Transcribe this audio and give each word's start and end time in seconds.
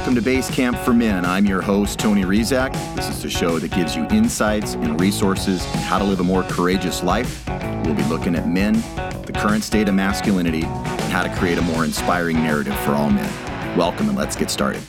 Welcome 0.00 0.14
to 0.14 0.22
Base 0.22 0.50
Camp 0.50 0.78
for 0.78 0.94
Men. 0.94 1.26
I'm 1.26 1.44
your 1.44 1.60
host, 1.60 1.98
Tony 1.98 2.22
Rizak. 2.22 2.72
This 2.96 3.06
is 3.10 3.22
the 3.22 3.28
show 3.28 3.58
that 3.58 3.70
gives 3.70 3.94
you 3.94 4.06
insights 4.06 4.72
and 4.72 4.98
resources 4.98 5.62
on 5.66 5.82
how 5.82 5.98
to 5.98 6.04
live 6.04 6.20
a 6.20 6.24
more 6.24 6.42
courageous 6.44 7.02
life. 7.02 7.46
We'll 7.84 7.94
be 7.94 8.04
looking 8.04 8.34
at 8.34 8.48
men, 8.48 8.80
the 9.26 9.32
current 9.36 9.62
state 9.62 9.90
of 9.90 9.94
masculinity, 9.94 10.62
and 10.62 11.12
how 11.12 11.22
to 11.22 11.28
create 11.36 11.58
a 11.58 11.62
more 11.62 11.84
inspiring 11.84 12.38
narrative 12.38 12.74
for 12.80 12.92
all 12.92 13.10
men. 13.10 13.76
Welcome, 13.76 14.08
and 14.08 14.16
let's 14.16 14.36
get 14.36 14.50
started. 14.50 14.80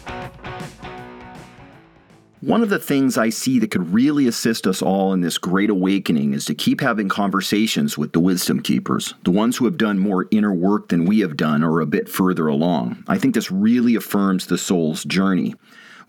One 2.52 2.64
of 2.64 2.70
the 2.70 2.80
things 2.80 3.18
I 3.18 3.30
see 3.30 3.60
that 3.60 3.72
could 3.72 3.94
really 3.94 4.28
assist 4.28 4.68
us 4.68 4.82
all 4.82 5.14
in 5.14 5.22
this 5.22 5.38
great 5.38 5.70
awakening 5.70 6.34
is 6.34 6.44
to 6.44 6.54
keep 6.54 6.82
having 6.82 7.08
conversations 7.08 7.98
with 7.98 8.12
the 8.12 8.20
wisdom 8.20 8.62
keepers, 8.62 9.14
the 9.24 9.32
ones 9.32 9.56
who 9.56 9.64
have 9.64 9.78
done 9.78 9.98
more 9.98 10.28
inner 10.32 10.54
work 10.54 10.90
than 10.90 11.06
we 11.06 11.20
have 11.20 11.38
done 11.38 11.64
or 11.64 11.80
a 11.80 11.86
bit 11.86 12.10
further 12.10 12.48
along. 12.48 13.06
I 13.08 13.18
think 13.18 13.36
this 13.36 13.52
really 13.52 13.96
affirms 13.96 14.48
the 14.48 14.58
soul's 14.58 15.06
journey. 15.06 15.56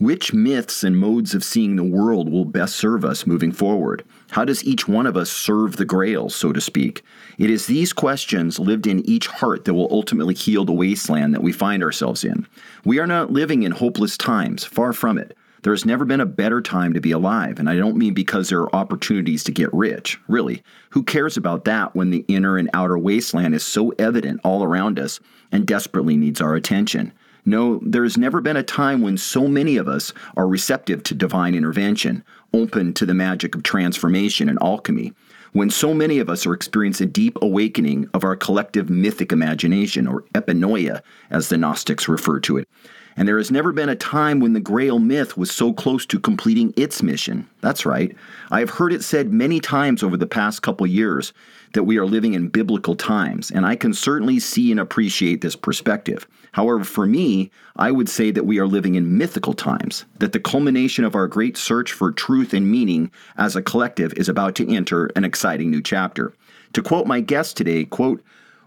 Which 0.00 0.34
myths 0.34 0.82
and 0.82 0.96
modes 0.98 1.32
of 1.32 1.44
seeing 1.44 1.76
the 1.76 1.84
world 1.84 2.28
will 2.28 2.44
best 2.44 2.74
serve 2.74 3.04
us 3.04 3.24
moving 3.24 3.52
forward? 3.52 4.02
How 4.32 4.44
does 4.44 4.64
each 4.64 4.88
one 4.88 5.06
of 5.06 5.16
us 5.16 5.30
serve 5.30 5.76
the 5.76 5.84
grail, 5.84 6.28
so 6.28 6.52
to 6.52 6.60
speak? 6.60 7.04
It 7.38 7.50
is 7.50 7.66
these 7.66 7.92
questions 7.92 8.58
lived 8.58 8.88
in 8.88 9.08
each 9.08 9.28
heart 9.28 9.64
that 9.64 9.74
will 9.74 9.86
ultimately 9.92 10.34
heal 10.34 10.64
the 10.64 10.72
wasteland 10.72 11.34
that 11.34 11.42
we 11.44 11.52
find 11.52 11.84
ourselves 11.84 12.24
in. 12.24 12.48
We 12.84 12.98
are 12.98 13.06
not 13.06 13.30
living 13.30 13.62
in 13.62 13.70
hopeless 13.70 14.16
times, 14.16 14.64
far 14.64 14.92
from 14.92 15.18
it. 15.18 15.36
There 15.62 15.72
has 15.72 15.86
never 15.86 16.04
been 16.04 16.20
a 16.20 16.26
better 16.26 16.60
time 16.60 16.92
to 16.92 17.00
be 17.00 17.12
alive, 17.12 17.60
and 17.60 17.70
I 17.70 17.76
don't 17.76 17.96
mean 17.96 18.14
because 18.14 18.48
there 18.48 18.62
are 18.62 18.74
opportunities 18.74 19.44
to 19.44 19.52
get 19.52 19.72
rich. 19.72 20.18
Really, 20.26 20.60
who 20.90 21.04
cares 21.04 21.36
about 21.36 21.64
that 21.66 21.94
when 21.94 22.10
the 22.10 22.24
inner 22.26 22.58
and 22.58 22.68
outer 22.74 22.98
wasteland 22.98 23.54
is 23.54 23.62
so 23.62 23.90
evident 23.90 24.40
all 24.42 24.64
around 24.64 24.98
us 24.98 25.20
and 25.52 25.64
desperately 25.64 26.16
needs 26.16 26.40
our 26.40 26.56
attention? 26.56 27.12
No, 27.44 27.78
there's 27.84 28.18
never 28.18 28.40
been 28.40 28.56
a 28.56 28.64
time 28.64 29.02
when 29.02 29.16
so 29.16 29.46
many 29.46 29.76
of 29.76 29.86
us 29.86 30.12
are 30.36 30.48
receptive 30.48 31.04
to 31.04 31.14
divine 31.14 31.54
intervention, 31.54 32.24
open 32.52 32.92
to 32.94 33.06
the 33.06 33.14
magic 33.14 33.54
of 33.54 33.62
transformation 33.62 34.48
and 34.48 34.58
alchemy, 34.60 35.12
when 35.52 35.70
so 35.70 35.94
many 35.94 36.18
of 36.18 36.28
us 36.28 36.44
are 36.44 36.54
experiencing 36.54 37.06
a 37.06 37.10
deep 37.10 37.38
awakening 37.40 38.08
of 38.14 38.24
our 38.24 38.34
collective 38.34 38.90
mythic 38.90 39.30
imagination, 39.30 40.08
or 40.08 40.22
epinoia, 40.34 41.02
as 41.30 41.48
the 41.48 41.56
Gnostics 41.56 42.08
refer 42.08 42.40
to 42.40 42.56
it 42.56 42.68
and 43.16 43.28
there 43.28 43.38
has 43.38 43.50
never 43.50 43.72
been 43.72 43.88
a 43.88 43.96
time 43.96 44.40
when 44.40 44.52
the 44.52 44.60
Grail 44.60 44.98
myth 44.98 45.36
was 45.36 45.50
so 45.50 45.72
close 45.72 46.06
to 46.06 46.18
completing 46.18 46.72
its 46.76 47.02
mission. 47.02 47.48
That's 47.60 47.84
right. 47.86 48.16
I 48.50 48.60
have 48.60 48.70
heard 48.70 48.92
it 48.92 49.04
said 49.04 49.32
many 49.32 49.60
times 49.60 50.02
over 50.02 50.16
the 50.16 50.26
past 50.26 50.62
couple 50.62 50.86
years 50.86 51.32
that 51.74 51.84
we 51.84 51.98
are 51.98 52.06
living 52.06 52.34
in 52.34 52.48
biblical 52.48 52.94
times, 52.94 53.50
and 53.50 53.64
I 53.64 53.76
can 53.76 53.94
certainly 53.94 54.38
see 54.38 54.70
and 54.70 54.80
appreciate 54.80 55.40
this 55.40 55.56
perspective. 55.56 56.26
However, 56.52 56.84
for 56.84 57.06
me, 57.06 57.50
I 57.76 57.90
would 57.90 58.08
say 58.08 58.30
that 58.30 58.44
we 58.44 58.58
are 58.58 58.66
living 58.66 58.94
in 58.94 59.16
mythical 59.16 59.54
times, 59.54 60.04
that 60.18 60.32
the 60.32 60.40
culmination 60.40 61.04
of 61.04 61.14
our 61.14 61.26
great 61.26 61.56
search 61.56 61.92
for 61.92 62.12
truth 62.12 62.52
and 62.52 62.70
meaning 62.70 63.10
as 63.38 63.56
a 63.56 63.62
collective 63.62 64.12
is 64.14 64.28
about 64.28 64.54
to 64.56 64.68
enter 64.68 65.06
an 65.16 65.24
exciting 65.24 65.70
new 65.70 65.80
chapter. 65.80 66.34
To 66.74 66.82
quote 66.82 67.06
my 67.06 67.20
guest 67.20 67.56
today, 67.56 67.84
quote, 67.84 68.22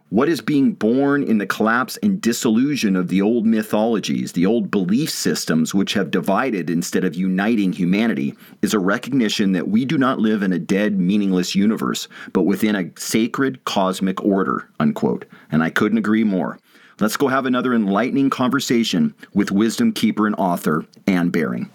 what 0.10 0.30
is 0.30 0.40
being 0.40 0.74
born 0.74 1.24
in 1.24 1.40
the 1.40 1.48
collapse 1.48 1.98
and 2.04 2.22
dissolution 2.22 2.96
of 2.96 3.08
the 3.08 3.22
old 3.22 3.46
mythologies, 3.46 4.34
the 4.34 4.46
old 4.46 4.70
belief 4.70 5.10
systems 5.10 5.74
which 5.74 5.94
have 5.94 6.12
divided 6.12 6.70
instead 6.70 7.04
of 7.04 7.16
uniting 7.16 7.74
humanity, 7.74 8.36
is 8.62 8.74
a 8.74 8.80
recognition 8.80 9.54
that 9.54 9.68
we 9.68 9.84
do 9.84 9.98
not 9.98 10.20
live 10.20 10.44
in 10.44 10.54
a 10.54 10.60
dead, 10.60 11.00
meaningless 11.00 11.56
universe, 11.56 12.08
but 12.34 12.44
within 12.44 12.76
a 12.76 12.92
sacred 12.98 13.64
cosmic 13.66 14.24
order. 14.24 14.70
Unquote. 14.80 15.26
And 15.52 15.64
I 15.64 15.72
couldn't 15.72 15.98
agree 15.98 16.24
more. 16.24 16.60
Let's 17.00 17.18
go 17.18 17.28
have 17.28 17.46
another 17.46 17.74
enlightening 17.74 18.30
conversation 18.30 19.16
with 19.34 19.52
wisdom 19.52 19.92
keeper 19.92 20.28
and 20.28 20.36
author 20.38 20.86
Anne 21.08 21.30
Baring. 21.30 21.70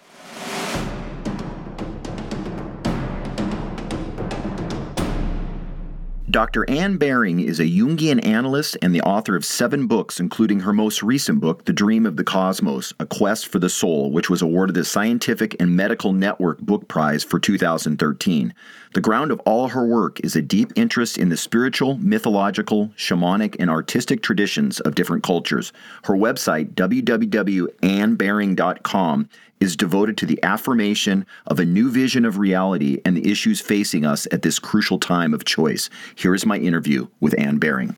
Dr. 6.30 6.68
Anne 6.70 6.96
Baring 6.96 7.40
is 7.40 7.58
a 7.58 7.64
Jungian 7.64 8.24
analyst 8.24 8.76
and 8.82 8.94
the 8.94 9.00
author 9.00 9.34
of 9.34 9.44
seven 9.44 9.88
books, 9.88 10.20
including 10.20 10.60
her 10.60 10.72
most 10.72 11.02
recent 11.02 11.40
book, 11.40 11.64
The 11.64 11.72
Dream 11.72 12.06
of 12.06 12.16
the 12.16 12.22
Cosmos 12.22 12.94
A 13.00 13.06
Quest 13.06 13.48
for 13.48 13.58
the 13.58 13.68
Soul, 13.68 14.12
which 14.12 14.30
was 14.30 14.40
awarded 14.40 14.76
the 14.76 14.84
Scientific 14.84 15.56
and 15.58 15.74
Medical 15.74 16.12
Network 16.12 16.60
Book 16.60 16.86
Prize 16.86 17.24
for 17.24 17.40
2013. 17.40 18.54
The 18.94 19.00
ground 19.00 19.32
of 19.32 19.40
all 19.40 19.66
her 19.68 19.84
work 19.84 20.20
is 20.20 20.36
a 20.36 20.42
deep 20.42 20.72
interest 20.76 21.18
in 21.18 21.30
the 21.30 21.36
spiritual, 21.36 21.98
mythological, 21.98 22.92
shamanic, 22.96 23.56
and 23.58 23.68
artistic 23.68 24.22
traditions 24.22 24.78
of 24.80 24.94
different 24.94 25.24
cultures. 25.24 25.72
Her 26.04 26.14
website, 26.14 26.74
www.annebaring.com, 26.74 29.28
is 29.60 29.76
devoted 29.76 30.16
to 30.18 30.26
the 30.26 30.42
affirmation 30.42 31.26
of 31.46 31.60
a 31.60 31.64
new 31.64 31.90
vision 31.90 32.24
of 32.24 32.38
reality 32.38 33.00
and 33.04 33.16
the 33.16 33.30
issues 33.30 33.60
facing 33.60 34.04
us 34.04 34.26
at 34.32 34.42
this 34.42 34.58
crucial 34.58 34.98
time 34.98 35.34
of 35.34 35.44
choice. 35.44 35.90
Here 36.14 36.34
is 36.34 36.46
my 36.46 36.56
interview 36.56 37.06
with 37.20 37.38
Anne 37.38 37.58
Baring. 37.58 37.96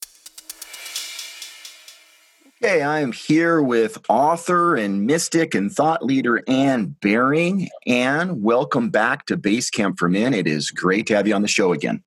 Okay, 2.62 2.82
I 2.82 3.00
am 3.00 3.10
here 3.10 3.60
with 3.60 3.98
author 4.08 4.76
and 4.76 5.04
mystic 5.04 5.52
and 5.54 5.72
thought 5.72 6.04
leader 6.04 6.42
Anne 6.46 6.94
Baring. 7.00 7.68
Anne, 7.88 8.40
welcome 8.40 8.90
back 8.90 9.26
to 9.26 9.36
Base 9.36 9.68
Camp 9.68 9.98
for 9.98 10.08
Men. 10.08 10.32
It 10.32 10.46
is 10.46 10.70
great 10.70 11.06
to 11.08 11.16
have 11.16 11.26
you 11.26 11.34
on 11.34 11.42
the 11.42 11.48
show 11.48 11.72
again. 11.72 12.04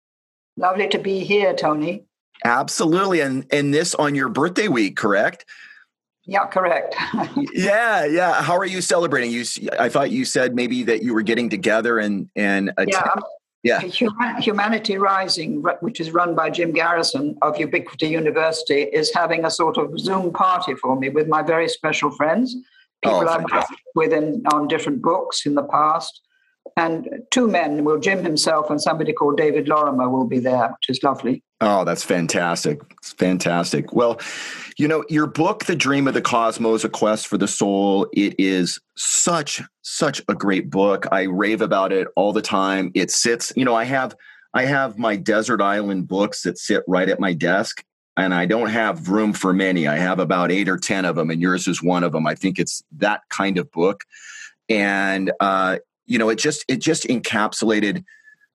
Lovely 0.55 0.88
to 0.88 0.97
be 0.97 1.25
here, 1.25 1.53
Tony. 1.53 2.05
Absolutely. 2.45 3.19
And 3.19 3.45
and 3.51 3.73
this 3.73 3.95
on 3.95 4.15
your 4.15 4.29
birthday 4.29 4.69
week, 4.69 4.95
correct? 4.95 5.45
Yeah, 6.28 6.46
correct. 6.47 6.96
yeah, 7.53 8.06
yeah. 8.06 8.41
How 8.41 8.58
are 8.58 8.66
you 8.66 8.81
celebrating? 8.81 9.31
You, 9.31 9.46
I 9.78 9.90
thought 9.90 10.12
you 10.12 10.25
said 10.25 10.56
maybe 10.56 10.84
that 10.84 11.03
you 11.03 11.13
were 11.13 11.22
getting 11.22 11.50
together 11.50 12.00
and 12.00 12.30
and 12.36 12.72
yeah, 12.88 13.13
yeah. 13.66 13.80
Humanity 14.40 14.97
Rising, 15.00 15.63
which 15.81 16.00
is 16.00 16.12
run 16.12 16.36
by 16.36 16.52
Jim 16.52 16.72
Garrison 16.72 17.36
of 17.41 17.59
Ubiquity 17.59 18.08
University, 18.08 18.84
is 18.84 19.12
having 19.12 19.44
a 19.44 19.50
sort 19.50 19.78
of 19.78 20.00
Zoom 20.00 20.31
party 20.31 20.75
for 20.75 20.96
me 20.96 21.09
with 21.09 21.28
my 21.28 21.41
very 21.41 21.68
special 21.68 22.12
friends, 22.12 22.56
oh, 23.06 23.09
people 23.09 23.30
oh, 23.30 23.34
I've 23.34 23.52
worked 23.52 23.81
with 23.96 24.13
in, 24.13 24.44
on 24.53 24.68
different 24.68 25.02
books 25.02 25.47
in 25.47 25.56
the 25.56 25.63
past, 25.63 26.22
and 26.78 27.09
two 27.31 27.47
men, 27.47 27.84
well, 27.84 27.97
Jim 27.97 28.24
himself 28.24 28.69
and 28.69 28.81
somebody 28.81 29.13
called 29.13 29.38
David 29.38 29.68
Lorimer 29.68 30.09
will 30.09 30.28
be 30.28 30.40
there, 30.40 30.69
which 30.69 30.90
is 30.90 31.03
lovely. 31.03 31.44
Oh, 31.61 31.85
that's 31.85 32.03
fantastic. 32.03 32.81
It's 32.97 33.13
fantastic. 33.13 33.93
Well, 33.93 34.19
you 34.77 34.88
know, 34.88 35.05
your 35.07 35.25
book, 35.25 35.66
The 35.66 35.75
Dream 35.75 36.07
of 36.07 36.13
the 36.13 36.21
Cosmos, 36.21 36.83
A 36.83 36.89
Quest 36.89 37.27
for 37.27 37.38
the 37.38 37.47
Soul, 37.47 38.07
it 38.11 38.35
is 38.38 38.79
such, 38.97 39.61
such 39.81 40.21
a 40.27 40.35
great 40.35 40.69
book. 40.69 41.07
I 41.11 41.23
rave 41.23 41.61
about 41.61 41.94
it 41.94 42.07
all 42.17 42.33
the 42.33 42.41
time. 42.41 42.91
It 42.94 43.09
sits, 43.09 43.53
you 43.55 43.63
know, 43.63 43.75
I 43.75 43.85
have 43.85 44.15
I 44.53 44.63
have 44.65 44.97
my 44.97 45.17
desert 45.17 45.61
island 45.61 46.07
books 46.07 46.44
that 46.44 46.57
sit 46.57 46.83
right 46.88 47.09
at 47.09 47.19
my 47.19 47.33
desk 47.33 47.83
and 48.15 48.33
I 48.33 48.45
don't 48.45 48.69
have 48.69 49.09
room 49.09 49.33
for 49.33 49.51
many. 49.51 49.85
I 49.85 49.97
have 49.97 50.19
about 50.19 50.49
eight 50.49 50.69
or 50.69 50.77
10 50.77 51.03
of 51.03 51.17
them, 51.17 51.29
and 51.29 51.41
yours 51.41 51.67
is 51.67 51.83
one 51.83 52.05
of 52.05 52.13
them. 52.13 52.25
I 52.25 52.35
think 52.35 52.57
it's 52.57 52.81
that 52.94 53.21
kind 53.29 53.57
of 53.57 53.69
book. 53.71 54.05
And 54.69 55.33
uh, 55.41 55.79
you 56.05 56.17
know 56.17 56.29
it 56.29 56.38
just 56.38 56.65
it 56.67 56.77
just 56.77 57.03
encapsulated 57.05 58.03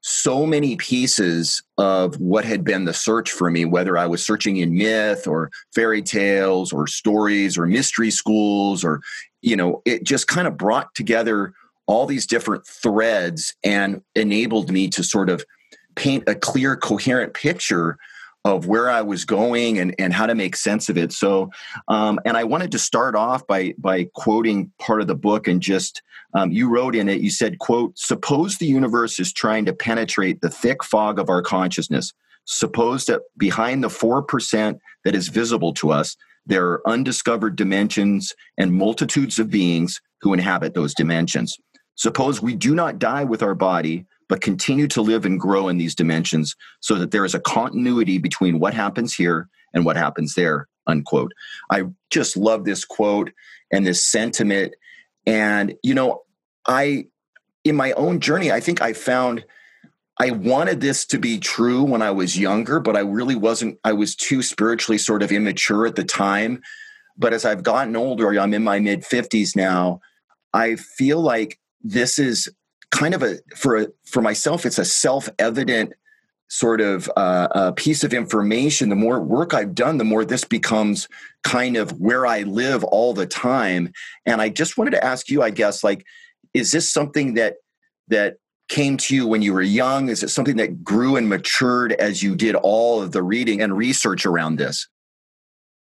so 0.03 0.47
many 0.47 0.77
pieces 0.77 1.63
of 1.77 2.19
what 2.19 2.45
had 2.45 2.65
been 2.65 2.85
the 2.85 2.95
search 2.95 3.31
for 3.31 3.51
me 3.51 3.65
whether 3.65 3.99
i 3.99 4.07
was 4.07 4.25
searching 4.25 4.57
in 4.57 4.75
myth 4.77 5.27
or 5.27 5.51
fairy 5.75 6.01
tales 6.01 6.73
or 6.73 6.87
stories 6.87 7.59
or 7.59 7.67
mystery 7.67 8.11
schools 8.11 8.83
or 8.83 9.01
you 9.43 9.55
know 9.55 9.83
it 9.85 10.03
just 10.05 10.27
kind 10.27 10.49
of 10.49 10.57
brought 10.57 10.95
together 10.95 11.53
all 11.87 12.07
these 12.07 12.27
different 12.27 12.67
threads 12.67 13.55
and 13.65 14.01
enabled 14.15 14.71
me 14.71 14.89
to 14.89 15.03
sort 15.03 15.29
of 15.29 15.45
paint 15.97 16.25
a 16.27 16.35
clear 16.35 16.77
coherent 16.77 17.35
picture 17.35 17.99
of 18.45 18.67
where 18.67 18.89
I 18.89 19.03
was 19.03 19.25
going 19.25 19.79
and, 19.79 19.95
and 19.99 20.13
how 20.13 20.27
to 20.27 20.35
make 20.35 20.57
sense 20.57 20.89
of 20.89 20.97
it. 20.97 21.13
So, 21.13 21.51
um, 21.89 22.19
and 22.25 22.37
I 22.37 22.45
wanted 22.45 22.73
to 22.73 22.79
start 22.79 23.15
off 23.15 23.47
by 23.47 23.75
by 23.79 24.09
quoting 24.15 24.73
part 24.79 25.01
of 25.01 25.07
the 25.07 25.15
book 25.15 25.47
and 25.47 25.61
just 25.61 26.03
um, 26.35 26.51
you 26.51 26.69
wrote 26.69 26.97
in 26.97 27.09
it. 27.09 27.21
You 27.21 27.31
said, 27.31 27.59
"quote 27.59 27.99
Suppose 27.99 28.57
the 28.57 28.67
universe 28.67 29.21
is 29.21 29.33
trying 29.33 29.67
to 29.67 29.75
penetrate 29.75 30.41
the 30.41 30.51
thick 30.51 30.83
fog 30.83 31.19
of 31.19 31.29
our 31.29 31.43
consciousness. 31.43 32.13
Suppose 32.47 33.07
that 33.07 33.21
behind 33.37 33.85
the 33.85 33.91
four 33.91 34.23
percent 34.23 34.79
that 35.05 35.15
is 35.15 35.29
visible 35.29 35.75
to 35.75 35.91
us, 35.91 36.17
there 36.47 36.67
are 36.67 36.89
undiscovered 36.89 37.57
dimensions 37.57 38.33
and 38.57 38.73
multitudes 38.73 39.39
of 39.39 39.51
beings 39.51 40.01
who 40.23 40.33
inhabit 40.33 40.75
those 40.75 40.95
dimensions. 40.95 41.59
Suppose 41.97 42.41
we 42.41 42.55
do 42.55 42.75
not 42.75 42.99
die 42.99 43.25
with 43.25 43.43
our 43.43 43.55
body." 43.55 44.07
But 44.31 44.41
continue 44.41 44.89
to 44.89 45.03
live 45.03 45.27
and 45.27 45.39
grow 45.39 45.69
in 45.69 45.77
these 45.77 45.95
dimensions 45.95 46.57
so 46.81 46.95
that 46.95 47.11
there 47.11 47.27
is 47.27 47.35
a 47.35 47.41
continuity 47.41 48.17
between 48.17 48.59
what 48.59 48.73
happens 48.73 49.13
here 49.13 49.49
and 49.75 49.85
what 49.85 49.97
happens 49.97 50.35
there 50.35 50.67
unquote. 50.87 51.33
I 51.71 51.85
just 52.11 52.37
love 52.37 52.65
this 52.65 52.85
quote 52.85 53.31
and 53.71 53.87
this 53.87 54.03
sentiment. 54.03 54.75
And 55.27 55.75
you 55.83 55.95
know 55.95 56.23
i 56.67 57.05
in 57.65 57.75
my 57.75 57.93
own 57.93 58.21
journey 58.21 58.53
i 58.53 58.61
think 58.61 58.83
i 58.83 58.93
found 58.93 59.45
i 60.19 60.31
wanted 60.31 60.81
this 60.81 61.07
to 61.07 61.19
be 61.19 61.39
true 61.39 61.83
when 61.83 62.03
i 62.03 62.11
was 62.11 62.39
younger 62.39 62.81
but 62.81 62.97
i 62.97 63.01
really 63.01 63.35
wasn't 63.35 63.79
i 63.85 63.93
was 63.93 64.15
too 64.15 64.43
spiritually 64.43 64.99
sort 64.99 65.23
of 65.23 65.33
immature 65.33 65.87
at 65.87 65.97
the 65.97 66.05
time. 66.05 66.61
But 67.17 67.35
as 67.35 67.45
I've 67.45 67.63
gotten 67.63 67.97
older, 67.97 68.31
I'm 68.41 68.55
in 68.55 68.65
my 68.65 68.79
mid 68.79 69.03
50s 69.03 69.55
now, 69.55 70.01
I 70.55 70.77
feel 70.77 71.21
like 71.21 71.59
this 71.83 72.19
is 72.19 72.49
kind 72.91 73.15
of 73.15 73.23
a 73.23 73.39
for 73.57 73.77
a, 73.77 73.87
for 74.05 74.21
myself 74.21 74.67
it's 74.67 74.79
a 74.79 74.85
self-evident 74.85 75.93
sort 76.49 76.81
of 76.81 77.09
uh, 77.17 77.47
a 77.53 77.73
piece 77.73 78.03
of 78.03 78.13
information. 78.13 78.89
The 78.89 78.97
more 78.97 79.21
work 79.21 79.55
i've 79.55 79.75
done 79.75 79.99
the 79.99 80.05
more 80.05 80.25
this 80.25 80.45
becomes 80.45 81.09
kind 81.45 81.77
of 81.77 81.93
where 82.01 82.27
i 82.27 82.43
live 82.43 82.83
all 82.85 83.15
the 83.15 83.27
time. 83.27 83.93
And 84.27 84.43
i 84.43 84.49
just 84.49 84.77
wanted 84.77 84.93
to 84.93 85.05
ask 85.05 85.29
you 85.29 85.43
i 85.43 85.51
guess 85.51 85.85
like 85.85 86.05
is 86.53 86.73
this 86.73 86.91
something 86.93 87.35
that 87.35 87.57
that 88.09 88.37
came 88.69 88.97
to 88.97 89.15
you 89.15 89.27
when 89.27 89.43
you 89.43 89.53
were 89.53 89.63
young? 89.63 90.09
Is 90.09 90.23
it 90.23 90.29
something 90.29 90.57
that 90.57 90.83
grew 90.85 91.17
and 91.17 91.29
matured 91.29 91.93
as 91.93 92.23
you 92.23 92.37
did 92.37 92.55
all 92.55 93.03
of 93.03 93.13
the 93.13 93.23
reading 93.23 93.61
and 93.61 93.77
research 93.77 94.25
around 94.25 94.57
this 94.57 94.89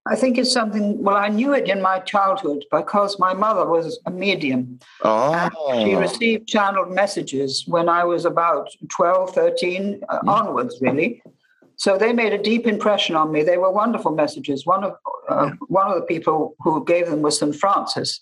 I 0.08 0.16
think 0.16 0.38
it's 0.38 0.52
something, 0.52 1.04
well, 1.04 1.18
I 1.18 1.28
knew 1.28 1.54
it 1.54 1.70
in 1.70 1.82
my 1.82 2.00
childhood 2.00 2.66
because 2.72 3.20
my 3.20 3.34
mother 3.34 3.66
was 3.68 4.00
a 4.06 4.12
medium. 4.12 4.80
Oh. 5.04 5.50
she 5.84 5.94
received 5.96 6.48
channeled 6.48 6.92
messages 6.92 7.66
when 7.68 7.90
I 7.90 8.04
was 8.04 8.26
about 8.26 8.70
12, 8.90 9.36
13 9.36 10.02
uh, 10.08 10.20
mm. 10.22 10.28
onwards, 10.28 10.78
really. 10.82 11.22
So 11.76 11.98
they 11.98 12.12
made 12.12 12.34
a 12.34 12.42
deep 12.42 12.66
impression 12.66 13.16
on 13.16 13.32
me. 13.32 13.44
They 13.44 13.58
were 13.58 13.72
wonderful 13.72 14.12
messages. 14.12 14.66
One 14.66 14.84
of, 14.84 14.96
uh, 15.30 15.52
one 15.68 15.88
of 15.88 15.96
the 15.96 16.06
people 16.06 16.56
who 16.60 16.84
gave 16.84 17.10
them 17.10 17.22
was 17.22 17.40
St. 17.40 17.56
Francis, 17.56 18.22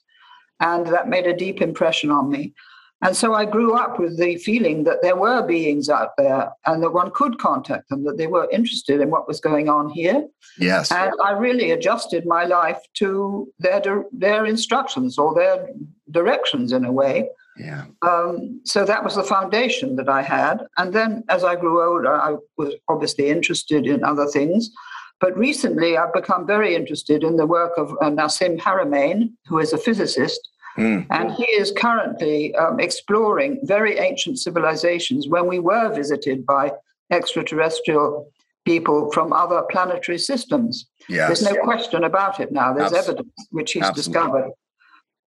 and 0.59 0.85
that 0.87 1.07
made 1.07 1.25
a 1.25 1.35
deep 1.35 1.61
impression 1.61 2.11
on 2.11 2.29
me. 2.29 2.53
And 3.01 3.15
so 3.15 3.35
I 3.35 3.45
grew 3.45 3.75
up 3.75 3.99
with 3.99 4.17
the 4.17 4.37
feeling 4.37 4.83
that 4.85 5.03
there 5.03 5.15
were 5.15 5.45
beings 5.45 5.87
out 5.87 6.11
there 6.17 6.51
and 6.65 6.81
that 6.81 6.93
one 6.93 7.11
could 7.11 7.37
contact 7.37 7.89
them, 7.89 8.03
that 8.05 8.17
they 8.17 8.25
were 8.25 8.49
interested 8.51 9.01
in 9.01 9.11
what 9.11 9.27
was 9.27 9.39
going 9.39 9.69
on 9.69 9.89
here. 9.89 10.27
Yes. 10.57 10.91
And 10.91 11.11
I 11.23 11.31
really 11.31 11.71
adjusted 11.71 12.25
my 12.25 12.45
life 12.45 12.79
to 12.95 13.47
their, 13.59 14.05
their 14.11 14.45
instructions 14.45 15.19
or 15.19 15.35
their 15.35 15.69
directions 16.09 16.71
in 16.71 16.85
a 16.85 16.91
way. 16.91 17.29
Yeah. 17.55 17.85
Um, 18.01 18.61
so 18.65 18.83
that 18.85 19.03
was 19.03 19.15
the 19.15 19.23
foundation 19.23 19.95
that 19.97 20.09
I 20.09 20.23
had. 20.23 20.65
And 20.77 20.93
then 20.93 21.23
as 21.29 21.43
I 21.43 21.55
grew 21.55 21.83
older, 21.83 22.15
I 22.15 22.35
was 22.57 22.73
obviously 22.87 23.29
interested 23.29 23.85
in 23.85 24.03
other 24.03 24.25
things. 24.25 24.71
But 25.19 25.35
recently, 25.35 25.97
I've 25.97 26.13
become 26.13 26.45
very 26.45 26.75
interested 26.75 27.23
in 27.23 27.37
the 27.37 27.47
work 27.47 27.73
of 27.77 27.91
uh, 28.01 28.11
Nassim 28.11 28.59
Haramein, 28.59 29.33
who 29.47 29.57
is 29.57 29.73
a 29.73 29.77
physicist 29.77 30.47
Mm. 30.77 31.07
And 31.09 31.31
he 31.31 31.45
is 31.45 31.71
currently 31.71 32.55
um, 32.55 32.79
exploring 32.79 33.59
very 33.63 33.97
ancient 33.97 34.39
civilizations 34.39 35.27
when 35.27 35.47
we 35.47 35.59
were 35.59 35.93
visited 35.93 36.45
by 36.45 36.71
extraterrestrial 37.11 38.31
people 38.65 39.11
from 39.11 39.33
other 39.33 39.63
planetary 39.71 40.17
systems. 40.17 40.87
Yes. 41.07 41.27
There's 41.27 41.53
no 41.53 41.61
question 41.63 42.03
about 42.03 42.39
it 42.39 42.51
now. 42.51 42.73
There's 42.73 42.93
evidence 42.93 43.31
which 43.49 43.71
he's 43.71 43.83
Absolutely. 43.83 44.13
discovered. 44.13 44.51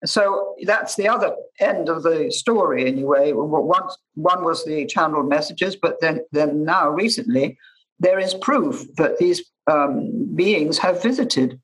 So 0.05 0.55
that's 0.65 0.97
the 0.97 1.09
other 1.09 1.35
end 1.59 1.89
of 1.89 2.03
the 2.03 2.31
story, 2.31 2.87
anyway. 2.87 3.33
Once 3.33 3.97
one 4.15 4.45
was 4.45 4.65
the 4.65 4.87
channeled 4.87 5.29
messages, 5.29 5.77
but 5.77 6.01
then, 6.01 6.21
then 6.33 6.65
now 6.65 6.89
recently, 6.89 7.59
there 7.99 8.19
is 8.19 8.33
proof 8.35 8.85
that 8.97 9.19
these 9.19 9.43
um, 9.71 10.35
beings 10.35 10.79
have 10.79 11.03
visited 11.03 11.61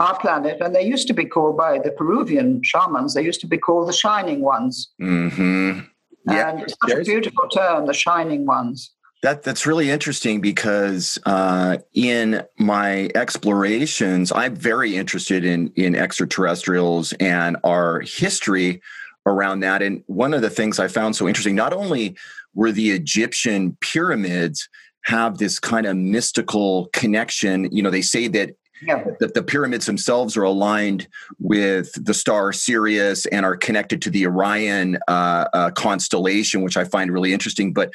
our 0.00 0.18
planet, 0.18 0.60
and 0.60 0.74
they 0.74 0.82
used 0.84 1.06
to 1.08 1.14
be 1.14 1.26
called 1.26 1.56
by 1.56 1.78
the 1.78 1.90
Peruvian 1.92 2.62
shamans, 2.64 3.14
they 3.14 3.22
used 3.22 3.40
to 3.42 3.46
be 3.46 3.58
called 3.58 3.86
the 3.86 3.92
Shining 3.92 4.40
Ones. 4.40 4.90
Mm-hmm. 5.00 5.80
Yeah, 6.26 6.50
and 6.50 6.62
it's 6.62 6.74
such 6.82 6.98
a 6.98 7.02
beautiful 7.02 7.48
term, 7.48 7.86
the 7.86 7.92
Shining 7.92 8.46
Ones. 8.46 8.92
That 9.22 9.42
that's 9.42 9.66
really 9.66 9.90
interesting 9.90 10.40
because 10.40 11.18
uh, 11.26 11.76
in 11.92 12.42
my 12.58 13.10
explorations, 13.14 14.32
I'm 14.32 14.56
very 14.56 14.96
interested 14.96 15.44
in 15.44 15.70
in 15.76 15.94
extraterrestrials 15.94 17.12
and 17.20 17.58
our 17.62 18.00
history 18.00 18.80
around 19.26 19.60
that. 19.60 19.82
And 19.82 20.02
one 20.06 20.32
of 20.32 20.40
the 20.40 20.48
things 20.48 20.78
I 20.78 20.88
found 20.88 21.16
so 21.16 21.28
interesting, 21.28 21.54
not 21.54 21.74
only 21.74 22.16
were 22.54 22.72
the 22.72 22.90
Egyptian 22.92 23.76
pyramids 23.80 24.66
have 25.04 25.36
this 25.36 25.58
kind 25.58 25.86
of 25.86 25.96
mystical 25.96 26.88
connection, 26.94 27.70
you 27.70 27.82
know, 27.82 27.90
they 27.90 28.02
say 28.02 28.26
that 28.28 28.56
yeah. 28.82 29.04
that 29.20 29.34
the 29.34 29.42
pyramids 29.42 29.86
themselves 29.86 30.36
are 30.36 30.42
aligned 30.42 31.08
with 31.38 31.92
the 32.04 32.14
star 32.14 32.52
Sirius 32.52 33.26
and 33.26 33.44
are 33.44 33.56
connected 33.56 34.02
to 34.02 34.10
the 34.10 34.26
Orion 34.26 34.98
uh, 35.08 35.46
uh, 35.52 35.70
constellation, 35.72 36.62
which 36.62 36.76
I 36.76 36.84
find 36.84 37.12
really 37.12 37.32
interesting. 37.32 37.72
But 37.72 37.92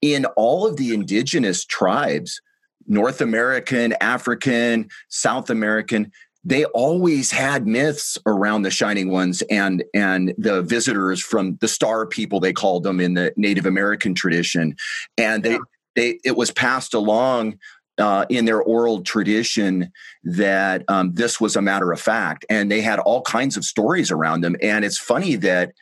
in 0.00 0.24
all 0.36 0.66
of 0.66 0.76
the 0.76 0.92
indigenous 0.92 1.64
tribes, 1.64 2.40
North 2.86 3.20
American, 3.20 3.94
African, 4.00 4.88
South 5.08 5.50
American, 5.50 6.12
they 6.44 6.66
always 6.66 7.30
had 7.30 7.66
myths 7.66 8.18
around 8.26 8.62
the 8.62 8.70
shining 8.70 9.10
ones 9.10 9.42
and 9.50 9.82
and 9.94 10.34
the 10.36 10.60
visitors 10.60 11.22
from 11.22 11.56
the 11.62 11.68
star 11.68 12.06
people 12.06 12.38
they 12.38 12.52
called 12.52 12.82
them 12.82 13.00
in 13.00 13.14
the 13.14 13.32
Native 13.36 13.66
American 13.66 14.14
tradition, 14.14 14.76
and 15.18 15.42
they. 15.42 15.52
Yeah. 15.52 15.58
They, 15.96 16.18
it 16.24 16.36
was 16.36 16.50
passed 16.50 16.92
along 16.92 17.60
uh, 17.98 18.26
in 18.28 18.44
their 18.44 18.62
oral 18.62 19.02
tradition 19.02 19.92
that 20.24 20.84
um, 20.88 21.12
this 21.14 21.40
was 21.40 21.56
a 21.56 21.62
matter 21.62 21.92
of 21.92 22.00
fact. 22.00 22.44
And 22.48 22.70
they 22.70 22.80
had 22.80 22.98
all 22.98 23.22
kinds 23.22 23.56
of 23.56 23.64
stories 23.64 24.10
around 24.10 24.40
them. 24.40 24.56
And 24.62 24.84
it's 24.84 24.98
funny 24.98 25.36
that, 25.36 25.72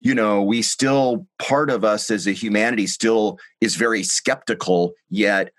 you 0.00 0.14
know, 0.14 0.42
we 0.42 0.62
still, 0.62 1.26
part 1.38 1.70
of 1.70 1.84
us 1.84 2.10
as 2.10 2.26
a 2.26 2.32
humanity 2.32 2.86
still 2.86 3.38
is 3.60 3.76
very 3.76 4.02
skeptical, 4.02 4.92
yet 5.08 5.50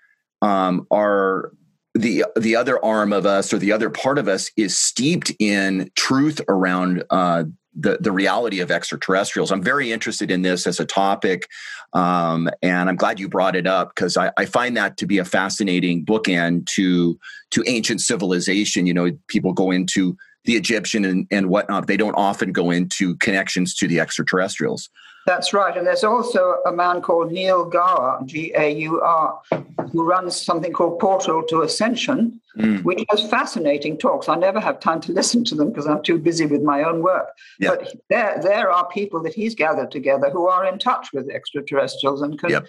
um, 0.42 0.86
our 0.92 1.52
the 1.94 2.24
the 2.36 2.54
other 2.54 2.82
arm 2.84 3.12
of 3.12 3.24
us 3.24 3.52
or 3.52 3.58
the 3.58 3.72
other 3.72 3.88
part 3.88 4.18
of 4.18 4.28
us 4.28 4.50
is 4.56 4.76
steeped 4.76 5.32
in 5.38 5.90
truth 5.96 6.40
around 6.46 7.02
uh, 7.10 7.44
the, 7.78 7.98
the 8.00 8.12
reality 8.12 8.60
of 8.60 8.70
extraterrestrials. 8.70 9.52
I'm 9.52 9.62
very 9.62 9.92
interested 9.92 10.30
in 10.30 10.42
this 10.42 10.66
as 10.66 10.80
a 10.80 10.84
topic. 10.84 11.48
Um, 11.92 12.48
and 12.62 12.88
I'm 12.88 12.96
glad 12.96 13.20
you 13.20 13.28
brought 13.28 13.54
it 13.54 13.66
up 13.66 13.94
because 13.94 14.16
I, 14.16 14.32
I, 14.36 14.44
find 14.46 14.76
that 14.76 14.96
to 14.98 15.06
be 15.06 15.18
a 15.18 15.24
fascinating 15.24 16.04
bookend 16.04 16.66
to, 16.74 17.18
to 17.50 17.64
ancient 17.66 18.00
civilization. 18.00 18.86
You 18.86 18.94
know, 18.94 19.10
people 19.28 19.52
go 19.52 19.70
into 19.70 20.16
the 20.44 20.54
Egyptian 20.54 21.04
and, 21.04 21.26
and 21.30 21.48
whatnot. 21.48 21.86
They 21.86 21.96
don't 21.96 22.14
often 22.14 22.52
go 22.52 22.70
into 22.70 23.16
connections 23.16 23.74
to 23.76 23.88
the 23.88 24.00
extraterrestrials. 24.00 24.88
That's 25.26 25.52
right. 25.52 25.76
And 25.76 25.84
there's 25.84 26.04
also 26.04 26.58
a 26.66 26.72
man 26.72 27.02
called 27.02 27.32
Neil 27.32 27.64
Gaur, 27.64 28.20
G 28.24 28.52
A 28.56 28.72
U 28.72 29.00
R, 29.00 29.42
who 29.90 30.04
runs 30.04 30.40
something 30.40 30.72
called 30.72 31.00
Portal 31.00 31.42
to 31.48 31.62
Ascension, 31.62 32.40
mm. 32.56 32.84
which 32.84 33.04
has 33.10 33.28
fascinating 33.28 33.98
talks. 33.98 34.28
I 34.28 34.36
never 34.36 34.60
have 34.60 34.78
time 34.78 35.00
to 35.00 35.12
listen 35.12 35.42
to 35.46 35.56
them 35.56 35.70
because 35.70 35.88
I'm 35.88 36.02
too 36.04 36.18
busy 36.18 36.46
with 36.46 36.62
my 36.62 36.84
own 36.84 37.02
work. 37.02 37.26
Yep. 37.58 37.78
But 37.78 37.94
there, 38.08 38.38
there 38.40 38.70
are 38.70 38.88
people 38.88 39.20
that 39.24 39.34
he's 39.34 39.56
gathered 39.56 39.90
together 39.90 40.30
who 40.30 40.46
are 40.46 40.64
in 40.64 40.78
touch 40.78 41.12
with 41.12 41.28
extraterrestrials 41.28 42.22
and 42.22 42.38
can 42.38 42.50
yep. 42.50 42.66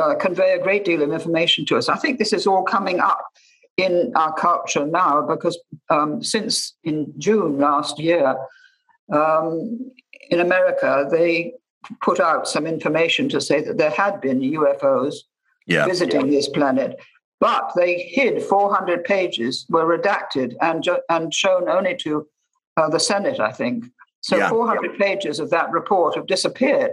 uh, 0.00 0.14
convey 0.14 0.54
a 0.54 0.62
great 0.62 0.86
deal 0.86 1.02
of 1.02 1.12
information 1.12 1.66
to 1.66 1.76
us. 1.76 1.90
I 1.90 1.96
think 1.96 2.18
this 2.18 2.32
is 2.32 2.46
all 2.46 2.62
coming 2.62 3.00
up 3.00 3.22
in 3.76 4.12
our 4.16 4.32
culture 4.32 4.86
now 4.86 5.20
because 5.20 5.58
um, 5.90 6.22
since 6.22 6.74
in 6.84 7.12
June 7.18 7.58
last 7.58 7.98
year, 7.98 8.34
um, 9.12 9.92
in 10.30 10.40
America, 10.40 11.06
they 11.10 11.52
put 12.02 12.20
out 12.20 12.48
some 12.48 12.66
information 12.66 13.28
to 13.30 13.40
say 13.40 13.62
that 13.62 13.78
there 13.78 13.90
had 13.90 14.20
been 14.20 14.40
UFOs 14.40 15.16
yeah. 15.66 15.86
visiting 15.86 16.30
this 16.30 16.48
planet, 16.48 16.98
but 17.40 17.72
they 17.76 17.98
hid 17.98 18.42
400 18.42 19.04
pages, 19.04 19.66
were 19.68 19.98
redacted 19.98 20.54
and 20.60 20.86
and 21.08 21.32
shown 21.34 21.68
only 21.68 21.96
to 21.96 22.26
uh, 22.76 22.88
the 22.88 23.00
Senate, 23.00 23.40
I 23.40 23.52
think. 23.52 23.84
So 24.20 24.36
yeah. 24.36 24.48
400 24.48 24.92
yeah. 24.92 25.06
pages 25.06 25.38
of 25.38 25.50
that 25.50 25.70
report 25.70 26.16
have 26.16 26.26
disappeared, 26.26 26.92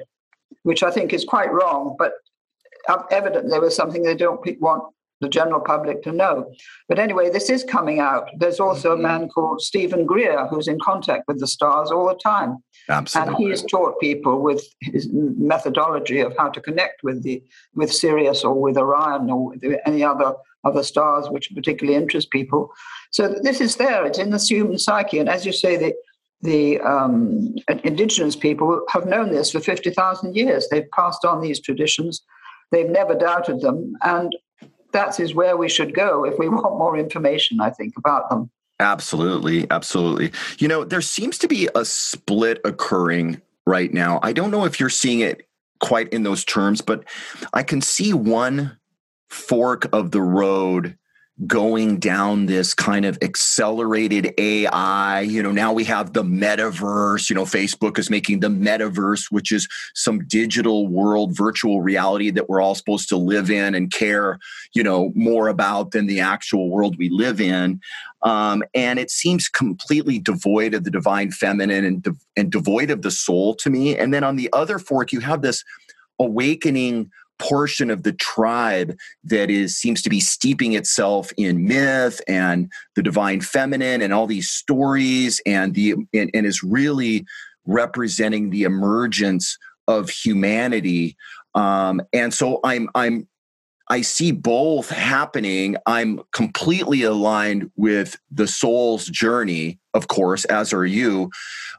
which 0.64 0.84
I 0.84 0.92
think 0.92 1.14
is 1.14 1.26
quite 1.26 1.52
wrong. 1.52 1.96
But 1.98 2.14
uh, 2.88 3.04
evidently, 3.12 3.50
there 3.50 3.62
was 3.62 3.76
something 3.76 4.04
they 4.04 4.16
don't 4.16 4.42
want 4.62 4.94
the 5.22 5.30
general 5.30 5.62
public 5.62 6.04
to 6.04 6.12
know. 6.12 6.52
But 6.90 7.00
anyway, 7.00 7.30
this 7.30 7.50
is 7.50 7.64
coming 7.64 8.00
out. 8.00 8.30
There's 8.38 8.60
also 8.60 8.92
mm-hmm. 8.92 9.06
a 9.06 9.08
man 9.08 9.30
called 9.30 9.62
Steven 9.62 10.06
Greer 10.06 10.48
who's 10.48 10.68
in 10.68 10.80
contact 10.80 11.24
with 11.28 11.40
the 11.40 11.48
stars 11.48 11.92
all 11.92 12.08
the 12.08 12.16
time. 12.16 12.58
Absolutely. 12.90 13.34
And 13.34 13.44
he 13.44 13.50
has 13.50 13.64
taught 13.64 14.00
people 14.00 14.42
with 14.42 14.64
his 14.82 15.08
methodology 15.12 16.20
of 16.20 16.36
how 16.38 16.50
to 16.50 16.60
connect 16.60 17.04
with 17.04 17.24
the 17.24 17.42
with 17.74 17.94
Sirius 17.94 18.44
or 18.44 18.60
with 18.60 18.78
Orion 18.78 19.30
or 19.30 19.50
with 19.50 19.64
any 19.86 20.04
other 20.04 20.34
other 20.66 20.84
stars 20.84 21.30
which 21.30 21.54
particularly 21.54 21.98
interest 21.98 22.30
people. 22.32 22.72
So 23.12 23.28
this 23.28 23.62
is 23.62 23.76
there. 23.78 24.06
It's 24.06 24.20
in 24.20 24.32
the 24.32 24.38
human 24.38 24.78
psyche, 24.78 25.20
and 25.20 25.30
as 25.30 25.46
you 25.46 25.54
say, 25.54 25.78
the 25.78 25.94
the 26.42 26.82
um, 26.82 27.56
indigenous 27.86 28.36
people 28.36 28.84
have 28.90 29.06
known 29.06 29.32
this 29.32 29.52
for 29.52 29.62
fifty 29.62 29.92
thousand 29.92 30.36
years. 30.36 30.68
They've 30.70 30.92
passed 30.92 31.24
on 31.24 31.42
these 31.42 31.62
traditions. 31.62 32.22
They've 32.72 32.90
never 32.90 33.16
doubted 33.16 33.62
them, 33.62 33.94
and 34.02 34.36
that 34.94 35.20
is 35.20 35.36
where 35.36 35.58
we 35.58 35.70
should 35.70 35.94
go 35.94 36.24
if 36.24 36.40
we 36.40 36.48
want 36.50 36.78
more 36.78 36.98
information. 36.98 37.60
I 37.60 37.70
think 37.70 37.94
about 37.98 38.30
them. 38.30 38.50
Absolutely. 38.80 39.70
Absolutely. 39.70 40.32
You 40.58 40.68
know, 40.68 40.84
there 40.84 41.02
seems 41.02 41.38
to 41.40 41.48
be 41.48 41.70
a 41.76 41.86
split 41.86 42.60
occurring 42.66 43.42
right 43.66 43.94
now. 43.94 44.20
I 44.24 44.34
don't 44.34 44.52
know 44.52 44.66
if 44.66 44.80
you're 44.80 44.90
seeing 44.90 45.20
it 45.20 45.48
quite 45.80 46.10
in 46.10 46.24
those 46.24 46.44
terms, 46.44 46.82
but 46.82 47.04
I 47.54 47.64
can 47.64 47.82
see 47.82 48.14
one 48.14 48.78
fork 49.30 49.88
of 49.94 50.12
the 50.12 50.22
road 50.22 50.98
going 51.48 51.98
down 51.98 52.46
this 52.46 52.76
kind 52.76 53.06
of 53.06 53.18
accelerated 53.24 54.34
AI. 54.38 55.22
You 55.22 55.42
know, 55.42 55.52
now 55.52 55.74
we 55.74 55.84
have 55.86 56.14
the 56.14 56.24
metaverse. 56.24 57.30
You 57.30 57.36
know, 57.36 57.44
Facebook 57.44 57.98
is 57.98 58.10
making 58.10 58.40
the 58.42 58.50
metaverse, 58.50 59.32
which 59.32 59.52
is 59.52 59.68
some 59.96 60.26
digital 60.28 60.88
world, 60.88 61.36
virtual 61.36 61.82
reality 61.82 62.30
that 62.32 62.50
we're 62.50 62.62
all 62.62 62.76
supposed 62.76 63.10
to 63.10 63.18
live 63.18 63.50
in 63.50 63.74
and 63.74 63.92
care, 63.92 64.38
you 64.74 64.84
know, 64.84 65.12
more 65.16 65.48
about 65.48 65.92
than 65.92 66.06
the 66.06 66.20
actual 66.20 66.70
world 66.70 66.98
we 66.98 67.10
live 67.10 67.42
in. 67.42 67.82
Um, 68.22 68.64
and 68.76 69.00
it 69.00 69.10
seems 69.10 69.50
completely 69.50 70.20
devoid 70.20 70.76
of 70.76 70.84
the 70.84 70.92
divine 70.92 71.32
feminine 71.32 71.84
and, 71.84 72.04
de- 72.04 72.16
and 72.38 72.52
devoid 72.52 72.92
of 72.92 73.02
the 73.02 73.12
soul 73.12 73.56
to 73.56 73.70
me. 73.70 73.98
And 73.98 74.14
then 74.14 74.24
on 74.24 74.36
the 74.36 74.50
other 74.54 74.78
fork, 74.78 75.12
you 75.12 75.20
have 75.22 75.42
this 75.42 75.64
awakening 76.20 77.12
portion 77.40 77.90
of 77.90 78.04
the 78.04 78.14
tribe 78.14 78.96
that 79.24 79.50
is 79.50 79.78
seems 79.78 80.02
to 80.02 80.10
be 80.10 80.20
steeping 80.20 80.74
itself 80.74 81.32
in 81.38 81.68
myth 81.68 82.22
and 82.28 82.72
the 82.96 83.04
divine 83.04 83.42
feminine 83.42 84.02
and 84.02 84.14
all 84.14 84.28
these 84.28 84.50
stories 84.50 85.42
and 85.46 85.74
the 85.74 85.92
and, 86.14 86.30
and 86.34 86.46
is 86.46 86.64
really 86.64 87.26
representing 87.66 88.50
the 88.50 88.64
emergence 88.64 89.58
of 89.88 90.10
humanity 90.10 91.16
um, 91.56 92.02
and 92.14 92.34
so 92.34 92.60
i'm 92.64 92.90
i'm 92.96 93.28
I 93.90 94.02
see 94.02 94.32
both 94.32 94.90
happening. 94.90 95.76
I'm 95.86 96.22
completely 96.32 97.04
aligned 97.04 97.70
with 97.76 98.18
the 98.32 98.48
soul's 98.48 99.06
journey, 99.06 99.80
of 99.94 100.08
course, 100.08 100.46
as 100.46 100.74
are 100.74 100.86
you. 100.86 101.32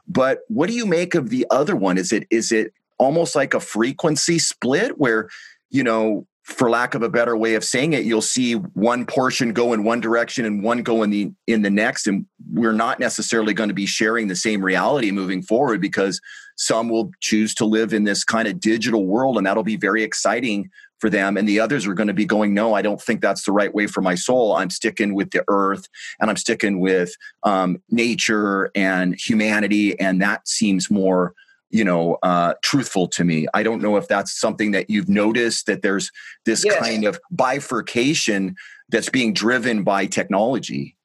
But 0.07 0.39
what 0.47 0.69
do 0.69 0.75
you 0.75 0.85
make 0.85 1.15
of 1.15 1.29
the 1.29 1.47
other 1.49 1.75
one? 1.75 1.97
Is 1.97 2.11
it 2.11 2.27
is 2.29 2.51
it 2.51 2.73
almost 2.97 3.35
like 3.35 3.53
a 3.53 3.59
frequency 3.59 4.39
split 4.39 4.97
where, 4.97 5.29
you 5.69 5.83
know, 5.83 6.25
for 6.45 6.69
lack 6.69 6.93
of 6.93 7.01
a 7.01 7.09
better 7.09 7.35
way 7.35 7.55
of 7.55 7.63
saying 7.63 7.93
it, 7.93 8.05
you'll 8.05 8.21
see 8.21 8.53
one 8.53 9.03
portion 9.03 9.51
go 9.51 9.73
in 9.73 9.83
one 9.83 9.99
direction 9.99 10.45
and 10.45 10.61
one 10.63 10.83
go 10.83 11.01
in 11.01 11.09
the 11.09 11.31
in 11.47 11.63
the 11.63 11.71
next, 11.71 12.05
and 12.05 12.27
we're 12.51 12.71
not 12.71 12.99
necessarily 12.99 13.51
going 13.51 13.69
to 13.69 13.73
be 13.73 13.87
sharing 13.87 14.27
the 14.27 14.35
same 14.35 14.63
reality 14.63 15.09
moving 15.09 15.41
forward 15.41 15.81
because 15.81 16.21
some 16.55 16.87
will 16.87 17.09
choose 17.19 17.55
to 17.55 17.65
live 17.65 17.93
in 17.93 18.03
this 18.03 18.23
kind 18.23 18.47
of 18.47 18.59
digital 18.59 19.07
world, 19.07 19.37
and 19.37 19.47
that'll 19.47 19.63
be 19.63 19.75
very 19.75 20.03
exciting 20.03 20.69
for 20.99 21.09
them, 21.09 21.35
and 21.35 21.49
the 21.49 21.59
others 21.59 21.87
are 21.87 21.95
going 21.95 22.07
to 22.07 22.13
be 22.13 22.25
going, 22.25 22.53
"No, 22.53 22.75
I 22.75 22.83
don't 22.83 23.01
think 23.01 23.21
that's 23.21 23.43
the 23.43 23.51
right 23.51 23.73
way 23.73 23.87
for 23.87 24.01
my 24.01 24.13
soul. 24.13 24.55
I'm 24.55 24.69
sticking 24.69 25.15
with 25.15 25.31
the 25.31 25.43
earth, 25.47 25.87
and 26.19 26.29
I'm 26.29 26.37
sticking 26.37 26.79
with 26.79 27.11
um, 27.41 27.81
nature 27.89 28.69
and 28.75 29.15
humanity, 29.15 29.99
and 29.99 30.21
that 30.21 30.47
seems 30.47 30.91
more." 30.91 31.33
You 31.69 31.83
know 31.83 32.17
uh, 32.23 32.53
truthful 32.61 33.07
to 33.07 33.23
me 33.23 33.47
i 33.53 33.63
don't 33.63 33.81
know 33.81 33.97
if 33.97 34.07
that's 34.07 34.39
something 34.39 34.71
that 34.71 34.89
you've 34.89 35.09
noticed 35.09 35.65
that 35.65 35.81
there's 35.81 36.11
this 36.45 36.63
yes. 36.63 36.79
kind 36.79 37.05
of 37.05 37.19
bifurcation 37.31 38.55
that's 38.89 39.09
being 39.09 39.33
driven 39.33 39.83
by 39.83 40.05
technology 40.05 40.95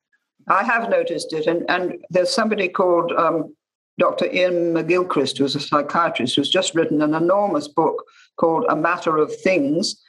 i 0.48 0.62
have 0.62 0.88
noticed 0.88 1.32
it 1.32 1.46
and, 1.46 1.68
and 1.68 1.94
there's 2.10 2.32
somebody 2.32 2.68
called 2.68 3.12
um, 3.12 3.54
dr 3.98 4.26
ian 4.26 4.74
mcgilchrist 4.74 5.38
who's 5.38 5.56
a 5.56 5.60
psychiatrist 5.60 6.36
who's 6.36 6.50
just 6.50 6.74
written 6.74 7.02
an 7.02 7.14
enormous 7.14 7.68
book 7.68 8.04
called 8.36 8.64
a 8.68 8.76
matter 8.76 9.16
of 9.16 9.34
things 9.36 10.00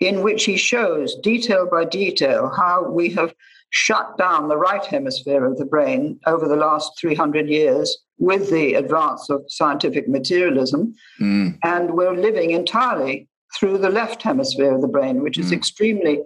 in 0.00 0.22
which 0.22 0.44
he 0.44 0.56
shows 0.56 1.14
detail 1.22 1.68
by 1.70 1.84
detail 1.84 2.50
how 2.56 2.88
we 2.88 3.08
have 3.10 3.34
shut 3.70 4.16
down 4.18 4.48
the 4.48 4.56
right 4.56 4.84
hemisphere 4.84 5.44
of 5.44 5.56
the 5.56 5.64
brain 5.64 6.18
over 6.26 6.46
the 6.46 6.56
last 6.56 6.92
300 7.00 7.48
years 7.48 8.03
with 8.18 8.50
the 8.50 8.74
advance 8.74 9.28
of 9.30 9.42
scientific 9.48 10.08
materialism. 10.08 10.94
Mm. 11.20 11.58
And 11.62 11.94
we're 11.94 12.16
living 12.16 12.52
entirely 12.52 13.28
through 13.58 13.78
the 13.78 13.90
left 13.90 14.22
hemisphere 14.22 14.74
of 14.74 14.80
the 14.80 14.88
brain, 14.88 15.22
which 15.22 15.38
is 15.38 15.50
mm. 15.50 15.56
extremely 15.56 16.20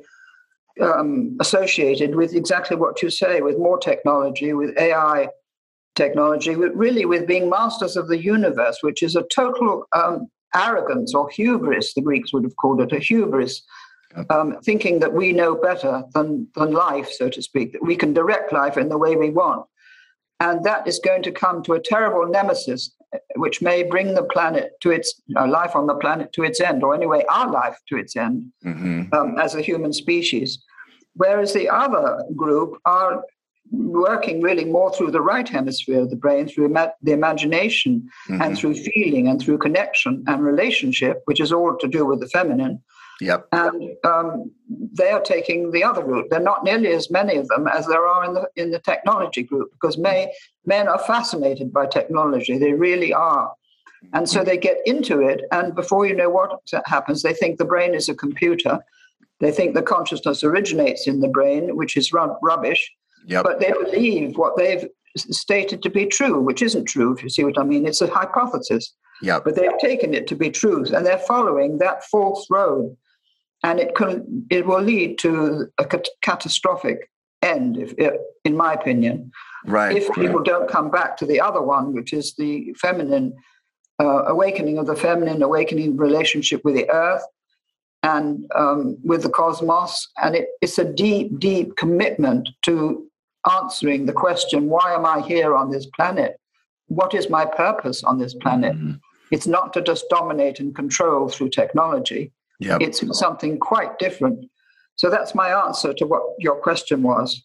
um, 0.81 1.37
associated 1.41 2.15
with 2.15 2.35
exactly 2.35 2.77
what 2.77 3.03
you 3.03 3.11
say 3.11 3.41
with 3.41 3.59
more 3.59 3.79
technology, 3.79 4.53
with 4.53 4.77
AI 4.79 5.29
technology, 5.97 6.57
with, 6.57 6.73
really 6.75 7.05
with 7.05 7.27
being 7.27 7.51
masters 7.51 7.97
of 7.97 8.09
the 8.09 8.23
universe, 8.23 8.79
which 8.83 9.03
is 9.03 9.17
a 9.17 9.25
total 9.35 9.85
um, 9.95 10.29
arrogance 10.55 11.15
or 11.15 11.29
hubris, 11.31 11.95
the 11.95 12.01
Greeks 12.01 12.33
would 12.33 12.45
have 12.45 12.57
called 12.57 12.81
it 12.81 12.93
a 12.93 12.99
hubris. 12.99 13.63
Um, 14.31 14.57
thinking 14.65 15.01
that 15.01 15.13
we 15.13 15.33
know 15.33 15.55
better 15.55 16.03
than, 16.15 16.49
than 16.57 16.73
life, 16.73 17.11
so 17.13 17.29
to 17.29 17.43
speak, 17.43 17.73
that 17.73 17.85
we 17.85 17.95
can 17.95 18.15
direct 18.15 18.55
life 18.55 18.79
in 18.79 18.89
the 18.89 18.97
way 18.97 19.17
we 19.17 19.29
want. 19.29 19.67
And 20.41 20.65
that 20.65 20.87
is 20.87 21.01
going 21.01 21.23
to 21.25 21.33
come 21.33 21.63
to 21.65 21.73
a 21.73 21.81
terrible 21.81 22.27
nemesis, 22.27 22.95
which 23.37 23.61
may 23.61 23.83
bring 23.83 24.15
the 24.15 24.23
planet 24.25 24.73
to 24.83 24.91
its 24.91 25.21
uh, 25.37 25.49
life 25.49 25.75
on 25.75 25.87
the 25.87 25.95
planet 25.95 26.33
to 26.35 26.45
its 26.45 26.61
end, 26.61 26.85
or 26.85 26.95
anyway, 26.95 27.25
our 27.29 27.51
life 27.51 27.79
to 27.89 27.97
its 27.97 28.17
end 28.17 28.53
mm-hmm. 28.65 29.13
um, 29.13 29.39
as 29.39 29.55
a 29.55 29.63
human 29.63 29.93
species. 29.93 30.59
Whereas 31.15 31.53
the 31.53 31.69
other 31.69 32.23
group 32.37 32.79
are 32.85 33.25
working 33.71 34.41
really 34.41 34.65
more 34.65 34.93
through 34.95 35.11
the 35.11 35.21
right 35.21 35.49
hemisphere 35.49 36.01
of 36.01 36.11
the 36.11 36.17
brain, 36.17 36.49
through 36.49 36.67
ima- 36.67 36.95
the 37.03 37.13
imagination 37.13 38.09
mm-hmm. 38.29 38.41
and 38.41 38.57
through 38.57 38.75
feeling 38.75 39.27
and 39.29 39.41
through 39.41 39.59
connection 39.59 40.25
and 40.27 40.43
relationship, 40.43 41.23
which 41.25 41.41
is 41.41 41.53
all 41.53 41.77
to 41.79 41.89
do 41.89 42.07
with 42.07 42.21
the 42.21 42.29
feminine. 42.29 42.83
Yep. 43.21 43.49
And 43.53 43.97
um, 44.05 44.51
they 44.69 45.11
are 45.11 45.21
taking 45.21 45.73
the 45.73 45.83
other 45.83 46.05
route. 46.05 46.27
There 46.31 46.41
are 46.41 46.43
not 46.43 46.63
nearly 46.63 46.93
as 46.93 47.11
many 47.11 47.37
of 47.37 47.49
them 47.49 47.67
as 47.67 47.87
there 47.87 48.07
are 48.07 48.25
in 48.25 48.35
the 48.35 48.49
in 48.57 48.71
the 48.71 48.79
technology 48.79 49.43
group 49.43 49.73
because 49.73 49.99
may, 49.99 50.33
men 50.67 50.89
are 50.89 50.99
fascinated 51.01 51.73
by 51.73 51.87
technology. 51.87 52.59
They 52.59 52.73
really 52.73 53.13
are. 53.13 53.53
And 54.13 54.29
so 54.29 54.45
they 54.45 54.57
get 54.57 54.79
into 54.87 55.21
it, 55.21 55.43
and 55.51 55.75
before 55.75 56.07
you 56.07 56.15
know 56.15 56.31
what 56.31 56.61
happens, 56.87 57.23
they 57.23 57.35
think 57.35 57.59
the 57.59 57.65
brain 57.65 57.95
is 57.95 58.09
a 58.09 58.15
computer. 58.15 58.79
They 59.41 59.51
think 59.51 59.75
the 59.75 59.83
consciousness 59.83 60.45
originates 60.45 61.09
in 61.09 61.21
the 61.21 61.29
brain, 61.29 61.77
which 61.77 61.97
is 61.97 62.13
rubbish. 62.13 62.93
Yep. 63.27 63.43
But 63.43 63.59
they 63.59 63.73
believe 63.73 64.37
what 64.37 64.57
they've 64.57 64.87
stated 65.17 65.83
to 65.83 65.91
be 65.91 66.07
true, 66.07 66.41
which 66.41 66.63
isn't 66.63 66.85
true, 66.85 67.13
if 67.13 67.25
you 67.25 67.29
see 67.29 67.43
what 67.43 67.59
I 67.59 67.65
mean. 67.65 67.87
It's 67.87 68.01
a 68.01 68.07
hypothesis. 68.07 68.95
Yep. 69.23 69.45
But 69.45 69.57
they've 69.57 69.79
taken 69.81 70.15
it 70.15 70.29
to 70.29 70.37
be 70.37 70.51
truth, 70.51 70.93
and 70.93 71.05
they're 71.05 71.19
following 71.19 71.79
that 71.79 72.05
false 72.05 72.47
road 72.49 72.97
and 73.63 73.81
it 73.81 73.95
can 73.95 74.47
it 74.51 74.67
will 74.67 74.83
lead 74.83 75.19
to 75.19 75.67
a 75.79 75.87
catastrophic 76.23 77.11
end, 77.43 77.77
if, 77.77 77.95
if, 77.99 78.15
in 78.45 78.57
my 78.57 78.73
opinion. 78.73 79.31
Right. 79.67 79.97
If 79.97 80.13
people 80.15 80.43
don't 80.43 80.69
come 80.69 80.91
back 80.91 81.17
to 81.19 81.27
the 81.27 81.41
other 81.41 81.63
one, 81.63 81.93
which 81.93 82.13
is 82.13 82.35
the 82.37 82.75
feminine 82.81 83.35
uh, 84.01 84.25
awakening 84.27 84.79
of 84.79 84.87
the 84.87 84.97
feminine, 84.97 85.43
awakening 85.43 85.97
relationship 85.97 86.65
with 86.65 86.75
the 86.75 86.89
earth 86.91 87.25
and 88.03 88.47
um, 88.55 88.97
with 89.03 89.23
the 89.23 89.29
cosmos, 89.29 90.09
and 90.23 90.37
it, 90.37 90.49
it's 90.61 90.79
a 90.79 90.85
deep, 90.85 91.39
deep 91.39 91.77
commitment 91.77 92.49
to 92.63 93.05
answering 93.51 94.07
the 94.07 94.13
question: 94.13 94.69
Why 94.69 94.95
am 94.95 95.05
I 95.05 95.21
here 95.21 95.57
on 95.57 95.71
this 95.71 95.87
planet? 95.87 96.39
What 96.87 97.13
is 97.13 97.29
my 97.29 97.45
purpose 97.45 98.05
on 98.05 98.19
this 98.19 98.35
planet? 98.35 98.75
Mm-hmm. 98.77 98.95
It's 99.31 99.47
not 99.47 99.75
to 99.75 99.83
just 99.83 100.09
dominate 100.09 100.59
and 100.59 100.75
control 100.75 101.29
through 101.29 101.51
technology 101.51 102.33
Yep. 102.61 102.81
It's 102.83 103.19
something 103.19 103.59
quite 103.59 103.99
different. 103.99 104.45
So 104.97 105.11
that's 105.11 105.35
my 105.35 105.51
answer 105.67 105.95
to 105.95 106.07
what 106.07 106.23
your 106.39 106.57
question 106.57 107.03
was. 107.03 107.43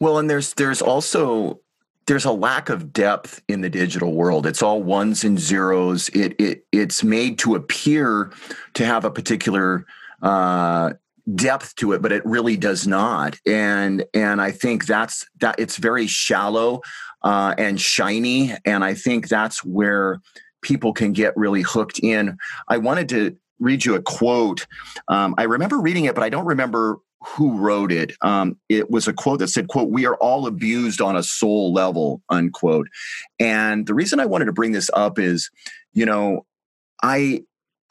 Well, 0.00 0.18
and 0.18 0.30
there's 0.30 0.54
there's 0.54 0.80
also 0.80 1.60
there's 2.06 2.24
a 2.24 2.32
lack 2.32 2.70
of 2.70 2.92
depth 2.92 3.42
in 3.48 3.60
the 3.60 3.68
digital 3.68 4.14
world. 4.14 4.46
It's 4.46 4.62
all 4.62 4.82
ones 4.82 5.24
and 5.24 5.38
zeros. 5.38 6.08
It 6.10 6.34
it 6.40 6.64
it's 6.72 7.04
made 7.04 7.38
to 7.40 7.54
appear 7.54 8.32
to 8.74 8.86
have 8.86 9.04
a 9.04 9.10
particular 9.10 9.84
uh, 10.22 10.94
depth 11.34 11.76
to 11.76 11.92
it, 11.92 12.00
but 12.00 12.12
it 12.12 12.24
really 12.24 12.56
does 12.56 12.86
not. 12.86 13.38
And 13.46 14.06
and 14.14 14.40
I 14.40 14.50
think 14.50 14.86
that's 14.86 15.26
that 15.40 15.56
it's 15.58 15.76
very 15.76 16.06
shallow 16.06 16.80
uh, 17.22 17.54
and 17.58 17.78
shiny. 17.78 18.54
And 18.64 18.82
I 18.82 18.94
think 18.94 19.28
that's 19.28 19.62
where 19.62 20.20
people 20.62 20.92
can 20.92 21.12
get 21.12 21.36
really 21.36 21.62
hooked 21.62 21.98
in. 21.98 22.38
I 22.68 22.78
wanted 22.78 23.08
to 23.10 23.36
read 23.60 23.84
you 23.84 23.94
a 23.94 24.02
quote. 24.02 24.66
Um, 25.08 25.34
I 25.38 25.44
remember 25.44 25.78
reading 25.78 26.04
it, 26.04 26.14
but 26.14 26.24
I 26.24 26.28
don't 26.28 26.46
remember 26.46 26.98
who 27.20 27.58
wrote 27.58 27.90
it. 27.90 28.12
Um, 28.22 28.56
it 28.68 28.90
was 28.90 29.08
a 29.08 29.12
quote 29.12 29.40
that 29.40 29.48
said, 29.48 29.68
"quote 29.68 29.90
We 29.90 30.06
are 30.06 30.16
all 30.16 30.46
abused 30.46 31.00
on 31.00 31.16
a 31.16 31.22
soul 31.22 31.72
level." 31.72 32.22
Unquote. 32.28 32.88
And 33.38 33.86
the 33.86 33.94
reason 33.94 34.20
I 34.20 34.26
wanted 34.26 34.46
to 34.46 34.52
bring 34.52 34.72
this 34.72 34.90
up 34.94 35.18
is, 35.18 35.50
you 35.92 36.06
know, 36.06 36.46
I 37.02 37.42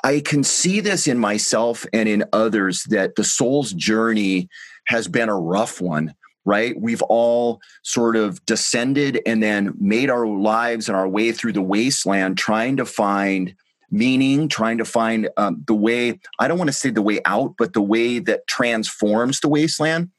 I 0.03 0.21
can 0.21 0.43
see 0.43 0.79
this 0.79 1.07
in 1.07 1.17
myself 1.17 1.85
and 1.91 2.07
in 2.07 2.23
others 2.31 2.83
that 2.83 3.15
the 3.15 3.23
soul's 3.23 3.73
journey 3.73 4.47
has 4.87 5.07
been 5.07 5.29
a 5.29 5.37
rough 5.37 5.81
one 5.81 6.13
right? 6.47 6.79
We've 6.79 7.01
all 7.01 7.59
sort 7.83 8.15
of 8.15 8.43
descended 8.45 9.21
and 9.25 9.43
then 9.43 9.73
made 9.77 10.09
our 10.09 10.25
lives 10.25 10.87
and 10.87 10.95
our 10.95 11.07
way 11.07 11.33
through 11.33 11.51
the 11.51 11.61
wasteland 11.61 12.37
trying 12.37 12.77
to 12.77 12.85
find 12.85 13.53
meaning, 13.89 14.47
trying 14.47 14.77
to 14.77 14.85
find 14.85 15.29
um, 15.37 15.63
the 15.67 15.73
way, 15.73 16.19
I 16.39 16.47
don't 16.47 16.57
want 16.57 16.69
to 16.69 16.73
say 16.73 16.89
the 16.89 17.01
way 17.01 17.19
out, 17.25 17.55
but 17.57 17.73
the 17.73 17.81
way 17.81 18.19
that 18.19 18.47
transforms 18.47 19.39
the 19.39 19.49
wasteland. 19.49 20.09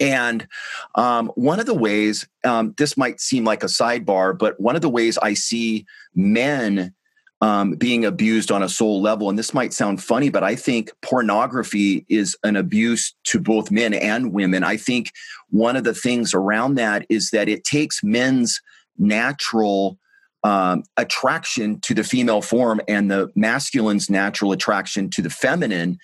And 0.00 0.48
um, 0.94 1.28
one 1.36 1.60
of 1.60 1.66
the 1.66 1.74
ways, 1.74 2.26
um, 2.44 2.74
this 2.76 2.96
might 2.96 3.20
seem 3.20 3.44
like 3.44 3.62
a 3.62 3.66
sidebar, 3.66 4.36
but 4.36 4.58
one 4.60 4.74
of 4.74 4.82
the 4.82 4.88
ways 4.88 5.16
I 5.18 5.34
see 5.34 5.86
men 6.14 6.94
um, 7.42 7.72
being 7.72 8.04
abused 8.04 8.52
on 8.52 8.62
a 8.62 8.68
soul 8.68 9.02
level. 9.02 9.28
And 9.28 9.36
this 9.36 9.52
might 9.52 9.72
sound 9.72 10.02
funny, 10.02 10.28
but 10.28 10.44
I 10.44 10.54
think 10.54 10.92
pornography 11.02 12.06
is 12.08 12.36
an 12.44 12.54
abuse 12.54 13.14
to 13.24 13.40
both 13.40 13.70
men 13.70 13.94
and 13.94 14.32
women. 14.32 14.62
I 14.62 14.76
think 14.76 15.10
one 15.50 15.74
of 15.74 15.82
the 15.82 15.94
things 15.94 16.34
around 16.34 16.76
that 16.76 17.04
is 17.08 17.30
that 17.30 17.48
it 17.48 17.64
takes 17.64 18.02
men's 18.04 18.60
natural 18.96 19.98
um, 20.44 20.82
attraction 20.96 21.80
to 21.80 21.94
the 21.94 22.04
female 22.04 22.42
form 22.42 22.80
and 22.88 23.10
the 23.10 23.28
masculine's 23.36 24.10
natural 24.10 24.52
attraction 24.52 25.08
to 25.10 25.22
the 25.22 25.30
feminine 25.30 25.98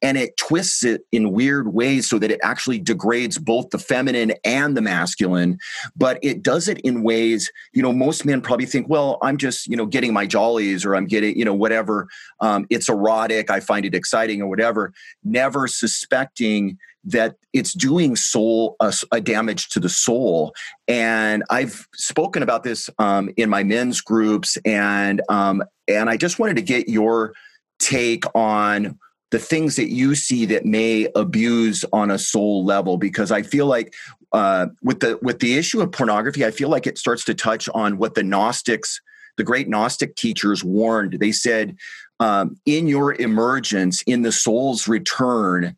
and 0.00 0.18
it 0.18 0.36
twists 0.36 0.82
it 0.82 1.02
in 1.12 1.30
weird 1.30 1.72
ways 1.72 2.08
so 2.08 2.18
that 2.18 2.30
it 2.30 2.40
actually 2.42 2.78
degrades 2.78 3.38
both 3.38 3.70
the 3.70 3.78
feminine 3.78 4.32
and 4.44 4.76
the 4.76 4.80
masculine 4.80 5.58
but 5.94 6.18
it 6.22 6.42
does 6.42 6.68
it 6.68 6.78
in 6.80 7.02
ways 7.02 7.52
you 7.72 7.82
know 7.82 7.92
most 7.92 8.24
men 8.24 8.40
probably 8.40 8.66
think 8.66 8.88
well 8.88 9.18
i'm 9.22 9.36
just 9.36 9.66
you 9.66 9.76
know 9.76 9.86
getting 9.86 10.12
my 10.12 10.26
jollies 10.26 10.84
or 10.84 10.96
i'm 10.96 11.06
getting 11.06 11.38
you 11.38 11.44
know 11.44 11.54
whatever 11.54 12.08
um, 12.40 12.66
it's 12.70 12.88
erotic 12.88 13.50
i 13.50 13.60
find 13.60 13.84
it 13.84 13.94
exciting 13.94 14.40
or 14.40 14.48
whatever 14.48 14.92
never 15.22 15.66
suspecting 15.66 16.78
that 17.04 17.36
it's 17.52 17.72
doing 17.72 18.16
soul 18.16 18.76
a, 18.80 18.92
a, 19.10 19.20
damage 19.20 19.68
to 19.70 19.80
the 19.80 19.88
soul. 19.88 20.54
And 20.88 21.42
i've 21.50 21.88
spoken 21.94 22.42
about 22.42 22.62
this 22.62 22.88
um, 22.98 23.30
in 23.36 23.50
my 23.50 23.62
men's 23.62 24.00
groups 24.00 24.56
and 24.64 25.20
um, 25.28 25.62
and 25.88 26.08
i 26.08 26.16
just 26.16 26.38
wanted 26.38 26.56
to 26.56 26.62
get 26.62 26.88
your 26.88 27.34
take 27.78 28.24
on 28.34 28.98
the 29.30 29.38
things 29.38 29.76
that 29.76 29.88
you 29.88 30.14
see 30.14 30.44
that 30.46 30.66
may 30.66 31.08
abuse 31.16 31.84
on 31.92 32.10
a 32.10 32.18
soul 32.18 32.64
level 32.64 32.96
because 32.96 33.32
i 33.32 33.42
feel 33.42 33.66
like 33.66 33.94
uh, 34.32 34.66
with 34.82 35.00
the 35.00 35.18
with 35.22 35.40
the 35.40 35.56
issue 35.56 35.80
of 35.80 35.90
pornography 35.90 36.44
i 36.44 36.50
feel 36.50 36.68
like 36.68 36.86
it 36.86 36.98
starts 36.98 37.24
to 37.24 37.34
touch 37.34 37.68
on 37.74 37.98
what 37.98 38.14
the 38.14 38.22
gnostics 38.22 39.00
the 39.36 39.44
great 39.44 39.68
gnostic 39.68 40.14
teachers 40.16 40.62
warned. 40.62 41.14
They 41.14 41.32
said 41.32 41.76
um, 42.20 42.56
in 42.66 42.86
your 42.86 43.14
emergence 43.14 44.02
in 44.02 44.22
the 44.22 44.32
soul's 44.32 44.86
return 44.86 45.76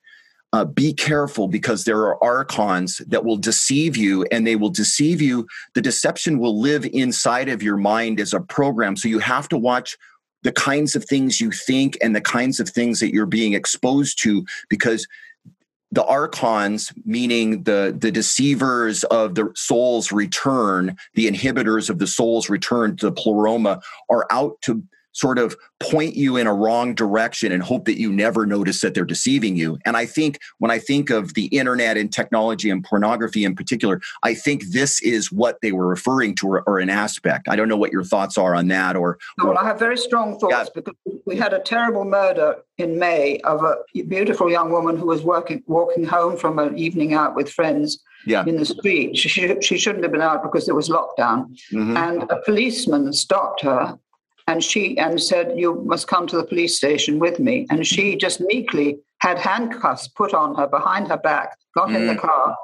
uh, 0.54 0.64
be 0.64 0.92
careful 0.92 1.48
because 1.48 1.82
there 1.82 2.02
are 2.02 2.22
archons 2.22 2.98
that 3.08 3.24
will 3.24 3.36
deceive 3.36 3.96
you 3.96 4.24
and 4.30 4.46
they 4.46 4.54
will 4.54 4.70
deceive 4.70 5.20
you. 5.20 5.48
The 5.74 5.82
deception 5.82 6.38
will 6.38 6.60
live 6.60 6.86
inside 6.92 7.48
of 7.48 7.60
your 7.60 7.76
mind 7.76 8.20
as 8.20 8.32
a 8.32 8.40
program. 8.40 8.96
So 8.96 9.08
you 9.08 9.18
have 9.18 9.48
to 9.48 9.58
watch 9.58 9.96
the 10.44 10.52
kinds 10.52 10.94
of 10.94 11.04
things 11.06 11.40
you 11.40 11.50
think 11.50 11.98
and 12.00 12.14
the 12.14 12.20
kinds 12.20 12.60
of 12.60 12.68
things 12.68 13.00
that 13.00 13.12
you're 13.12 13.26
being 13.26 13.54
exposed 13.54 14.22
to 14.22 14.44
because 14.68 15.08
the 15.90 16.04
archons 16.04 16.92
meaning 17.04 17.64
the 17.64 17.92
the 17.98 18.12
deceivers 18.12 19.02
of 19.04 19.34
the 19.34 19.50
soul's 19.54 20.10
return 20.10 20.96
the 21.14 21.28
inhibitors 21.28 21.88
of 21.88 21.98
the 21.98 22.06
soul's 22.06 22.50
return 22.50 22.96
to 22.96 23.06
the 23.06 23.12
pleroma 23.12 23.80
are 24.10 24.26
out 24.30 24.60
to 24.60 24.82
sort 25.14 25.38
of 25.38 25.56
point 25.80 26.14
you 26.16 26.36
in 26.36 26.46
a 26.46 26.54
wrong 26.54 26.94
direction 26.94 27.52
and 27.52 27.62
hope 27.62 27.86
that 27.86 27.98
you 27.98 28.12
never 28.12 28.44
notice 28.46 28.80
that 28.82 28.94
they're 28.94 29.04
deceiving 29.04 29.56
you. 29.56 29.78
And 29.84 29.96
I 29.96 30.06
think 30.06 30.38
when 30.58 30.70
I 30.70 30.78
think 30.78 31.08
of 31.08 31.34
the 31.34 31.46
internet 31.46 31.96
and 31.96 32.12
technology 32.12 32.68
and 32.68 32.84
pornography 32.84 33.44
in 33.44 33.54
particular, 33.54 34.00
I 34.22 34.34
think 34.34 34.66
this 34.66 35.00
is 35.02 35.32
what 35.32 35.58
they 35.62 35.72
were 35.72 35.86
referring 35.86 36.34
to 36.36 36.48
or, 36.48 36.62
or 36.66 36.78
an 36.78 36.90
aspect. 36.90 37.48
I 37.48 37.56
don't 37.56 37.68
know 37.68 37.76
what 37.76 37.92
your 37.92 38.04
thoughts 38.04 38.36
are 38.36 38.54
on 38.54 38.68
that 38.68 38.96
or, 38.96 39.18
or 39.40 39.48
Well, 39.48 39.58
I 39.58 39.64
have 39.64 39.78
very 39.78 39.96
strong 39.96 40.38
thoughts 40.38 40.70
yeah. 40.74 40.82
because 40.82 40.94
we 41.24 41.36
had 41.36 41.52
a 41.52 41.60
terrible 41.60 42.04
murder 42.04 42.56
in 42.78 42.98
May 42.98 43.38
of 43.40 43.62
a 43.62 43.76
beautiful 44.04 44.50
young 44.50 44.70
woman 44.70 44.96
who 44.96 45.06
was 45.06 45.22
working 45.22 45.62
walking 45.66 46.04
home 46.04 46.36
from 46.36 46.58
an 46.58 46.76
evening 46.76 47.14
out 47.14 47.36
with 47.36 47.48
friends 47.48 48.02
yeah. 48.26 48.44
in 48.46 48.56
the 48.56 48.64
street. 48.64 49.16
She, 49.16 49.60
she 49.60 49.78
shouldn't 49.78 50.02
have 50.02 50.12
been 50.12 50.20
out 50.20 50.42
because 50.42 50.66
there 50.66 50.74
was 50.74 50.88
lockdown. 50.88 51.56
Mm-hmm. 51.72 51.96
And 51.96 52.22
a 52.24 52.40
policeman 52.44 53.12
stopped 53.12 53.62
her 53.62 53.98
and 54.46 54.62
she 54.62 54.96
and 54.98 55.22
said 55.22 55.58
you 55.58 55.82
must 55.84 56.08
come 56.08 56.26
to 56.26 56.36
the 56.36 56.44
police 56.44 56.76
station 56.76 57.18
with 57.18 57.38
me 57.38 57.66
and 57.70 57.86
she 57.86 58.16
just 58.16 58.40
meekly 58.40 58.98
had 59.18 59.38
handcuffs 59.38 60.08
put 60.08 60.34
on 60.34 60.54
her 60.54 60.66
behind 60.66 61.08
her 61.08 61.16
back 61.16 61.56
got 61.74 61.88
mm. 61.88 61.96
in 61.96 62.06
the 62.06 62.14
mm. 62.14 62.20
car 62.20 62.56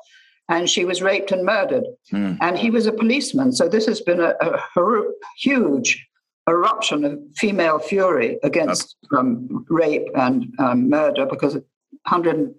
and 0.49 0.69
she 0.69 0.85
was 0.85 1.03
raped 1.03 1.33
and 1.33 1.45
murdered 1.45 1.85
mm. 2.13 2.37
and 2.41 2.59
he 2.59 2.71
was 2.71 2.87
a 2.87 2.93
policeman 2.93 3.53
so 3.53 3.69
this 3.69 3.87
has 3.87 4.01
been 4.01 4.21
a, 4.21 4.35
a 4.41 5.05
huge 5.39 6.07
eruption 6.49 7.05
of 7.05 7.19
female 7.37 7.79
fury 7.79 8.39
against 8.43 8.97
um, 9.17 9.65
rape 9.69 10.09
and 10.17 10.53
um, 10.59 10.89
murder 10.89 11.25
because 11.27 11.55
100 11.55 12.55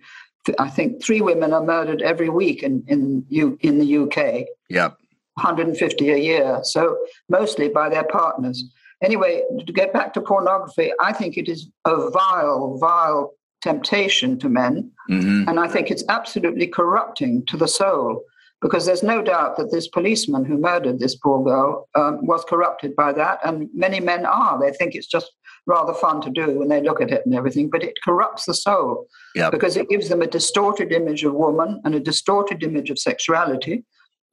I 0.58 0.70
think 0.70 1.04
three 1.04 1.22
women 1.22 1.54
are 1.54 1.64
murdered 1.64 2.02
every 2.02 2.30
week 2.30 2.64
in 2.64 2.84
in, 2.88 3.26
U, 3.30 3.58
in 3.62 3.80
the 3.80 3.98
UK. 3.98 4.48
Yeah. 4.70 4.90
150 5.36 6.12
a 6.12 6.18
year, 6.18 6.60
so 6.64 6.98
mostly 7.30 7.70
by 7.70 7.90
their 7.90 8.04
partners. 8.04 8.64
Anyway, 9.04 9.44
to 9.66 9.74
get 9.74 9.94
back 9.94 10.14
to 10.14 10.22
pornography, 10.22 10.92
I 11.00 11.14
think 11.14 11.38
it 11.38 11.50
is 11.50 11.68
a 11.86 12.10
vile, 12.12 12.78
vile 12.80 13.34
temptation 13.62 14.38
to 14.40 14.50
men. 14.50 14.92
Mm-hmm. 15.10 15.50
And 15.50 15.60
I 15.60 15.68
think 15.68 15.90
it's 15.90 16.04
absolutely 16.10 16.68
corrupting 16.68 17.46
to 17.48 17.58
the 17.58 17.68
soul 17.68 18.24
because 18.62 18.86
there's 18.86 19.04
no 19.04 19.24
doubt 19.24 19.58
that 19.58 19.72
this 19.72 19.88
policeman 19.88 20.46
who 20.46 20.58
murdered 20.58 21.00
this 21.00 21.16
poor 21.16 21.44
girl 21.44 21.88
um, 21.96 22.26
was 22.26 22.44
corrupted 22.48 22.96
by 22.96 23.12
that. 23.14 23.40
And 23.44 23.70
many 23.74 24.00
men 24.00 24.26
are. 24.26 24.60
They 24.60 24.72
think 24.72 24.94
it's 24.94 25.08
just 25.08 25.32
rather 25.66 25.94
fun 25.94 26.22
to 26.22 26.30
do 26.30 26.60
when 26.60 26.70
they 26.70 26.82
look 26.82 27.02
at 27.02 27.12
it 27.12 27.24
and 27.26 27.36
everything, 27.36 27.70
but 27.70 27.84
it 27.84 27.98
corrupts 28.04 28.46
the 28.46 28.54
soul 28.54 29.08
yep. 29.36 29.52
because 29.52 29.78
it 29.78 29.90
gives 29.90 30.10
them 30.10 30.22
a 30.22 30.28
distorted 30.28 30.92
image 30.92 31.24
of 31.24 31.34
woman 31.34 31.82
and 31.86 31.96
a 31.96 32.00
distorted 32.00 32.64
image 32.64 32.90
of 32.90 33.00
sexuality 33.00 33.84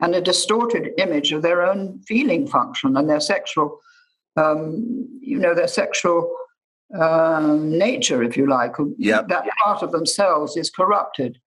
and 0.01 0.15
a 0.15 0.21
distorted 0.21 0.91
image 0.99 1.33
of 1.33 1.43
their 1.43 1.63
own 1.63 2.01
feeling 2.07 2.47
function 2.47 2.97
and 2.97 3.09
their 3.11 3.21
sexual 3.21 3.79
um, 4.39 5.09
you 5.21 5.39
know, 5.39 5.55
their 5.55 5.69
sexual 5.69 6.35
um, 6.99 7.77
nature, 7.77 8.23
if 8.23 8.37
you 8.37 8.49
like. 8.49 8.75
Yep. 8.99 9.29
That 9.29 9.45
part 9.65 9.83
of 9.83 9.93
themselves 9.93 10.57
is 10.57 10.71
corrupted. 10.71 11.39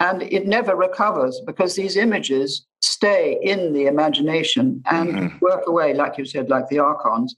And 0.00 0.22
it 0.22 0.46
never 0.46 0.74
recovers 0.74 1.40
because 1.46 1.76
these 1.76 1.96
images 1.96 2.66
stay 2.80 3.38
in 3.42 3.74
the 3.74 3.84
imagination 3.86 4.82
and 4.90 5.08
mm-hmm. 5.10 5.38
work 5.42 5.64
away, 5.66 5.92
like 5.92 6.16
you 6.16 6.24
said, 6.24 6.48
like 6.48 6.68
the 6.68 6.78
archons. 6.78 7.36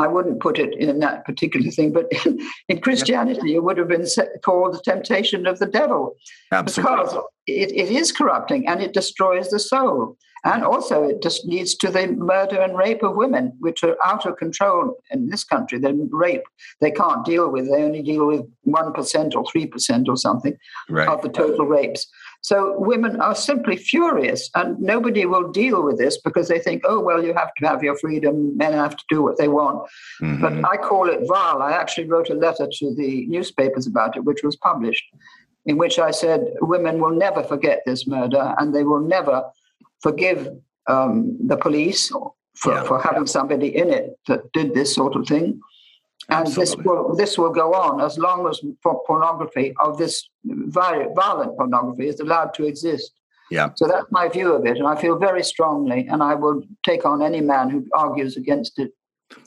I 0.00 0.08
wouldn't 0.08 0.40
put 0.40 0.58
it 0.58 0.74
in 0.74 0.98
that 0.98 1.24
particular 1.24 1.70
thing, 1.70 1.92
but 1.92 2.06
in, 2.26 2.40
in 2.68 2.80
Christianity, 2.80 3.54
it 3.54 3.62
would 3.62 3.78
have 3.78 3.86
been 3.86 4.06
called 4.44 4.74
the 4.74 4.80
temptation 4.80 5.46
of 5.46 5.60
the 5.60 5.66
devil. 5.66 6.16
Absolutely. 6.50 6.96
Because 6.96 7.14
it, 7.46 7.70
it 7.70 7.90
is 7.92 8.10
corrupting 8.10 8.66
and 8.66 8.82
it 8.82 8.92
destroys 8.92 9.50
the 9.50 9.60
soul. 9.60 10.16
And 10.44 10.62
also, 10.62 11.04
it 11.04 11.22
just 11.22 11.46
leads 11.46 11.74
to 11.76 11.90
the 11.90 12.06
murder 12.08 12.60
and 12.60 12.76
rape 12.76 13.02
of 13.02 13.16
women, 13.16 13.56
which 13.60 13.82
are 13.82 13.96
out 14.04 14.26
of 14.26 14.36
control 14.36 14.96
in 15.10 15.30
this 15.30 15.42
country. 15.42 15.78
Then 15.78 16.08
rape, 16.12 16.42
they 16.82 16.90
can't 16.90 17.24
deal 17.24 17.50
with. 17.50 17.64
They 17.64 17.82
only 17.82 18.02
deal 18.02 18.26
with 18.26 18.42
1% 18.66 19.34
or 19.34 19.44
3% 19.44 20.08
or 20.08 20.16
something 20.18 20.54
right. 20.90 21.08
of 21.08 21.22
the 21.22 21.30
total 21.30 21.64
rapes. 21.64 22.06
So 22.42 22.78
women 22.78 23.22
are 23.22 23.34
simply 23.34 23.76
furious, 23.76 24.50
and 24.54 24.78
nobody 24.78 25.24
will 25.24 25.50
deal 25.50 25.82
with 25.82 25.96
this 25.96 26.20
because 26.20 26.48
they 26.48 26.58
think, 26.58 26.82
oh, 26.84 27.00
well, 27.00 27.24
you 27.24 27.32
have 27.32 27.54
to 27.54 27.66
have 27.66 27.82
your 27.82 27.96
freedom, 27.96 28.54
men 28.58 28.74
have 28.74 28.96
to 28.96 29.04
do 29.08 29.22
what 29.22 29.38
they 29.38 29.48
want. 29.48 29.88
Mm-hmm. 30.20 30.42
But 30.42 30.70
I 30.70 30.76
call 30.76 31.08
it 31.08 31.26
vile. 31.26 31.62
I 31.62 31.72
actually 31.72 32.06
wrote 32.06 32.28
a 32.28 32.34
letter 32.34 32.68
to 32.70 32.94
the 32.94 33.26
newspapers 33.28 33.86
about 33.86 34.18
it, 34.18 34.24
which 34.24 34.42
was 34.42 34.56
published, 34.56 35.04
in 35.64 35.78
which 35.78 35.98
I 35.98 36.10
said 36.10 36.52
women 36.60 37.00
will 37.00 37.16
never 37.16 37.42
forget 37.42 37.80
this 37.86 38.06
murder 38.06 38.54
and 38.58 38.74
they 38.74 38.84
will 38.84 39.00
never 39.00 39.44
forgive 40.04 40.40
um, 40.86 41.14
the 41.50 41.56
police 41.56 42.02
for, 42.60 42.72
yeah. 42.72 42.84
for 42.84 43.00
having 43.00 43.26
somebody 43.26 43.70
in 43.82 43.88
it 43.90 44.06
that 44.28 44.40
did 44.52 44.74
this 44.74 44.94
sort 44.94 45.16
of 45.16 45.26
thing. 45.26 45.60
And 46.28 46.46
this 46.46 46.74
will 46.86 47.14
this 47.22 47.36
will 47.36 47.54
go 47.62 47.74
on 47.74 48.00
as 48.00 48.16
long 48.26 48.48
as 48.48 48.56
pornography 49.06 49.74
of 49.86 49.98
this 49.98 50.14
violent 50.44 51.52
pornography 51.58 52.06
is 52.12 52.18
allowed 52.20 52.54
to 52.54 52.62
exist. 52.64 53.10
Yeah. 53.50 53.68
So 53.76 53.84
that's 53.86 54.06
my 54.10 54.26
view 54.36 54.54
of 54.54 54.64
it, 54.64 54.78
and 54.78 54.86
I 54.86 54.96
feel 55.04 55.16
very 55.18 55.44
strongly, 55.52 56.00
and 56.10 56.22
I 56.22 56.34
will 56.34 56.62
take 56.82 57.04
on 57.04 57.20
any 57.20 57.42
man 57.42 57.68
who 57.68 57.78
argues 58.04 58.38
against 58.38 58.78
it. 58.78 58.90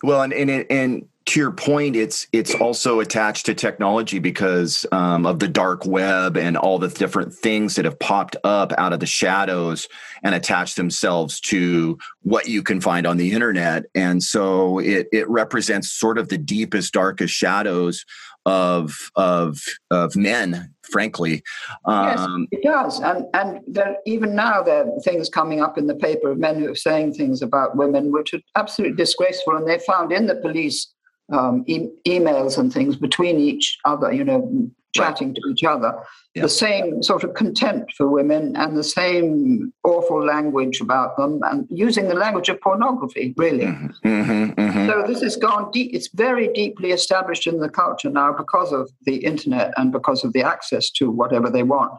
Well, 0.03 0.21
and 0.21 0.33
and 0.33 0.51
and 0.69 0.89
to 1.27 1.39
your 1.41 1.51
point, 1.51 1.95
it's 1.95 2.25
it's 2.31 2.55
also 2.55 3.01
attached 3.01 3.45
to 3.47 3.53
technology 3.53 4.17
because 4.17 4.85
um, 4.93 5.25
of 5.25 5.39
the 5.39 5.47
dark 5.47 5.85
web 5.85 6.37
and 6.37 6.55
all 6.55 6.79
the 6.79 6.87
different 6.87 7.33
things 7.33 7.75
that 7.75 7.85
have 7.85 7.99
popped 7.99 8.37
up 8.45 8.71
out 8.77 8.93
of 8.93 9.01
the 9.01 9.05
shadows 9.05 9.89
and 10.23 10.33
attached 10.33 10.77
themselves 10.77 11.41
to 11.41 11.97
what 12.21 12.47
you 12.47 12.63
can 12.63 12.79
find 12.79 13.05
on 13.05 13.17
the 13.17 13.33
internet. 13.33 13.85
And 13.93 14.23
so 14.23 14.79
it 14.79 15.07
it 15.11 15.29
represents 15.29 15.91
sort 15.91 16.17
of 16.17 16.29
the 16.29 16.37
deepest, 16.37 16.93
darkest 16.93 17.33
shadows 17.33 18.05
of 18.45 19.11
of 19.15 19.61
of 19.91 20.15
men 20.15 20.73
frankly. 20.89 21.43
Um, 21.83 22.47
yes, 22.51 22.59
it 22.59 22.63
does. 22.63 22.99
And 23.01 23.25
and 23.33 23.59
there, 23.67 23.97
even 24.05 24.33
now 24.33 24.63
there 24.63 24.87
are 24.87 24.99
things 25.01 25.27
coming 25.27 25.61
up 25.61 25.77
in 25.77 25.87
the 25.87 25.95
paper 25.95 26.31
of 26.31 26.37
men 26.37 26.57
who 26.57 26.71
are 26.71 26.75
saying 26.75 27.13
things 27.13 27.41
about 27.41 27.75
women 27.75 28.13
which 28.13 28.33
are 28.33 28.39
absolutely 28.55 28.95
disgraceful. 28.95 29.57
And 29.57 29.67
they 29.67 29.79
found 29.79 30.13
in 30.13 30.27
the 30.27 30.35
police 30.35 30.93
um, 31.31 31.63
e- 31.67 31.89
emails 32.07 32.57
and 32.57 32.71
things 32.71 32.95
between 32.95 33.39
each 33.39 33.77
other, 33.85 34.11
you 34.11 34.23
know, 34.23 34.69
chatting 34.93 35.29
right. 35.29 35.35
to 35.35 35.49
each 35.49 35.63
other. 35.63 35.93
Yeah. 36.33 36.43
The 36.43 36.49
same 36.49 37.03
sort 37.03 37.23
of 37.23 37.33
contempt 37.33 37.93
for 37.95 38.07
women 38.07 38.55
and 38.55 38.77
the 38.77 38.83
same 38.83 39.73
awful 39.83 40.25
language 40.25 40.81
about 40.81 41.17
them, 41.17 41.41
and 41.43 41.67
using 41.69 42.07
the 42.07 42.15
language 42.15 42.49
of 42.49 42.61
pornography, 42.61 43.33
really. 43.37 43.65
Mm-hmm, 43.65 44.07
mm-hmm, 44.07 44.61
mm-hmm. 44.61 44.87
So 44.87 45.03
this 45.07 45.21
has 45.21 45.35
gone 45.35 45.71
deep. 45.71 45.93
It's 45.93 46.09
very 46.13 46.47
deeply 46.53 46.91
established 46.91 47.47
in 47.47 47.59
the 47.59 47.69
culture 47.69 48.09
now 48.09 48.33
because 48.33 48.71
of 48.71 48.89
the 49.05 49.17
internet 49.17 49.73
and 49.77 49.91
because 49.91 50.23
of 50.23 50.33
the 50.33 50.43
access 50.43 50.89
to 50.91 51.09
whatever 51.09 51.49
they 51.49 51.63
want, 51.63 51.91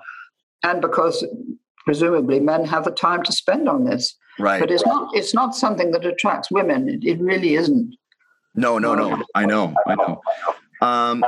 and 0.62 0.80
because 0.80 1.24
presumably 1.84 2.38
men 2.40 2.64
have 2.64 2.84
the 2.84 2.90
time 2.90 3.22
to 3.24 3.32
spend 3.32 3.68
on 3.68 3.84
this. 3.84 4.16
Right. 4.38 4.60
But 4.60 4.70
it's 4.70 4.86
not. 4.86 5.10
It's 5.14 5.34
not 5.34 5.56
something 5.56 5.90
that 5.90 6.06
attracts 6.06 6.50
women. 6.50 6.88
It, 6.88 7.04
it 7.04 7.20
really 7.20 7.54
isn't. 7.54 7.96
No, 8.58 8.76
no, 8.76 8.96
no. 8.96 9.22
I 9.36 9.46
know. 9.46 9.72
I 9.86 9.94
know. 9.94 10.20
Um, 10.80 11.24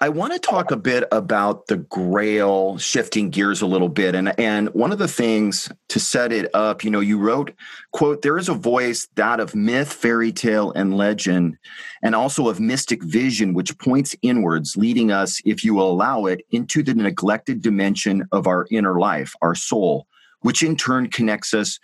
I 0.00 0.08
want 0.08 0.32
to 0.32 0.38
talk 0.38 0.70
a 0.70 0.76
bit 0.78 1.04
about 1.12 1.66
the 1.66 1.76
Grail, 1.76 2.78
shifting 2.78 3.28
gears 3.28 3.60
a 3.60 3.66
little 3.66 3.90
bit, 3.90 4.14
and 4.14 4.32
and 4.40 4.70
one 4.70 4.90
of 4.90 4.98
the 4.98 5.08
things 5.08 5.70
to 5.90 6.00
set 6.00 6.32
it 6.32 6.48
up, 6.54 6.84
you 6.84 6.90
know, 6.90 7.00
you 7.00 7.18
wrote, 7.18 7.52
"quote 7.92 8.22
There 8.22 8.38
is 8.38 8.48
a 8.48 8.54
voice 8.54 9.08
that 9.16 9.40
of 9.40 9.54
myth, 9.54 9.92
fairy 9.92 10.32
tale, 10.32 10.72
and 10.72 10.96
legend, 10.96 11.58
and 12.02 12.14
also 12.14 12.48
of 12.48 12.60
mystic 12.60 13.02
vision, 13.02 13.52
which 13.52 13.76
points 13.76 14.16
inwards, 14.22 14.74
leading 14.74 15.12
us, 15.12 15.42
if 15.44 15.62
you 15.62 15.74
will 15.74 15.90
allow 15.90 16.24
it, 16.24 16.46
into 16.50 16.82
the 16.82 16.94
neglected 16.94 17.60
dimension 17.60 18.26
of 18.32 18.46
our 18.46 18.66
inner 18.70 18.98
life, 18.98 19.34
our 19.42 19.54
soul, 19.54 20.06
which 20.40 20.62
in 20.62 20.76
turn 20.76 21.10
connects 21.10 21.52
us 21.52 21.78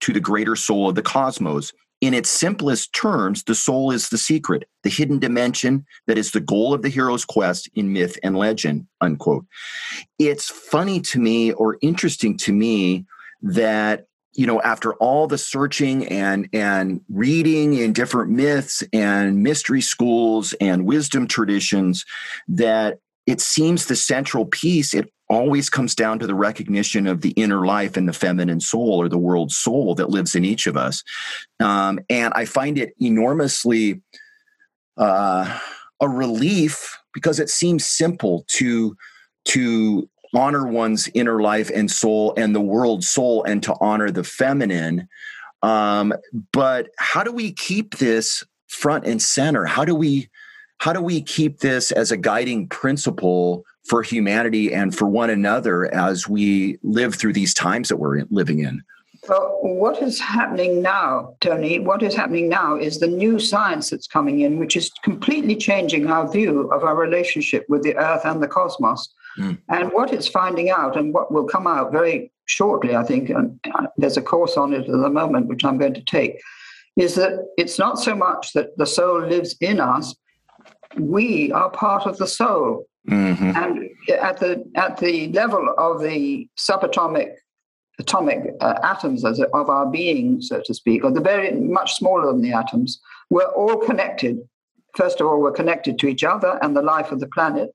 to 0.00 0.12
the 0.12 0.20
greater 0.20 0.54
soul 0.54 0.90
of 0.90 0.96
the 0.96 1.02
cosmos." 1.02 1.72
In 2.02 2.14
its 2.14 2.28
simplest 2.28 2.92
terms, 2.92 3.44
the 3.44 3.54
soul 3.54 3.92
is 3.92 4.08
the 4.08 4.18
secret, 4.18 4.68
the 4.82 4.90
hidden 4.90 5.20
dimension 5.20 5.86
that 6.08 6.18
is 6.18 6.32
the 6.32 6.40
goal 6.40 6.74
of 6.74 6.82
the 6.82 6.88
hero's 6.88 7.24
quest 7.24 7.70
in 7.76 7.92
myth 7.92 8.18
and 8.24 8.36
legend, 8.36 8.88
unquote. 9.00 9.46
It's 10.18 10.50
funny 10.50 11.00
to 11.02 11.20
me 11.20 11.52
or 11.52 11.78
interesting 11.80 12.36
to 12.38 12.52
me 12.52 13.06
that 13.42 14.06
you 14.34 14.46
know 14.46 14.60
after 14.62 14.94
all 14.94 15.28
the 15.28 15.38
searching 15.38 16.08
and 16.08 16.48
and 16.52 17.00
reading 17.08 17.74
in 17.74 17.92
different 17.92 18.32
myths 18.32 18.82
and 18.92 19.42
mystery 19.42 19.80
schools 19.80 20.54
and 20.60 20.86
wisdom 20.86 21.28
traditions 21.28 22.04
that 22.48 22.98
it 23.26 23.40
seems 23.40 23.86
the 23.86 23.96
central 23.96 24.46
piece 24.46 24.94
it 24.94 25.12
always 25.32 25.70
comes 25.70 25.94
down 25.94 26.18
to 26.18 26.26
the 26.26 26.34
recognition 26.34 27.06
of 27.06 27.22
the 27.22 27.30
inner 27.30 27.66
life 27.66 27.96
and 27.96 28.08
the 28.08 28.12
feminine 28.12 28.60
soul 28.60 29.00
or 29.00 29.08
the 29.08 29.18
world 29.18 29.50
soul 29.50 29.94
that 29.94 30.10
lives 30.10 30.34
in 30.34 30.44
each 30.44 30.66
of 30.66 30.76
us. 30.76 31.02
Um, 31.58 31.98
and 32.10 32.32
I 32.34 32.44
find 32.44 32.78
it 32.78 32.94
enormously 33.00 34.02
uh, 34.96 35.58
a 36.00 36.08
relief 36.08 36.98
because 37.14 37.40
it 37.40 37.48
seems 37.48 37.86
simple 37.86 38.44
to 38.48 38.96
to 39.44 40.08
honor 40.34 40.66
one's 40.66 41.08
inner 41.14 41.42
life 41.42 41.70
and 41.74 41.90
soul 41.90 42.32
and 42.36 42.54
the 42.54 42.60
world 42.60 43.04
soul 43.04 43.42
and 43.44 43.62
to 43.62 43.74
honor 43.80 44.10
the 44.10 44.24
feminine. 44.24 45.08
Um, 45.62 46.14
but 46.52 46.88
how 46.98 47.22
do 47.22 47.32
we 47.32 47.52
keep 47.52 47.98
this 47.98 48.44
front 48.68 49.06
and 49.06 49.20
center? 49.20 49.64
How 49.64 49.84
do 49.84 49.94
we 49.94 50.28
how 50.78 50.92
do 50.92 51.00
we 51.00 51.22
keep 51.22 51.60
this 51.60 51.92
as 51.92 52.10
a 52.10 52.16
guiding 52.16 52.68
principle 52.68 53.64
for 53.84 54.02
humanity 54.02 54.72
and 54.72 54.94
for 54.96 55.06
one 55.06 55.30
another 55.30 55.92
as 55.94 56.28
we 56.28 56.78
live 56.82 57.14
through 57.14 57.32
these 57.32 57.54
times 57.54 57.88
that 57.88 57.96
we're 57.96 58.24
living 58.30 58.60
in. 58.60 58.82
Well, 59.28 59.58
what 59.62 60.02
is 60.02 60.18
happening 60.18 60.82
now, 60.82 61.36
Tony? 61.40 61.78
What 61.78 62.02
is 62.02 62.14
happening 62.14 62.48
now 62.48 62.76
is 62.76 62.98
the 62.98 63.06
new 63.06 63.38
science 63.38 63.90
that's 63.90 64.08
coming 64.08 64.40
in, 64.40 64.58
which 64.58 64.76
is 64.76 64.90
completely 65.04 65.54
changing 65.54 66.08
our 66.08 66.30
view 66.30 66.68
of 66.72 66.82
our 66.82 66.96
relationship 66.96 67.64
with 67.68 67.82
the 67.82 67.96
Earth 67.96 68.24
and 68.24 68.42
the 68.42 68.48
cosmos. 68.48 69.08
Mm. 69.38 69.58
And 69.68 69.92
what 69.92 70.12
it's 70.12 70.26
finding 70.26 70.70
out, 70.70 70.96
and 70.96 71.14
what 71.14 71.32
will 71.32 71.44
come 71.44 71.68
out 71.68 71.92
very 71.92 72.32
shortly, 72.46 72.96
I 72.96 73.04
think, 73.04 73.30
and 73.30 73.60
uh, 73.74 73.86
there's 73.96 74.16
a 74.16 74.22
course 74.22 74.56
on 74.56 74.72
it 74.72 74.88
at 74.88 74.90
the 74.90 75.08
moment, 75.08 75.46
which 75.46 75.64
I'm 75.64 75.78
going 75.78 75.94
to 75.94 76.04
take, 76.04 76.40
is 76.96 77.14
that 77.14 77.46
it's 77.56 77.78
not 77.78 78.00
so 78.00 78.16
much 78.16 78.52
that 78.54 78.76
the 78.76 78.86
soul 78.86 79.20
lives 79.20 79.54
in 79.60 79.78
us, 79.78 80.14
we 80.98 81.52
are 81.52 81.70
part 81.70 82.06
of 82.06 82.18
the 82.18 82.26
soul. 82.26 82.86
Mm-hmm. 83.08 83.52
And 83.56 83.90
at 84.20 84.38
the 84.38 84.64
at 84.76 84.98
the 84.98 85.28
level 85.28 85.74
of 85.76 86.00
the 86.00 86.48
subatomic 86.56 87.32
atomic 87.98 88.54
uh, 88.60 88.78
atoms 88.82 89.24
as 89.24 89.40
of 89.40 89.68
our 89.68 89.86
being, 89.86 90.40
so 90.40 90.62
to 90.64 90.74
speak, 90.74 91.04
or 91.04 91.10
the 91.10 91.20
very 91.20 91.52
much 91.52 91.94
smaller 91.94 92.32
than 92.32 92.42
the 92.42 92.52
atoms, 92.52 93.00
we're 93.30 93.44
all 93.44 93.76
connected. 93.78 94.38
First 94.94 95.20
of 95.20 95.26
all, 95.26 95.40
we're 95.40 95.52
connected 95.52 95.98
to 95.98 96.06
each 96.06 96.22
other 96.22 96.58
and 96.62 96.76
the 96.76 96.82
life 96.82 97.12
of 97.12 97.20
the 97.20 97.26
planet, 97.26 97.70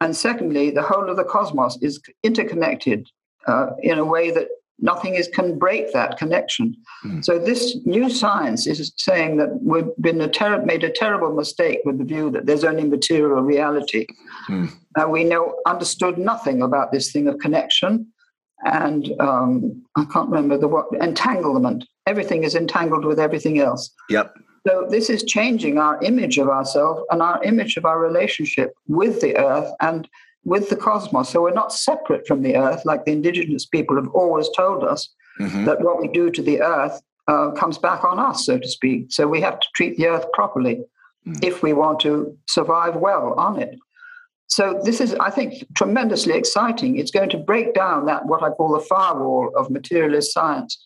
and 0.00 0.14
secondly, 0.14 0.70
the 0.70 0.82
whole 0.82 1.08
of 1.08 1.16
the 1.16 1.24
cosmos 1.24 1.78
is 1.82 2.00
interconnected 2.22 3.08
uh, 3.46 3.70
in 3.82 3.98
a 3.98 4.04
way 4.04 4.30
that 4.30 4.48
nothing 4.80 5.14
is 5.14 5.28
can 5.28 5.58
break 5.58 5.92
that 5.92 6.18
connection. 6.18 6.76
Mm. 7.04 7.24
So 7.24 7.38
this 7.38 7.76
new 7.84 8.08
science 8.10 8.66
is 8.66 8.92
saying 8.96 9.36
that 9.38 9.60
we've 9.62 9.90
been 10.00 10.20
a 10.20 10.28
ter- 10.28 10.64
made 10.64 10.84
a 10.84 10.90
terrible 10.90 11.34
mistake 11.34 11.80
with 11.84 11.98
the 11.98 12.04
view 12.04 12.30
that 12.30 12.46
there's 12.46 12.64
only 12.64 12.84
material 12.84 13.42
reality. 13.42 14.06
Mm. 14.48 14.70
Uh, 14.98 15.08
we 15.08 15.24
know 15.24 15.56
understood 15.66 16.18
nothing 16.18 16.62
about 16.62 16.92
this 16.92 17.12
thing 17.12 17.28
of 17.28 17.38
connection, 17.38 18.06
and 18.64 19.12
um, 19.20 19.82
I 19.96 20.04
can't 20.04 20.28
remember 20.28 20.58
the 20.58 20.68
what 20.68 20.86
entanglement. 21.00 21.84
Everything 22.06 22.44
is 22.44 22.54
entangled 22.54 23.04
with 23.04 23.20
everything 23.20 23.60
else. 23.60 23.90
Yep. 24.08 24.34
So 24.66 24.86
this 24.90 25.08
is 25.08 25.22
changing 25.24 25.78
our 25.78 26.02
image 26.02 26.36
of 26.38 26.48
ourselves 26.48 27.02
and 27.10 27.22
our 27.22 27.42
image 27.44 27.76
of 27.76 27.84
our 27.84 27.98
relationship 27.98 28.72
with 28.86 29.20
the 29.20 29.36
earth 29.36 29.72
and 29.80 30.08
with 30.44 30.70
the 30.70 30.76
cosmos. 30.76 31.30
So 31.30 31.42
we're 31.42 31.52
not 31.52 31.72
separate 31.72 32.26
from 32.26 32.42
the 32.42 32.56
earth, 32.56 32.84
like 32.84 33.04
the 33.04 33.12
indigenous 33.12 33.66
people 33.66 33.96
have 33.96 34.08
always 34.08 34.48
told 34.56 34.84
us 34.84 35.08
mm-hmm. 35.40 35.64
that 35.64 35.80
what 35.80 36.00
we 36.00 36.08
do 36.08 36.30
to 36.30 36.42
the 36.42 36.62
earth 36.62 37.00
uh, 37.26 37.50
comes 37.50 37.78
back 37.78 38.04
on 38.04 38.18
us, 38.18 38.46
so 38.46 38.58
to 38.58 38.68
speak. 38.68 39.12
So 39.12 39.26
we 39.26 39.40
have 39.40 39.60
to 39.60 39.66
treat 39.74 39.96
the 39.96 40.06
earth 40.06 40.26
properly 40.32 40.76
mm-hmm. 41.26 41.34
if 41.42 41.62
we 41.62 41.72
want 41.72 42.00
to 42.00 42.36
survive 42.48 42.96
well 42.96 43.34
on 43.34 43.60
it. 43.60 43.78
So 44.46 44.80
this 44.82 45.00
is, 45.00 45.14
I 45.14 45.28
think, 45.28 45.66
tremendously 45.74 46.32
exciting. 46.34 46.96
It's 46.96 47.10
going 47.10 47.28
to 47.30 47.36
break 47.36 47.74
down 47.74 48.06
that 48.06 48.24
what 48.24 48.42
I 48.42 48.48
call 48.48 48.72
the 48.72 48.80
firewall 48.80 49.52
of 49.54 49.70
materialist 49.70 50.32
science 50.32 50.82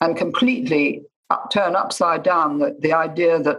and 0.00 0.16
completely 0.16 1.02
up, 1.28 1.50
turn 1.50 1.74
upside 1.74 2.22
down 2.22 2.60
the, 2.60 2.76
the 2.78 2.92
idea 2.92 3.42
that 3.42 3.58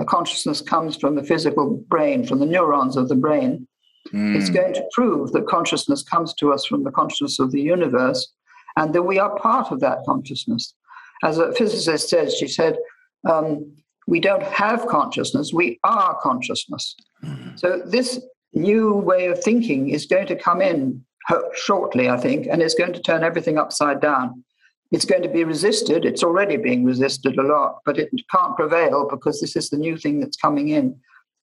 a 0.00 0.04
consciousness 0.04 0.60
comes 0.60 0.96
from 0.96 1.14
the 1.14 1.22
physical 1.22 1.76
brain, 1.88 2.26
from 2.26 2.40
the 2.40 2.46
neurons 2.46 2.96
of 2.96 3.08
the 3.08 3.14
brain, 3.14 3.68
Mm. 4.12 4.36
It's 4.36 4.50
going 4.50 4.74
to 4.74 4.84
prove 4.92 5.32
that 5.32 5.46
consciousness 5.46 6.02
comes 6.02 6.34
to 6.34 6.52
us 6.52 6.64
from 6.66 6.84
the 6.84 6.90
consciousness 6.90 7.38
of 7.38 7.52
the 7.52 7.60
universe 7.60 8.32
and 8.76 8.94
that 8.94 9.02
we 9.02 9.18
are 9.18 9.36
part 9.38 9.72
of 9.72 9.80
that 9.80 9.98
consciousness. 10.04 10.74
As 11.22 11.38
a 11.38 11.52
physicist 11.52 12.08
said, 12.08 12.32
she 12.32 12.48
said, 12.48 12.76
um, 13.28 13.72
we 14.06 14.20
don't 14.20 14.42
have 14.42 14.86
consciousness, 14.86 15.52
we 15.52 15.78
are 15.84 16.18
consciousness. 16.22 16.94
Mm. 17.24 17.58
So, 17.58 17.80
this 17.86 18.20
new 18.52 18.94
way 18.94 19.26
of 19.26 19.42
thinking 19.42 19.88
is 19.88 20.06
going 20.06 20.26
to 20.26 20.36
come 20.36 20.60
in 20.60 21.04
shortly, 21.54 22.08
I 22.08 22.18
think, 22.18 22.46
and 22.46 22.60
it's 22.60 22.74
going 22.74 22.92
to 22.92 23.00
turn 23.00 23.24
everything 23.24 23.58
upside 23.58 24.00
down. 24.00 24.44
It's 24.92 25.06
going 25.06 25.22
to 25.22 25.28
be 25.28 25.42
resisted. 25.42 26.04
It's 26.04 26.22
already 26.22 26.56
being 26.56 26.84
resisted 26.84 27.38
a 27.38 27.42
lot, 27.42 27.78
but 27.84 27.98
it 27.98 28.10
can't 28.30 28.56
prevail 28.56 29.08
because 29.10 29.40
this 29.40 29.56
is 29.56 29.70
the 29.70 29.78
new 29.78 29.96
thing 29.96 30.20
that's 30.20 30.36
coming 30.36 30.68
in. 30.68 30.96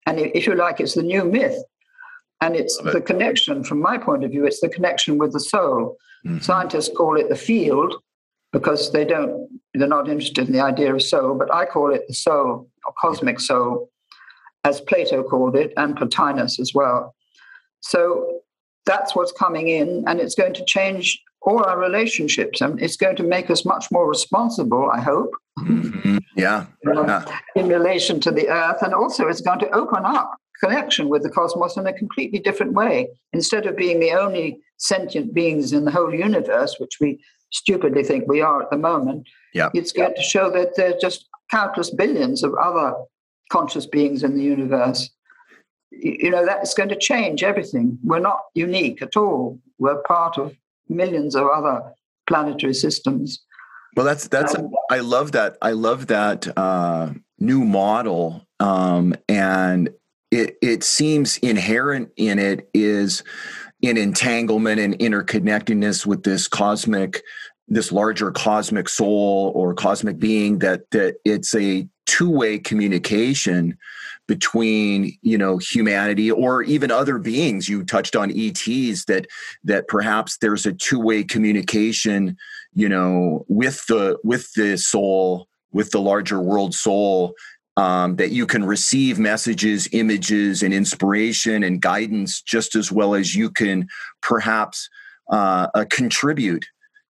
And 0.06 0.20
if 0.20 0.46
you 0.46 0.56
like, 0.56 0.80
it's 0.80 0.94
the 0.94 1.04
new 1.04 1.26
myth. 1.26 1.58
And 2.42 2.56
it's 2.56 2.76
the 2.78 3.02
connection, 3.02 3.64
from 3.64 3.80
my 3.80 4.00
point 4.00 4.24
of 4.24 4.32
view, 4.32 4.46
it's 4.46 4.62
the 4.62 4.70
connection 4.70 5.20
with 5.20 5.32
the 5.32 5.40
soul. 5.40 5.98
Mm-hmm. 6.26 6.40
Scientists 6.40 6.90
call 6.96 7.16
it 7.16 7.30
the 7.30 7.36
field 7.36 7.96
because 8.52 8.92
they 8.92 9.06
don't, 9.06 9.48
they're 9.76 9.88
not 9.88 10.10
interested 10.10 10.48
in 10.48 10.54
the 10.54 10.60
idea 10.60 10.94
of 10.94 11.04
soul, 11.04 11.36
but 11.36 11.54
I 11.54 11.66
call 11.66 11.94
it 11.94 12.04
the 12.08 12.16
soul 12.16 12.68
or 12.86 12.94
cosmic 13.00 13.40
soul, 13.40 13.90
as 14.66 14.82
Plato 14.82 15.24
called 15.24 15.56
it, 15.56 15.72
and 15.78 15.96
Plotinus 15.96 16.60
as 16.60 16.74
well. 16.74 17.16
So 17.82 18.42
that's 18.88 19.16
what's 19.16 19.32
coming 19.32 19.68
in, 19.68 20.04
and 20.08 20.20
it's 20.20 20.36
going 20.36 20.56
to 20.56 20.66
change 20.66 21.22
all 21.44 21.64
our 21.64 21.80
relationships, 21.80 22.60
and 22.60 22.82
it's 22.82 22.98
going 22.98 23.16
to 23.18 23.24
make 23.24 23.50
us 23.50 23.66
much 23.66 23.86
more 23.92 24.08
responsible, 24.08 24.90
I 24.92 25.00
hope. 25.00 25.32
Mm-hmm. 25.60 26.18
Yeah. 26.36 26.66
Um, 26.96 27.26
in 27.56 27.68
relation 27.68 28.20
to 28.22 28.32
the 28.32 28.50
earth, 28.50 28.82
and 28.82 28.94
also 28.94 29.28
it's 29.28 29.42
going 29.42 29.60
to 29.60 29.70
open 29.70 30.06
up 30.06 30.38
connection 30.64 31.10
with 31.10 31.24
the 31.24 31.30
cosmos 31.30 31.78
in 31.78 31.88
a 31.88 31.94
completely 31.94 32.40
different 32.40 32.74
way. 32.74 33.10
Instead 33.34 33.66
of 33.66 33.76
being 33.76 34.00
the 34.00 34.12
only 34.12 34.60
sentient 34.78 35.34
beings 35.34 35.74
in 35.74 35.86
the 35.86 35.92
whole 35.92 36.14
universe, 36.14 36.76
which 36.80 37.00
we 37.00 37.24
stupidly 37.52 38.04
think 38.04 38.28
we 38.28 38.42
are 38.42 38.62
at 38.62 38.70
the 38.70 38.78
moment, 38.78 39.28
it's 39.54 39.92
going 39.92 40.16
to 40.16 40.22
show 40.22 40.50
that 40.52 40.76
there 40.76 40.96
are 40.96 41.00
just 41.00 41.28
countless 41.50 41.90
billions 41.90 42.44
of 42.44 42.54
other 42.56 42.94
conscious 43.52 43.86
beings 43.86 44.24
in 44.24 44.38
the 44.38 44.44
universe. 44.44 45.10
You 45.92 46.32
know, 46.32 46.46
that's 46.46 46.74
going 46.74 46.90
to 46.90 46.96
change 46.96 47.44
everything. 47.44 48.00
We're 48.04 48.20
not 48.20 48.40
unique 48.56 49.02
at 49.02 49.18
all. 49.18 49.60
We're 49.78 50.02
part 50.04 50.38
of 50.38 50.56
millions 50.88 51.36
of 51.36 51.48
other 51.48 51.94
planetary 52.28 52.74
systems. 52.74 53.44
Well, 53.96 54.06
that's 54.06 54.30
that's. 54.30 54.56
Um, 54.56 54.72
I 54.90 55.00
love 55.00 55.34
that. 55.34 55.58
I 55.62 55.72
love 55.72 56.08
that 56.08 56.48
uh, 56.58 57.12
new 57.40 57.66
model, 57.66 58.48
um, 58.62 59.14
and 59.28 59.90
it 60.32 60.58
it 60.62 60.84
seems 60.84 61.38
inherent 61.38 62.10
in 62.18 62.40
it 62.40 62.70
is 62.74 63.24
in 63.82 63.98
entanglement 63.98 64.80
and 64.80 64.98
interconnectedness 65.00 66.06
with 66.06 66.24
this 66.24 66.48
cosmic 66.48 67.22
this 67.68 67.92
larger 67.92 68.32
cosmic 68.32 68.90
soul 68.90 69.52
or 69.56 69.74
cosmic 69.74 70.20
being 70.20 70.60
that 70.60 70.90
that 70.92 71.16
it's 71.26 71.54
a 71.56 71.88
two-way 72.06 72.60
communication 72.60 73.78
between 74.28 75.18
you 75.22 75.38
know 75.38 75.58
humanity 75.58 76.32
or 76.32 76.64
even 76.64 76.92
other 76.92 77.18
beings. 77.18 77.68
You 77.68 77.84
touched 77.84 78.16
on 78.16 78.32
ets 78.32 79.06
that 79.06 79.28
that 79.64 79.88
perhaps 79.88 80.38
there's 80.38 80.66
a 80.66 80.74
two-way 80.74 81.24
communication 81.24 82.38
you 82.74 82.90
know 82.90 83.46
with 83.48 83.86
the 83.88 84.18
with 84.24 84.52
the 84.54 84.78
soul 84.78 85.48
with 85.72 85.92
the 85.92 86.02
larger 86.02 86.40
world 86.40 86.74
soul 86.74 87.34
um, 87.78 88.16
that 88.18 88.32
you 88.32 88.46
can 88.46 88.66
receive 88.66 89.18
messages 89.18 89.88
images 89.92 90.62
and 90.64 90.74
inspiration 90.74 91.64
and 91.64 91.82
guidance 91.82 92.42
just 92.42 92.76
as 92.76 92.92
well 92.92 93.16
as 93.16 93.36
you 93.36 93.50
can 93.50 93.88
perhaps 94.22 94.90
uh, 95.32 95.68
uh, 95.74 95.86
contribute 95.90 96.66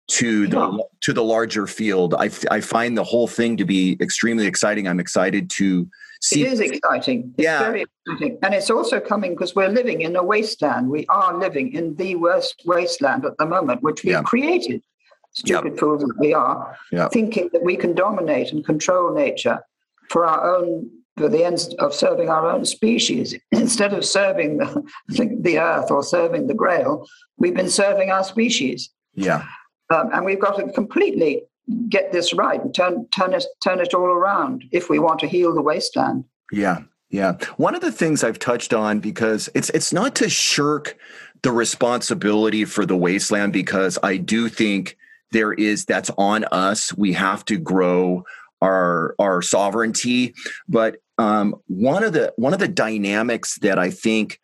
to 0.08 0.47
the 0.47 0.60
yeah. 0.60 0.78
to 1.02 1.13
the 1.13 1.24
larger 1.24 1.67
field. 1.67 2.13
I, 2.13 2.30
I 2.50 2.60
find 2.60 2.97
the 2.97 3.04
whole 3.04 3.28
thing 3.28 3.58
to 3.58 3.65
be 3.65 3.97
extremely 4.02 4.45
exciting. 4.45 4.88
I'm 4.88 5.00
excited 5.00 5.50
to 5.52 5.88
see. 6.21 6.43
It 6.43 6.54
is 6.54 6.60
exciting. 6.60 7.34
It's 7.38 7.45
yeah. 7.45 7.60
very 7.60 7.86
exciting, 8.06 8.38
and 8.43 8.54
it's 8.54 8.69
also 8.69 9.00
coming 9.00 9.32
because 9.32 9.56
we're 9.56 9.69
living 9.69 10.02
in 10.02 10.15
a 10.15 10.24
wasteland. 10.24 10.89
We 10.89 11.06
are 11.08 11.38
living 11.38 11.74
in 11.74 11.95
the 11.95 12.15
worst 12.15 12.62
wasteland 12.65 13.26
at 13.26 13.38
the 13.38 13.45
moment, 13.45 13.82
which 13.84 14.04
we've 14.04 14.13
yeah. 14.13 14.21
created. 14.24 14.84
Stupid 15.34 15.71
yep. 15.71 15.80
fools 15.80 16.02
that 16.02 16.17
we 16.19 16.34
are, 16.34 16.78
yep. 16.91 17.13
thinking 17.13 17.50
that 17.54 17.63
we 17.63 17.78
can 17.78 17.95
dominate 17.95 18.52
and 18.52 18.65
control 18.65 19.13
nature 19.13 19.60
for 20.12 20.26
our 20.26 20.56
own 20.56 20.89
for 21.17 21.30
the 21.30 21.43
ends 21.43 21.74
of 21.76 21.93
serving 21.93 22.30
our 22.30 22.50
own 22.50 22.65
species. 22.65 23.36
Instead 23.52 23.93
of 23.93 24.04
serving 24.06 24.58
the, 24.58 25.38
the 25.41 25.60
earth 25.60 25.89
or 25.89 26.04
serving 26.04 26.47
the 26.47 26.54
grail, 26.54 27.08
we've 27.38 27.56
been 27.56 27.69
serving 27.69 28.12
our 28.12 28.24
species. 28.24 28.89
Yeah. 29.13 29.45
Um, 29.89 30.10
and 30.13 30.26
we've 30.26 30.39
got 30.39 30.58
to 30.58 30.71
completely 30.71 31.43
get 31.89 32.12
this 32.12 32.34
right 32.34 32.62
and 32.62 32.74
turn 32.74 33.08
turn 33.15 33.34
it 33.34 33.45
turn 33.63 33.80
it 33.80 33.93
all 33.93 34.06
around 34.06 34.65
if 34.71 34.89
we 34.89 35.00
want 35.00 35.19
to 35.19 35.28
heal 35.28 35.54
the 35.54 35.62
wasteland. 35.62 36.26
Yeah, 36.52 36.80
yeah. 37.10 37.34
One 37.58 37.76
of 37.76 37.82
the 37.82 37.91
things 37.91 38.24
I've 38.24 38.39
touched 38.39 38.74
on 38.74 39.00
because 39.00 39.50
it's 39.54 39.69
it's 39.71 39.93
not 39.93 40.15
to 40.15 40.30
shirk 40.30 40.97
the 41.41 41.52
responsibility 41.52 42.65
for 42.65 42.86
the 42.86 42.97
wasteland 42.97 43.54
because 43.54 43.97
I 44.02 44.17
do 44.17 44.47
think 44.50 44.97
there 45.32 45.54
is 45.54 45.86
that's 45.86 46.12
on 46.17 46.45
us. 46.52 46.93
We 46.97 47.13
have 47.13 47.43
to 47.45 47.58
grow 47.58 48.24
our 48.62 49.15
our 49.19 49.41
sovereignty, 49.41 50.34
but 50.67 50.97
um, 51.17 51.56
one 51.67 52.04
of 52.04 52.13
the 52.13 52.34
one 52.38 52.54
of 52.54 52.60
the 52.60 52.67
dynamics 52.67 53.58
that 53.62 53.78
I 53.78 53.89
think 53.89 54.39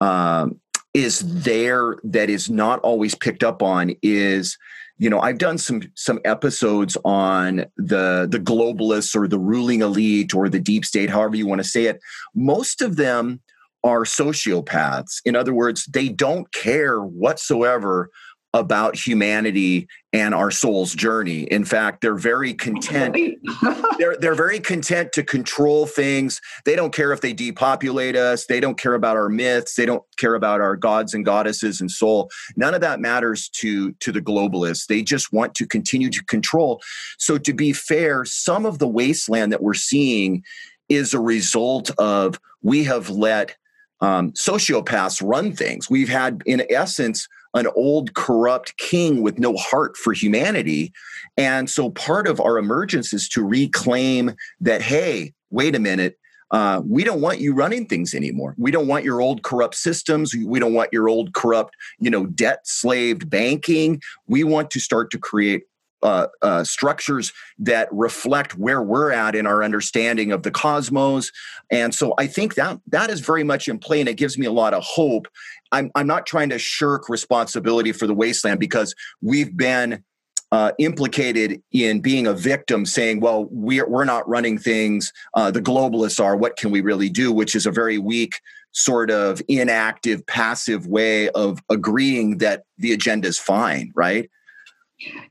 um, 0.00 0.60
is 0.94 1.20
there 1.42 1.96
that 2.04 2.30
is 2.30 2.48
not 2.48 2.80
always 2.80 3.14
picked 3.14 3.42
up 3.42 3.62
on 3.62 3.94
is 4.02 4.56
you 4.96 5.10
know 5.10 5.20
i've 5.20 5.38
done 5.38 5.58
some 5.58 5.82
some 5.96 6.20
episodes 6.24 6.96
on 7.04 7.66
the 7.76 8.28
the 8.30 8.38
globalists 8.38 9.14
or 9.16 9.26
the 9.26 9.38
ruling 9.38 9.82
elite 9.82 10.32
or 10.32 10.48
the 10.48 10.60
deep 10.60 10.84
state 10.84 11.10
however 11.10 11.36
you 11.36 11.46
want 11.46 11.60
to 11.60 11.68
say 11.68 11.86
it. 11.86 12.00
Most 12.34 12.80
of 12.80 12.96
them 12.96 13.40
are 13.82 14.04
sociopaths. 14.04 15.20
In 15.24 15.36
other 15.36 15.52
words 15.52 15.84
they 15.86 16.08
don't 16.08 16.50
care 16.52 17.00
whatsoever 17.00 18.10
about 18.54 18.96
humanity 18.96 19.88
and 20.12 20.32
our 20.32 20.50
soul's 20.50 20.94
journey. 20.94 21.42
In 21.42 21.64
fact, 21.64 22.00
they're 22.00 22.14
very 22.14 22.54
content. 22.54 23.16
they're 23.98 24.16
they're 24.16 24.36
very 24.36 24.60
content 24.60 25.12
to 25.12 25.24
control 25.24 25.86
things. 25.86 26.40
They 26.64 26.76
don't 26.76 26.94
care 26.94 27.12
if 27.12 27.20
they 27.20 27.32
depopulate 27.32 28.14
us. 28.14 28.46
They 28.46 28.60
don't 28.60 28.78
care 28.78 28.94
about 28.94 29.16
our 29.16 29.28
myths. 29.28 29.74
They 29.74 29.84
don't 29.84 30.04
care 30.18 30.36
about 30.36 30.60
our 30.60 30.76
gods 30.76 31.14
and 31.14 31.24
goddesses 31.24 31.80
and 31.80 31.90
soul. 31.90 32.30
None 32.56 32.74
of 32.74 32.80
that 32.80 33.00
matters 33.00 33.48
to 33.60 33.92
to 33.94 34.12
the 34.12 34.22
globalists. 34.22 34.86
They 34.86 35.02
just 35.02 35.32
want 35.32 35.56
to 35.56 35.66
continue 35.66 36.08
to 36.10 36.24
control. 36.24 36.80
So 37.18 37.36
to 37.38 37.52
be 37.52 37.72
fair, 37.72 38.24
some 38.24 38.64
of 38.66 38.78
the 38.78 38.88
wasteland 38.88 39.52
that 39.52 39.62
we're 39.62 39.74
seeing 39.74 40.44
is 40.88 41.12
a 41.12 41.20
result 41.20 41.90
of 41.98 42.38
we 42.62 42.84
have 42.84 43.10
let 43.10 43.56
um, 44.00 44.32
sociopaths 44.32 45.20
run 45.24 45.56
things. 45.56 45.88
We've 45.88 46.08
had, 46.08 46.42
in 46.46 46.64
essence, 46.70 47.26
an 47.54 47.68
old 47.76 48.14
corrupt 48.14 48.76
king 48.78 49.22
with 49.22 49.38
no 49.38 49.56
heart 49.56 49.96
for 49.96 50.12
humanity. 50.12 50.92
And 51.36 51.70
so 51.70 51.90
part 51.90 52.26
of 52.26 52.40
our 52.40 52.58
emergence 52.58 53.12
is 53.12 53.28
to 53.30 53.44
reclaim 53.44 54.34
that, 54.60 54.82
hey, 54.82 55.32
wait 55.50 55.74
a 55.74 55.78
minute. 55.78 56.18
Uh, 56.50 56.82
we 56.86 57.02
don't 57.02 57.20
want 57.20 57.40
you 57.40 57.54
running 57.54 57.86
things 57.86 58.14
anymore. 58.14 58.54
We 58.58 58.70
don't 58.70 58.86
want 58.86 59.04
your 59.04 59.20
old 59.20 59.42
corrupt 59.42 59.74
systems. 59.74 60.34
We 60.34 60.60
don't 60.60 60.74
want 60.74 60.92
your 60.92 61.08
old 61.08 61.32
corrupt, 61.32 61.74
you 61.98 62.10
know, 62.10 62.26
debt 62.26 62.60
slaved 62.64 63.28
banking. 63.30 64.00
We 64.28 64.44
want 64.44 64.70
to 64.72 64.80
start 64.80 65.10
to 65.12 65.18
create 65.18 65.62
uh, 66.04 66.26
uh, 66.42 66.62
structures 66.62 67.32
that 67.58 67.88
reflect 67.90 68.58
where 68.58 68.82
we're 68.82 69.10
at 69.10 69.34
in 69.34 69.46
our 69.46 69.64
understanding 69.64 70.32
of 70.32 70.42
the 70.42 70.50
cosmos. 70.50 71.32
And 71.70 71.94
so 71.94 72.14
I 72.18 72.26
think 72.26 72.56
that 72.56 72.78
that 72.88 73.08
is 73.08 73.20
very 73.20 73.42
much 73.42 73.68
in 73.68 73.78
play, 73.78 74.00
and 74.00 74.08
it 74.08 74.14
gives 74.14 74.36
me 74.36 74.44
a 74.44 74.52
lot 74.52 74.74
of 74.74 74.82
hope. 74.84 75.26
I'm 75.74 75.90
I'm 75.96 76.06
not 76.06 76.24
trying 76.24 76.50
to 76.50 76.58
shirk 76.58 77.08
responsibility 77.08 77.90
for 77.90 78.06
the 78.06 78.14
wasteland 78.14 78.60
because 78.60 78.94
we've 79.20 79.56
been 79.56 80.04
uh, 80.52 80.70
implicated 80.78 81.60
in 81.72 82.00
being 82.00 82.28
a 82.28 82.32
victim, 82.32 82.86
saying, 82.86 83.20
"Well, 83.20 83.48
we're 83.50 83.88
we're 83.88 84.04
not 84.04 84.26
running 84.28 84.56
things. 84.56 85.12
Uh, 85.34 85.50
the 85.50 85.60
globalists 85.60 86.22
are. 86.22 86.36
What 86.36 86.56
can 86.56 86.70
we 86.70 86.80
really 86.80 87.08
do?" 87.08 87.32
Which 87.32 87.56
is 87.56 87.66
a 87.66 87.72
very 87.72 87.98
weak, 87.98 88.40
sort 88.70 89.10
of 89.10 89.42
inactive, 89.48 90.24
passive 90.26 90.86
way 90.86 91.28
of 91.30 91.58
agreeing 91.68 92.38
that 92.38 92.62
the 92.78 92.92
agenda 92.92 93.26
is 93.26 93.38
fine, 93.38 93.92
right? 93.96 94.30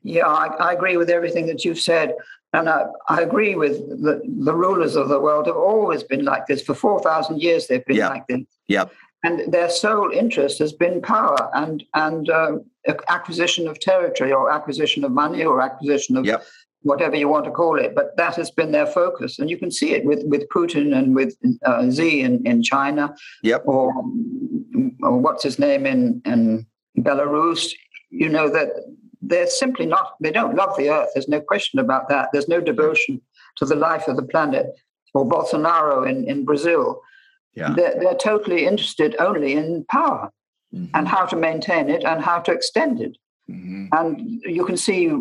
Yeah, 0.04 0.28
I, 0.28 0.48
I, 0.60 0.74
agree 0.74 0.98
with 0.98 1.10
everything 1.10 1.48
that 1.48 1.64
you've 1.64 1.80
said. 1.80 2.14
And 2.52 2.70
I, 2.70 2.84
I 3.08 3.22
agree 3.22 3.56
with 3.56 3.80
the, 4.04 4.22
the 4.28 4.54
rulers 4.54 4.96
of 4.96 5.08
the 5.08 5.20
world 5.20 5.48
have 5.48 5.56
always 5.56 6.04
been 6.04 6.24
like 6.24 6.46
this. 6.46 6.62
For 6.62 6.76
4,000 6.76 7.42
years, 7.42 7.68
they've 7.68 7.84
been 7.86 7.96
yep. 7.96 8.10
like 8.12 8.28
this. 8.28 8.42
Yep. 8.68 8.92
And 9.24 9.54
their 9.54 9.70
sole 9.70 10.12
interest 10.12 10.60
has 10.60 10.74
been 10.74 11.02
power 11.02 11.50
and, 11.54 11.84
and 11.94 12.30
uh, 12.30 12.58
acquisition 13.08 13.68
of 13.68 13.80
territory 13.80 14.34
or 14.34 14.52
acquisition 14.52 15.06
of 15.06 15.12
money 15.12 15.46
or 15.46 15.62
acquisition 15.62 16.18
of 16.18 16.26
yep. 16.26 16.44
whatever 16.82 17.16
you 17.16 17.30
want 17.30 17.46
to 17.46 17.52
call 17.52 17.80
it. 17.80 17.96
But 17.96 18.18
that 18.18 18.36
has 18.36 18.52
been 18.52 18.74
their 18.74 18.86
focus. 18.86 19.40
And 19.40 19.50
you 19.50 19.58
can 19.58 19.72
see 19.72 19.92
it 19.94 20.04
with, 20.04 20.24
with 20.26 20.50
Putin 20.50 20.94
and 20.98 21.16
with 21.16 21.38
uh, 21.66 21.90
Xi 21.90 22.22
in, 22.22 22.46
in 22.46 22.62
China. 22.62 23.16
Yep. 23.44 23.64
Or, 23.66 23.94
or 25.02 25.18
what's 25.18 25.44
his 25.44 25.58
name 25.58 25.86
in, 25.86 26.22
in 26.26 26.66
Belarus. 27.00 27.72
You 28.10 28.28
know 28.28 28.50
that 28.50 28.70
they're 29.22 29.48
simply 29.48 29.86
not, 29.86 30.16
they 30.20 30.32
don't 30.32 30.56
love 30.56 30.76
the 30.76 30.90
earth. 30.90 31.10
There's 31.14 31.30
no 31.30 31.40
question 31.40 31.80
about 31.80 32.10
that. 32.10 32.30
There's 32.34 32.50
no 32.50 32.60
devotion 32.60 33.22
to 33.56 33.66
the 33.66 33.76
life 33.76 34.10
of 34.10 34.18
the 34.18 34.24
planet. 34.24 34.68
Or 35.14 35.26
Bolsonaro 35.26 36.10
in, 36.10 36.28
in 36.28 36.44
Brazil. 36.44 37.02
Yeah. 37.56 37.74
They're, 37.76 37.96
they're 38.00 38.16
totally 38.16 38.66
interested 38.66 39.16
only 39.20 39.54
in 39.54 39.86
power 39.90 40.32
mm-hmm. 40.74 40.96
and 40.96 41.08
how 41.08 41.26
to 41.26 41.36
maintain 41.36 41.90
it 41.90 42.04
and 42.04 42.22
how 42.22 42.40
to 42.40 42.52
extend 42.52 43.02
it. 43.02 43.18
Mm-hmm. 43.50 43.88
And 43.92 44.42
you 44.44 44.66
can 44.66 44.78
see 44.78 45.12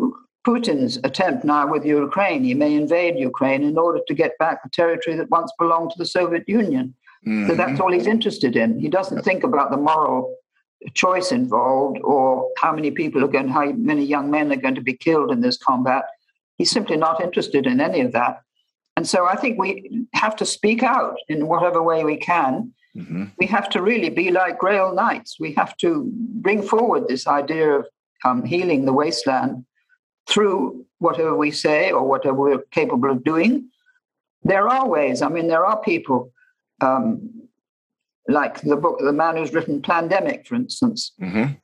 Putin's 0.45 0.97
attempt 1.03 1.45
now 1.45 1.67
with 1.71 1.85
Ukraine. 1.85 2.43
He 2.43 2.53
may 2.53 2.73
invade 2.73 3.17
Ukraine 3.17 3.63
in 3.63 3.77
order 3.77 3.99
to 4.07 4.13
get 4.13 4.37
back 4.39 4.63
the 4.63 4.69
territory 4.69 5.15
that 5.17 5.29
once 5.29 5.51
belonged 5.59 5.91
to 5.91 5.97
the 5.97 6.05
Soviet 6.05 6.43
Union. 6.47 6.95
Mm-hmm. 7.25 7.47
So 7.47 7.55
that's 7.55 7.79
all 7.79 7.91
he's 7.91 8.07
interested 8.07 8.55
in. 8.55 8.79
He 8.79 8.89
doesn't 8.89 9.23
think 9.23 9.43
about 9.43 9.71
the 9.71 9.77
moral 9.77 10.35
choice 10.93 11.31
involved 11.31 11.99
or 12.03 12.49
how 12.57 12.73
many 12.73 12.91
people 12.91 13.23
are 13.23 13.27
going, 13.27 13.47
how 13.47 13.71
many 13.71 14.03
young 14.03 14.29
men 14.29 14.51
are 14.51 14.57
going 14.57 14.75
to 14.75 14.81
be 14.81 14.93
killed 14.93 15.31
in 15.31 15.39
this 15.39 15.57
combat. 15.57 16.03
He's 16.57 16.71
simply 16.71 16.97
not 16.97 17.23
interested 17.23 17.65
in 17.65 17.79
any 17.79 18.01
of 18.01 18.11
that. 18.11 18.41
And 19.03 19.09
so 19.09 19.25
I 19.25 19.35
think 19.35 19.59
we 19.59 20.05
have 20.13 20.33
to 20.37 20.45
speak 20.45 20.81
out 20.81 21.17
in 21.27 21.47
whatever 21.47 21.83
way 21.83 22.05
we 22.05 22.15
can. 22.15 22.71
Mm-hmm. 22.95 23.25
We 23.37 23.47
have 23.47 23.67
to 23.71 23.81
really 23.81 24.09
be 24.09 24.31
like 24.31 24.57
Grail 24.57 24.93
Knights. 24.93 25.35
We 25.41 25.51
have 25.55 25.75
to 25.79 26.09
bring 26.15 26.61
forward 26.61 27.09
this 27.09 27.27
idea 27.27 27.79
of 27.79 27.87
um, 28.23 28.45
healing 28.45 28.85
the 28.85 28.93
wasteland 28.93 29.65
through 30.25 30.85
whatever 30.99 31.35
we 31.35 31.51
say 31.51 31.91
or 31.91 32.07
whatever 32.07 32.37
we're 32.37 32.63
capable 32.71 33.11
of 33.11 33.25
doing. 33.25 33.69
There 34.43 34.69
are 34.69 34.87
ways. 34.87 35.21
I 35.21 35.27
mean, 35.27 35.49
there 35.49 35.65
are 35.65 35.81
people 35.81 36.31
um, 36.79 37.29
like 38.29 38.61
the 38.61 38.77
book, 38.77 38.99
The 38.99 39.11
Man 39.11 39.35
Who's 39.35 39.53
Written 39.53 39.81
Plandemic, 39.81 40.47
for 40.47 40.55
instance. 40.55 41.11
Mm-hmm. 41.21 41.55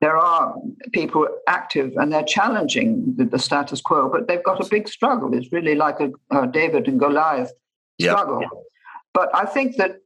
There 0.00 0.16
are 0.16 0.54
people 0.92 1.26
active 1.48 1.92
and 1.96 2.12
they're 2.12 2.24
challenging 2.24 3.14
the, 3.16 3.24
the, 3.24 3.38
status 3.38 3.80
quo, 3.80 4.08
but 4.08 4.28
they've 4.28 4.44
got 4.44 4.64
a 4.64 4.68
big 4.68 4.88
struggle. 4.88 5.34
It's 5.34 5.52
really 5.52 5.74
like 5.74 5.98
a, 6.00 6.10
a 6.30 6.46
David 6.46 6.86
and 6.86 7.00
Goliath 7.00 7.52
struggle. 8.00 8.40
Yep. 8.40 8.50
But 9.12 9.34
I 9.34 9.44
think 9.44 9.76
that 9.76 9.96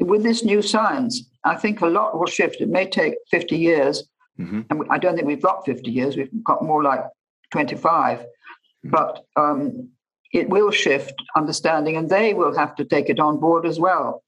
with 0.00 0.24
this 0.24 0.44
new 0.44 0.62
science, 0.62 1.24
I 1.44 1.54
think 1.54 1.80
a 1.80 1.86
lot 1.86 2.18
will 2.18 2.26
shift. 2.26 2.60
It 2.60 2.68
may 2.68 2.86
take 2.86 3.14
50 3.30 3.56
years. 3.56 4.08
Mm-hmm. 4.38 4.62
And 4.68 4.82
I 4.90 4.98
don't 4.98 5.14
think 5.14 5.28
we've 5.28 5.40
got 5.40 5.64
50 5.64 5.90
years. 5.90 6.16
We've 6.16 6.28
got 6.44 6.64
more 6.64 6.82
like 6.82 7.04
25. 7.52 8.18
Mm-hmm. 8.18 8.90
But 8.90 9.24
um, 9.36 9.90
it 10.32 10.48
will 10.48 10.72
shift 10.72 11.14
understanding, 11.36 11.96
and 11.96 12.10
they 12.10 12.34
will 12.34 12.56
have 12.56 12.74
to 12.76 12.84
take 12.84 13.08
it 13.08 13.20
on 13.20 13.38
board 13.38 13.64
as 13.64 13.78
well 13.78 14.24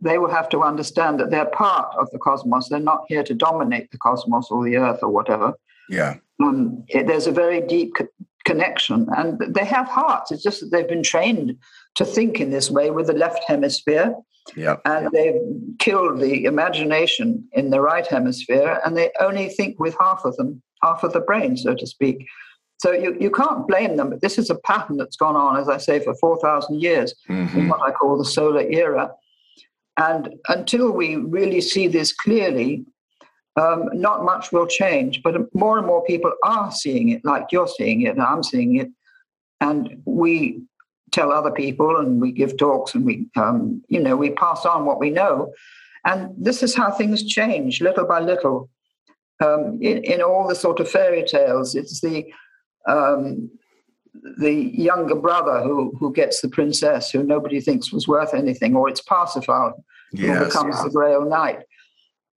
they 0.00 0.18
will 0.18 0.30
have 0.30 0.48
to 0.50 0.62
understand 0.62 1.20
that 1.20 1.30
they're 1.30 1.46
part 1.46 1.94
of 1.96 2.10
the 2.10 2.18
cosmos. 2.18 2.68
They're 2.68 2.80
not 2.80 3.04
here 3.08 3.22
to 3.22 3.34
dominate 3.34 3.90
the 3.90 3.98
cosmos 3.98 4.50
or 4.50 4.64
the 4.64 4.76
earth 4.76 5.00
or 5.02 5.10
whatever. 5.10 5.54
Yeah. 5.88 6.16
Um, 6.42 6.84
it, 6.88 7.06
there's 7.06 7.26
a 7.26 7.32
very 7.32 7.60
deep 7.60 7.94
co- 7.96 8.08
connection, 8.44 9.08
and 9.16 9.38
they 9.54 9.64
have 9.64 9.88
hearts. 9.88 10.32
It's 10.32 10.42
just 10.42 10.60
that 10.60 10.70
they've 10.70 10.88
been 10.88 11.02
trained 11.02 11.56
to 11.96 12.04
think 12.04 12.40
in 12.40 12.50
this 12.50 12.70
way 12.70 12.90
with 12.90 13.08
the 13.08 13.12
left 13.12 13.44
hemisphere. 13.46 14.14
Yeah. 14.56 14.76
And 14.84 15.10
they've 15.12 15.40
killed 15.78 16.20
the 16.20 16.44
imagination 16.44 17.46
in 17.52 17.70
the 17.70 17.80
right 17.80 18.06
hemisphere, 18.06 18.80
and 18.84 18.96
they 18.96 19.10
only 19.20 19.48
think 19.48 19.78
with 19.78 19.96
half 20.00 20.24
of 20.24 20.36
them, 20.36 20.62
half 20.82 21.04
of 21.04 21.12
the 21.12 21.20
brain, 21.20 21.56
so 21.56 21.74
to 21.74 21.86
speak. 21.86 22.26
So 22.78 22.92
you, 22.92 23.14
you 23.20 23.30
can't 23.30 23.68
blame 23.68 23.96
them, 23.96 24.08
but 24.08 24.22
this 24.22 24.38
is 24.38 24.48
a 24.48 24.54
pattern 24.54 24.96
that's 24.96 25.16
gone 25.16 25.36
on, 25.36 25.58
as 25.60 25.68
I 25.68 25.76
say, 25.76 26.00
for 26.00 26.14
4,000 26.14 26.80
years 26.80 27.14
mm-hmm. 27.28 27.58
in 27.58 27.68
what 27.68 27.82
I 27.82 27.90
call 27.90 28.16
the 28.16 28.24
solar 28.24 28.62
era. 28.62 29.12
And 30.00 30.36
until 30.48 30.92
we 30.92 31.16
really 31.16 31.60
see 31.60 31.86
this 31.86 32.10
clearly, 32.12 32.86
um, 33.56 33.90
not 33.92 34.24
much 34.24 34.50
will 34.50 34.66
change. 34.66 35.22
But 35.22 35.54
more 35.54 35.76
and 35.76 35.86
more 35.86 36.02
people 36.04 36.32
are 36.42 36.72
seeing 36.72 37.10
it, 37.10 37.22
like 37.24 37.48
you're 37.52 37.68
seeing 37.68 38.00
it, 38.02 38.10
and 38.10 38.22
I'm 38.22 38.42
seeing 38.42 38.76
it. 38.76 38.88
And 39.60 40.00
we 40.06 40.62
tell 41.12 41.30
other 41.30 41.50
people, 41.50 41.98
and 41.98 42.18
we 42.18 42.32
give 42.32 42.56
talks, 42.56 42.94
and 42.94 43.04
we, 43.04 43.26
um, 43.36 43.82
you 43.88 44.00
know, 44.00 44.16
we 44.16 44.30
pass 44.30 44.64
on 44.64 44.86
what 44.86 45.00
we 45.00 45.10
know. 45.10 45.52
And 46.06 46.32
this 46.38 46.62
is 46.62 46.74
how 46.74 46.90
things 46.90 47.22
change, 47.22 47.82
little 47.82 48.06
by 48.06 48.20
little. 48.20 48.70
Um, 49.44 49.78
in, 49.82 50.02
in 50.04 50.22
all 50.22 50.48
the 50.48 50.54
sort 50.54 50.80
of 50.80 50.90
fairy 50.90 51.24
tales, 51.24 51.74
it's 51.74 52.00
the 52.00 52.24
um, 52.88 53.50
the 54.38 54.52
younger 54.52 55.14
brother 55.14 55.60
who 55.62 55.94
who 55.98 56.12
gets 56.12 56.40
the 56.40 56.48
princess 56.48 57.10
who 57.10 57.22
nobody 57.22 57.60
thinks 57.60 57.92
was 57.92 58.08
worth 58.08 58.34
anything, 58.34 58.76
or 58.76 58.88
it's 58.88 59.00
Parsifal 59.00 59.84
yes, 60.12 60.38
who 60.38 60.44
becomes 60.44 60.76
yeah. 60.76 60.84
the 60.84 60.90
Grail 60.90 61.28
Knight. 61.28 61.62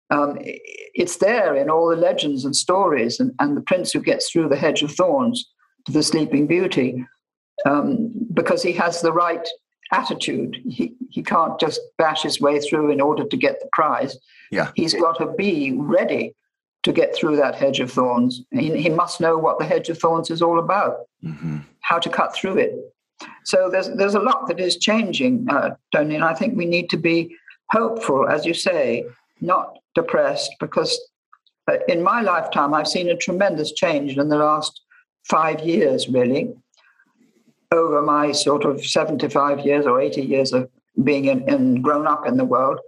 Um, 0.09 0.37
it's 0.93 1.17
there 1.17 1.55
in 1.55 1.69
all 1.69 1.89
the 1.89 1.95
legends 1.95 2.45
and 2.45 2.55
stories, 2.55 3.19
and, 3.19 3.33
and 3.39 3.57
the 3.57 3.61
prince 3.61 3.91
who 3.91 4.01
gets 4.01 4.29
through 4.29 4.49
the 4.49 4.55
hedge 4.55 4.83
of 4.83 4.91
thorns 4.91 5.49
to 5.85 5.91
the 5.91 6.03
Sleeping 6.03 6.45
Beauty, 6.45 7.05
um, 7.65 8.11
because 8.33 8.61
he 8.61 8.73
has 8.73 9.01
the 9.01 9.13
right 9.13 9.47
attitude. 9.91 10.57
He 10.67 10.93
he 11.09 11.23
can't 11.23 11.59
just 11.59 11.81
bash 11.97 12.23
his 12.23 12.39
way 12.39 12.59
through 12.59 12.91
in 12.91 13.01
order 13.01 13.25
to 13.25 13.37
get 13.37 13.59
the 13.59 13.69
prize. 13.73 14.17
Yeah, 14.51 14.71
he's 14.75 14.93
got 14.93 15.17
to 15.17 15.33
be 15.37 15.73
ready 15.75 16.35
to 16.83 16.91
get 16.91 17.15
through 17.15 17.37
that 17.37 17.55
hedge 17.55 17.79
of 17.79 17.91
thorns. 17.91 18.43
He, 18.51 18.77
he 18.81 18.89
must 18.89 19.21
know 19.21 19.37
what 19.37 19.57
the 19.57 19.65
hedge 19.65 19.89
of 19.89 19.97
thorns 19.97 20.29
is 20.29 20.41
all 20.41 20.59
about, 20.59 21.07
mm-hmm. 21.23 21.59
how 21.81 21.99
to 21.99 22.09
cut 22.09 22.35
through 22.35 22.57
it. 22.57 22.73
So 23.45 23.69
there's 23.69 23.89
there's 23.95 24.15
a 24.15 24.19
lot 24.19 24.47
that 24.47 24.59
is 24.59 24.77
changing, 24.77 25.47
uh, 25.49 25.75
Tony, 25.93 26.15
and 26.15 26.23
I 26.23 26.33
think 26.33 26.57
we 26.57 26.65
need 26.65 26.89
to 26.89 26.97
be 26.97 27.35
hopeful, 27.71 28.27
as 28.27 28.45
you 28.45 28.53
say, 28.53 29.05
not 29.39 29.77
depressed, 29.95 30.51
because 30.59 30.99
uh, 31.69 31.77
in 31.87 32.03
my 32.03 32.21
lifetime 32.21 32.73
I've 32.73 32.87
seen 32.87 33.09
a 33.09 33.15
tremendous 33.15 33.71
change 33.71 34.17
in 34.17 34.29
the 34.29 34.37
last 34.37 34.81
five 35.29 35.61
years, 35.61 36.09
really, 36.09 36.53
over 37.71 38.01
my 38.01 38.31
sort 38.31 38.65
of 38.65 38.85
75 38.85 39.65
years 39.65 39.85
or 39.85 40.01
80 40.01 40.21
years 40.21 40.53
of 40.53 40.69
being 41.03 41.25
in, 41.25 41.47
in 41.49 41.81
grown 41.81 42.07
up 42.07 42.27
in 42.27 42.37
the 42.37 42.45
world. 42.45 42.79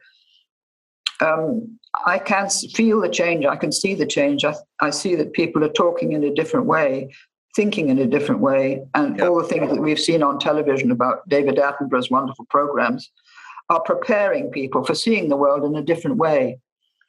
Um, 1.21 1.79
I 2.05 2.19
can 2.19 2.49
feel 2.49 3.01
the 3.01 3.09
change. 3.09 3.45
I 3.45 3.55
can 3.55 3.71
see 3.71 3.95
the 3.95 4.05
change. 4.05 4.43
I, 4.45 4.55
I 4.81 4.89
see 4.89 5.15
that 5.15 5.33
people 5.33 5.63
are 5.63 5.69
talking 5.69 6.11
in 6.13 6.23
a 6.23 6.33
different 6.33 6.65
way, 6.65 7.13
thinking 7.55 7.89
in 7.89 7.99
a 7.99 8.05
different 8.05 8.41
way. 8.41 8.83
And 8.93 9.17
yep. 9.17 9.29
all 9.29 9.41
the 9.41 9.47
things 9.47 9.69
that 9.69 9.81
we've 9.81 9.99
seen 9.99 10.23
on 10.23 10.39
television 10.39 10.91
about 10.91 11.27
David 11.29 11.55
Attenborough's 11.55 12.09
wonderful 12.09 12.45
programs 12.49 13.11
are 13.69 13.81
preparing 13.81 14.51
people 14.51 14.83
for 14.83 14.95
seeing 14.95 15.29
the 15.29 15.37
world 15.37 15.63
in 15.63 15.75
a 15.75 15.81
different 15.81 16.17
way. 16.17 16.59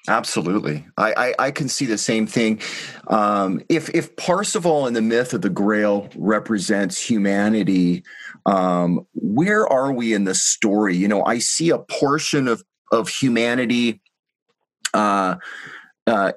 Absolutely, 0.09 0.87
I, 0.97 1.15
I, 1.17 1.47
I 1.47 1.51
can 1.51 1.69
see 1.69 1.85
the 1.85 1.99
same 1.99 2.29
thing. 2.29 2.61
Um, 3.09 3.61
if 3.69 3.91
if 3.91 4.15
Parsifal 4.15 4.87
and 4.87 4.95
the 4.95 5.03
myth 5.03 5.35
of 5.35 5.43
the 5.43 5.51
Grail 5.51 6.09
represents 6.15 7.01
humanity, 7.03 8.05
um, 8.47 9.05
where 9.15 9.67
are 9.67 9.93
we 9.93 10.15
in 10.15 10.23
the 10.23 10.35
story? 10.35 10.97
You 10.97 11.09
know, 11.09 11.25
I 11.25 11.39
see 11.39 11.71
a 11.71 11.79
portion 11.79 12.47
of 12.47 12.63
of 12.93 13.09
humanity 13.09 14.01
uh, 14.97 15.37
uh, 16.07 16.33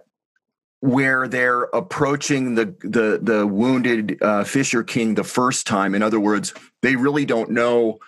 where 0.81 1.27
they're 1.27 1.63
approaching 1.63 2.55
the 2.55 2.65
the 2.81 3.19
the 3.21 3.47
wounded 3.47 4.17
uh, 4.21 4.43
Fisher 4.43 4.83
King 4.83 5.15
the 5.15 5.23
first 5.23 5.65
time. 5.65 5.95
In 5.95 6.03
other 6.03 6.19
words, 6.19 6.53
they 6.81 6.95
really 6.95 7.25
don't 7.25 7.51
know 7.51 7.99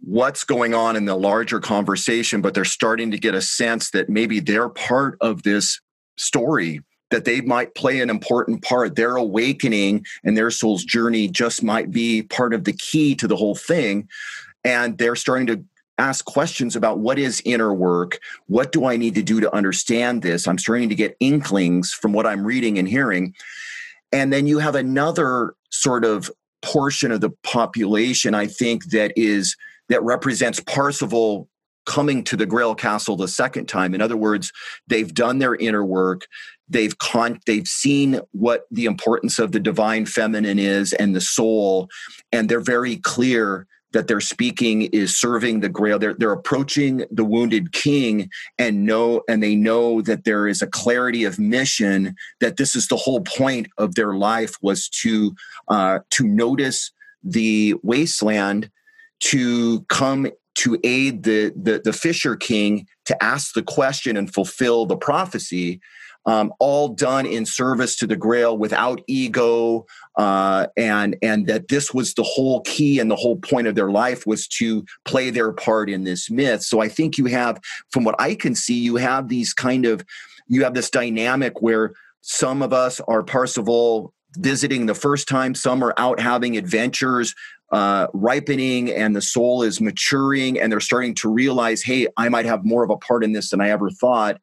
what's 0.00 0.44
going 0.44 0.74
on 0.74 0.96
in 0.96 1.06
the 1.06 1.16
larger 1.16 1.60
conversation, 1.60 2.42
but 2.42 2.54
they're 2.54 2.64
starting 2.64 3.10
to 3.10 3.18
get 3.18 3.34
a 3.34 3.40
sense 3.40 3.90
that 3.90 4.08
maybe 4.08 4.40
they're 4.40 4.68
part 4.68 5.16
of 5.20 5.42
this 5.42 5.80
story. 6.16 6.80
That 7.10 7.24
they 7.24 7.40
might 7.42 7.76
play 7.76 8.00
an 8.00 8.10
important 8.10 8.62
part. 8.62 8.96
Their 8.96 9.16
awakening 9.16 10.04
and 10.24 10.36
their 10.36 10.50
soul's 10.50 10.84
journey 10.84 11.28
just 11.28 11.62
might 11.62 11.92
be 11.92 12.22
part 12.22 12.52
of 12.52 12.64
the 12.64 12.72
key 12.72 13.14
to 13.16 13.28
the 13.28 13.36
whole 13.36 13.54
thing. 13.54 14.08
And 14.64 14.98
they're 14.98 15.14
starting 15.14 15.46
to 15.46 15.64
ask 15.98 16.24
questions 16.24 16.74
about 16.74 16.98
what 16.98 17.18
is 17.18 17.42
inner 17.44 17.72
work 17.72 18.18
what 18.46 18.72
do 18.72 18.86
i 18.86 18.96
need 18.96 19.14
to 19.14 19.22
do 19.22 19.40
to 19.40 19.54
understand 19.54 20.22
this? 20.22 20.48
I'm 20.48 20.58
starting 20.58 20.88
to 20.88 20.94
get 20.94 21.16
inklings 21.20 21.92
from 21.92 22.12
what 22.12 22.26
i'm 22.26 22.44
reading 22.44 22.78
and 22.78 22.88
hearing. 22.88 23.34
And 24.12 24.32
then 24.32 24.46
you 24.46 24.58
have 24.58 24.76
another 24.76 25.54
sort 25.70 26.04
of 26.04 26.30
portion 26.62 27.12
of 27.12 27.20
the 27.20 27.30
population 27.42 28.34
i 28.34 28.46
think 28.46 28.86
that 28.86 29.12
is 29.16 29.56
that 29.88 30.02
represents 30.02 30.60
parsifal 30.60 31.48
coming 31.86 32.24
to 32.24 32.36
the 32.36 32.46
grail 32.46 32.74
castle 32.74 33.16
the 33.16 33.28
second 33.28 33.66
time. 33.66 33.94
In 33.94 34.00
other 34.00 34.16
words 34.16 34.52
they've 34.86 35.12
done 35.12 35.38
their 35.38 35.54
inner 35.54 35.84
work. 35.84 36.26
They've 36.68 36.96
con 36.98 37.40
they've 37.46 37.68
seen 37.68 38.20
what 38.32 38.64
the 38.70 38.86
importance 38.86 39.38
of 39.38 39.52
the 39.52 39.60
divine 39.60 40.06
feminine 40.06 40.58
is 40.58 40.92
and 40.94 41.14
the 41.14 41.20
soul 41.20 41.88
and 42.32 42.48
they're 42.48 42.60
very 42.60 42.96
clear 42.96 43.66
that 43.94 44.08
they're 44.08 44.20
speaking 44.20 44.82
is 44.92 45.18
serving 45.18 45.60
the 45.60 45.68
grail. 45.70 45.98
They're, 45.98 46.14
they're 46.14 46.32
approaching 46.32 47.06
the 47.10 47.24
wounded 47.24 47.72
king 47.72 48.28
and 48.58 48.84
know 48.84 49.22
and 49.28 49.42
they 49.42 49.56
know 49.56 50.02
that 50.02 50.24
there 50.24 50.46
is 50.46 50.60
a 50.60 50.66
clarity 50.66 51.24
of 51.24 51.38
mission 51.38 52.14
that 52.40 52.58
this 52.58 52.76
is 52.76 52.88
the 52.88 52.96
whole 52.96 53.22
point 53.22 53.68
of 53.78 53.94
their 53.94 54.14
life 54.14 54.56
was 54.60 54.88
to 54.90 55.34
uh, 55.68 56.00
to 56.10 56.26
notice 56.26 56.92
the 57.22 57.74
wasteland 57.82 58.70
to 59.20 59.80
come 59.88 60.28
to 60.56 60.78
aid 60.84 61.22
the, 61.22 61.52
the 61.56 61.80
the 61.82 61.92
fisher 61.92 62.36
king 62.36 62.86
to 63.06 63.22
ask 63.22 63.54
the 63.54 63.62
question 63.62 64.16
and 64.16 64.34
fulfill 64.34 64.86
the 64.86 64.96
prophecy 64.96 65.80
um, 66.26 66.52
all 66.58 66.88
done 66.88 67.26
in 67.26 67.44
service 67.46 67.96
to 67.96 68.06
the 68.06 68.16
grail 68.16 68.56
without 68.56 69.00
ego 69.06 69.86
uh, 70.16 70.66
and 70.76 71.16
and 71.22 71.46
that 71.46 71.68
this 71.68 71.92
was 71.92 72.14
the 72.14 72.22
whole 72.22 72.60
key 72.62 72.98
and 72.98 73.10
the 73.10 73.16
whole 73.16 73.36
point 73.36 73.66
of 73.66 73.74
their 73.74 73.90
life 73.90 74.26
was 74.26 74.46
to 74.48 74.84
play 75.04 75.30
their 75.30 75.52
part 75.52 75.90
in 75.90 76.04
this 76.04 76.30
myth. 76.30 76.62
So 76.62 76.80
i 76.80 76.88
think 76.88 77.18
you 77.18 77.26
have 77.26 77.60
from 77.90 78.04
what 78.04 78.14
i 78.18 78.34
can 78.34 78.54
see 78.54 78.78
you 78.78 78.96
have 78.96 79.28
these 79.28 79.52
kind 79.52 79.86
of 79.86 80.04
you 80.48 80.64
have 80.64 80.74
this 80.74 80.90
dynamic 80.90 81.60
where 81.60 81.92
some 82.20 82.62
of 82.62 82.72
us 82.72 83.00
are 83.00 83.22
parsifal 83.22 84.12
visiting 84.36 84.86
the 84.86 84.94
first 84.94 85.28
time 85.28 85.54
some 85.54 85.82
are 85.82 85.94
out 85.96 86.18
having 86.20 86.56
adventures 86.56 87.34
uh, 87.74 88.06
ripening 88.14 88.88
and 88.92 89.16
the 89.16 89.20
soul 89.20 89.64
is 89.64 89.80
maturing 89.80 90.60
and 90.60 90.70
they're 90.70 90.78
starting 90.78 91.12
to 91.12 91.28
realize 91.28 91.82
hey 91.82 92.06
i 92.16 92.28
might 92.28 92.46
have 92.46 92.64
more 92.64 92.84
of 92.84 92.90
a 92.90 92.96
part 92.96 93.24
in 93.24 93.32
this 93.32 93.50
than 93.50 93.60
i 93.60 93.68
ever 93.68 93.90
thought. 93.90 94.40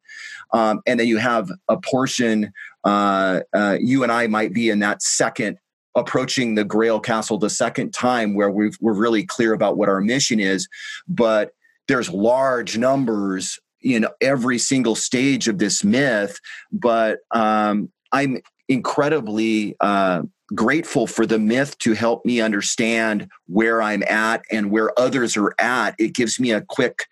Um, 0.52 0.82
and 0.86 1.00
then 1.00 1.06
you 1.06 1.16
have 1.16 1.50
a 1.68 1.78
portion 1.78 2.52
uh, 2.84 3.40
uh, 3.54 3.78
you 3.80 4.02
and 4.02 4.12
i 4.12 4.26
might 4.26 4.52
be 4.52 4.68
in 4.68 4.80
that 4.80 5.02
second 5.02 5.56
approaching 5.96 6.54
the 6.54 6.64
grail 6.64 7.00
castle 7.00 7.38
the 7.38 7.50
second 7.50 7.92
time 7.92 8.34
where 8.34 8.50
we 8.50 8.66
are 8.66 8.92
really 8.92 9.24
clear 9.24 9.52
about 9.52 9.76
what 9.76 9.88
our 9.88 10.00
mission 10.00 10.40
is. 10.40 10.68
But 11.06 11.52
there's 11.88 12.10
large 12.10 12.78
numbers 12.78 13.58
in 13.82 14.06
every 14.20 14.58
single 14.58 14.94
stage 14.94 15.48
of 15.48 15.58
this 15.58 15.82
myth 15.82 16.38
but 16.70 17.18
um, 17.32 17.90
i'm 18.12 18.40
incredibly 18.68 19.74
uh, 19.80 20.22
grateful 20.54 21.06
for 21.06 21.26
the 21.26 21.38
myth 21.38 21.78
to 21.78 21.92
help 21.92 22.24
me 22.24 22.40
understand 22.40 23.28
where 23.46 23.82
I'm 23.82 24.02
at 24.04 24.42
and 24.50 24.70
where 24.70 24.98
others 24.98 25.36
are 25.36 25.54
at. 25.58 25.94
It 25.98 26.14
gives 26.14 26.38
me 26.38 26.52
a 26.52 26.60
quick 26.60 27.06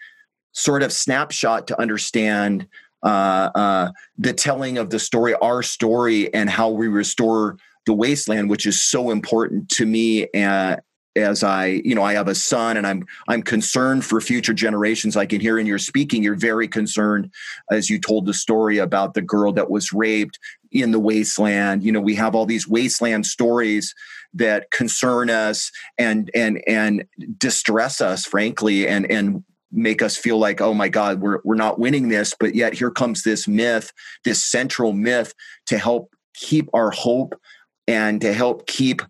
sort 0.52 0.82
of 0.82 0.92
snapshot 0.92 1.66
to 1.68 1.80
understand 1.80 2.66
uh, 3.02 3.50
uh, 3.54 3.92
the 4.18 4.32
telling 4.32 4.78
of 4.78 4.90
the 4.90 4.98
story, 4.98 5.34
our 5.36 5.62
story, 5.62 6.32
and 6.34 6.50
how 6.50 6.68
we 6.68 6.88
restore 6.88 7.56
the 7.86 7.94
wasteland, 7.94 8.50
which 8.50 8.66
is 8.66 8.82
so 8.82 9.10
important 9.10 9.68
to 9.70 9.86
me. 9.86 10.26
Uh, 10.34 10.76
as 11.16 11.42
I, 11.42 11.82
you 11.84 11.94
know, 11.94 12.04
I 12.04 12.12
have 12.12 12.28
a 12.28 12.34
son 12.36 12.76
and 12.76 12.86
I'm 12.86 13.04
I'm 13.26 13.42
concerned 13.42 14.04
for 14.04 14.20
future 14.20 14.54
generations. 14.54 15.16
I 15.16 15.26
can 15.26 15.40
hear 15.40 15.58
in 15.58 15.66
your 15.66 15.78
speaking, 15.78 16.22
you're 16.22 16.36
very 16.36 16.68
concerned 16.68 17.32
as 17.70 17.90
you 17.90 17.98
told 17.98 18.26
the 18.26 18.34
story 18.34 18.78
about 18.78 19.14
the 19.14 19.22
girl 19.22 19.52
that 19.54 19.70
was 19.70 19.92
raped 19.92 20.38
in 20.72 20.90
the 20.90 21.00
wasteland. 21.00 21.82
You 21.82 21.92
know, 21.92 22.00
we 22.00 22.14
have 22.16 22.34
all 22.34 22.46
these 22.46 22.68
wasteland 22.68 23.26
stories 23.26 23.94
that 24.34 24.70
concern 24.70 25.30
us 25.30 25.70
and 25.98 26.30
and 26.34 26.62
and 26.66 27.04
distress 27.38 28.00
us, 28.00 28.24
frankly, 28.24 28.86
and 28.86 29.10
and 29.10 29.44
make 29.72 30.02
us 30.02 30.16
feel 30.16 30.36
like 30.36 30.60
oh 30.60 30.74
my 30.74 30.88
god 30.88 31.20
we're 31.20 31.38
we're 31.44 31.54
not 31.54 31.78
winning 31.78 32.08
this 32.08 32.34
but 32.40 32.56
yet 32.56 32.74
here 32.74 32.90
comes 32.90 33.22
this 33.22 33.46
myth 33.46 33.92
this 34.24 34.44
central 34.44 34.92
myth 34.92 35.32
to 35.64 35.78
help 35.78 36.12
keep 36.34 36.68
our 36.74 36.90
hope 36.90 37.40
and 37.86 38.20
to 38.20 38.32
help 38.32 38.66
keep 38.66 39.00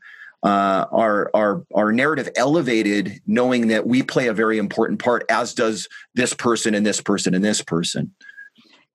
uh, 0.42 0.86
our 0.90 1.30
our 1.34 1.64
our 1.74 1.92
narrative 1.92 2.28
elevated, 2.36 3.20
knowing 3.26 3.68
that 3.68 3.86
we 3.86 4.02
play 4.02 4.26
a 4.26 4.32
very 4.32 4.58
important 4.58 4.98
part, 4.98 5.24
as 5.28 5.52
does 5.52 5.86
this 6.14 6.32
person 6.32 6.74
and 6.74 6.86
this 6.86 7.00
person 7.00 7.34
and 7.34 7.44
this 7.44 7.62
person. 7.62 8.12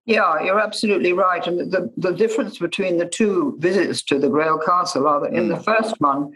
Yeah, 0.05 0.41
you're 0.43 0.59
absolutely 0.59 1.13
right. 1.13 1.45
And 1.47 1.71
the, 1.71 1.91
the 1.97 2.11
difference 2.11 2.59
between 2.59 2.97
the 2.97 3.07
two 3.07 3.55
visits 3.59 4.03
to 4.03 4.19
the 4.19 4.29
Grail 4.29 4.59
Castle 4.59 5.07
are 5.07 5.21
that 5.21 5.33
in 5.33 5.49
the 5.49 5.55
mm. 5.55 5.65
first 5.65 5.95
one, 5.99 6.31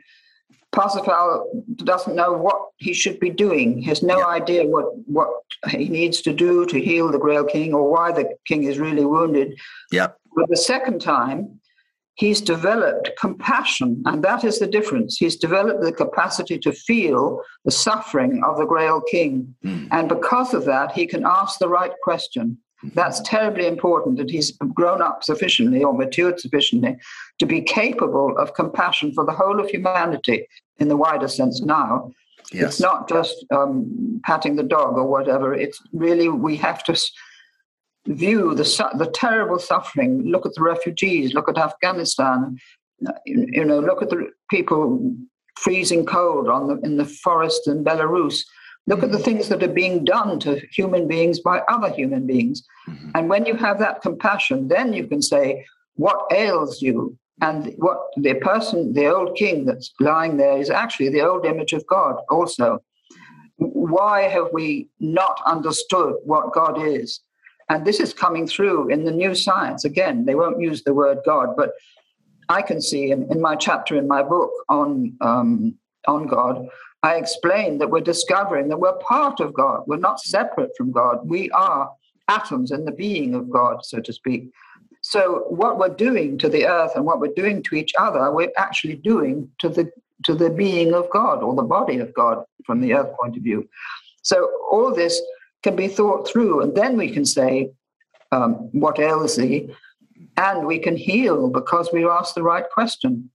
Parsifal 0.71 1.63
doesn't 1.77 2.15
know 2.15 2.33
what 2.33 2.59
he 2.77 2.93
should 2.93 3.19
be 3.19 3.29
doing. 3.29 3.79
He 3.79 3.85
has 3.85 4.03
no 4.03 4.19
yeah. 4.19 4.27
idea 4.27 4.65
what, 4.65 4.85
what 5.05 5.29
he 5.69 5.89
needs 5.89 6.21
to 6.21 6.33
do 6.33 6.65
to 6.67 6.79
heal 6.79 7.11
the 7.11 7.19
Grail 7.19 7.43
King 7.43 7.73
or 7.73 7.91
why 7.91 8.11
the 8.11 8.35
king 8.47 8.63
is 8.63 8.79
really 8.79 9.05
wounded. 9.05 9.59
Yeah. 9.91 10.09
But 10.35 10.49
the 10.49 10.57
second 10.57 11.01
time, 11.01 11.59
he's 12.15 12.41
developed 12.41 13.11
compassion, 13.19 14.03
and 14.05 14.23
that 14.23 14.43
is 14.43 14.59
the 14.59 14.67
difference. 14.67 15.17
He's 15.17 15.35
developed 15.35 15.81
the 15.81 15.91
capacity 15.91 16.59
to 16.59 16.71
feel 16.71 17.41
the 17.65 17.71
suffering 17.71 18.43
of 18.43 18.57
the 18.57 18.65
Grail 18.65 19.01
King. 19.09 19.55
Mm. 19.65 19.87
And 19.91 20.09
because 20.09 20.53
of 20.53 20.65
that, 20.65 20.91
he 20.91 21.07
can 21.07 21.23
ask 21.25 21.59
the 21.59 21.69
right 21.69 21.93
question. 22.03 22.57
That's 22.93 23.19
terribly 23.21 23.67
important 23.67 24.17
that 24.17 24.29
he's 24.29 24.51
grown 24.73 25.01
up 25.01 25.23
sufficiently 25.23 25.83
or 25.83 25.93
matured 25.93 26.39
sufficiently 26.39 26.97
to 27.39 27.45
be 27.45 27.61
capable 27.61 28.37
of 28.37 28.53
compassion 28.53 29.11
for 29.13 29.25
the 29.25 29.33
whole 29.33 29.59
of 29.59 29.69
humanity 29.69 30.47
in 30.77 30.87
the 30.87 30.97
wider 30.97 31.27
sense 31.27 31.61
now. 31.61 32.11
Yes. 32.53 32.63
It's 32.63 32.79
not 32.79 33.09
just 33.09 33.45
um, 33.51 34.21
patting 34.25 34.55
the 34.55 34.63
dog 34.63 34.97
or 34.97 35.05
whatever. 35.05 35.53
It's 35.53 35.79
really, 35.93 36.29
we 36.29 36.55
have 36.57 36.83
to 36.85 36.99
view 38.07 38.55
the, 38.55 38.63
the 38.97 39.11
terrible 39.13 39.59
suffering. 39.59 40.23
Look 40.23 40.45
at 40.45 40.53
the 40.55 40.63
refugees, 40.63 41.33
look 41.33 41.49
at 41.49 41.57
Afghanistan, 41.57 42.57
you 43.25 43.65
know, 43.65 43.79
look 43.79 44.01
at 44.01 44.09
the 44.09 44.29
people 44.49 45.15
freezing 45.57 46.05
cold 46.05 46.47
on 46.47 46.67
the, 46.67 46.75
in 46.77 46.97
the 46.97 47.05
forest 47.05 47.67
in 47.67 47.83
Belarus. 47.83 48.43
Look 48.89 49.03
at 49.03 49.11
the 49.11 49.19
things 49.19 49.49
that 49.49 49.61
are 49.61 49.67
being 49.83 50.03
done 50.03 50.39
to 50.39 50.59
human 50.71 51.07
beings 51.07 51.39
by 51.39 51.59
other 51.69 51.91
human 51.91 52.25
beings. 52.25 52.63
Mm-hmm. 52.87 53.11
And 53.13 53.29
when 53.29 53.45
you 53.45 53.55
have 53.55 53.77
that 53.77 54.01
compassion, 54.01 54.67
then 54.67 54.93
you 54.93 55.05
can 55.05 55.21
say, 55.21 55.63
What 55.95 56.19
ails 56.31 56.81
you? 56.81 57.15
And 57.41 57.73
what 57.77 57.99
the 58.17 58.33
person, 58.33 58.93
the 58.93 59.05
old 59.05 59.37
king 59.37 59.65
that's 59.65 59.93
lying 59.99 60.37
there, 60.37 60.57
is 60.57 60.71
actually 60.71 61.09
the 61.09 61.21
old 61.21 61.45
image 61.45 61.71
of 61.71 61.85
God 61.85 62.15
also. 62.29 62.79
Why 63.57 64.21
have 64.23 64.47
we 64.53 64.89
not 64.99 65.39
understood 65.45 66.15
what 66.25 66.51
God 66.53 66.81
is? 66.81 67.21
And 67.69 67.85
this 67.85 67.99
is 67.99 68.11
coming 68.11 68.47
through 68.47 68.89
in 68.89 69.03
the 69.05 69.11
new 69.11 69.35
science. 69.35 69.85
Again, 69.85 70.25
they 70.25 70.33
won't 70.33 70.59
use 70.59 70.83
the 70.83 70.95
word 70.95 71.19
God, 71.23 71.49
but 71.55 71.73
I 72.49 72.63
can 72.63 72.81
see 72.81 73.11
in, 73.11 73.31
in 73.31 73.39
my 73.39 73.55
chapter 73.55 73.95
in 73.95 74.07
my 74.07 74.23
book 74.23 74.51
on, 74.67 75.15
um, 75.21 75.75
on 76.07 76.25
God, 76.25 76.67
I 77.03 77.15
explain 77.15 77.77
that 77.77 77.89
we're 77.89 78.01
discovering 78.01 78.67
that 78.69 78.79
we're 78.79 78.97
part 78.97 79.39
of 79.39 79.53
God. 79.53 79.83
We're 79.87 79.97
not 79.97 80.19
separate 80.19 80.71
from 80.77 80.91
God. 80.91 81.19
We 81.23 81.49
are 81.51 81.89
atoms 82.27 82.71
in 82.71 82.85
the 82.85 82.91
being 82.91 83.35
of 83.35 83.49
God, 83.49 83.85
so 83.85 83.99
to 83.99 84.13
speak. 84.13 84.51
So 85.01 85.45
what 85.47 85.79
we're 85.79 85.95
doing 85.95 86.37
to 86.39 86.49
the 86.49 86.65
earth 86.65 86.91
and 86.95 87.05
what 87.05 87.19
we're 87.19 87.33
doing 87.33 87.63
to 87.63 87.75
each 87.75 87.93
other, 87.97 88.31
we're 88.31 88.51
actually 88.57 88.95
doing 88.95 89.49
to 89.59 89.69
the 89.69 89.89
to 90.25 90.35
the 90.35 90.49
being 90.49 90.93
of 90.93 91.09
God 91.11 91.41
or 91.41 91.55
the 91.55 91.63
body 91.63 91.99
of 91.99 92.13
God 92.13 92.43
from 92.65 92.81
the 92.81 92.93
earth 92.93 93.15
point 93.17 93.37
of 93.37 93.43
view. 93.43 93.69
So 94.21 94.51
all 94.69 94.93
this 94.93 95.21
can 95.63 95.77
be 95.77 95.87
thought 95.87 96.27
through. 96.27 96.61
And 96.61 96.75
then 96.75 96.97
we 96.97 97.09
can 97.09 97.25
say, 97.25 97.71
um, 98.33 98.69
what 98.73 98.99
ails 98.99 99.37
thee? 99.37 99.73
And 100.35 100.67
we 100.67 100.77
can 100.77 100.97
heal 100.97 101.49
because 101.49 101.89
we 101.93 102.05
ask 102.05 102.35
the 102.35 102.43
right 102.43 102.65
question. 102.69 103.29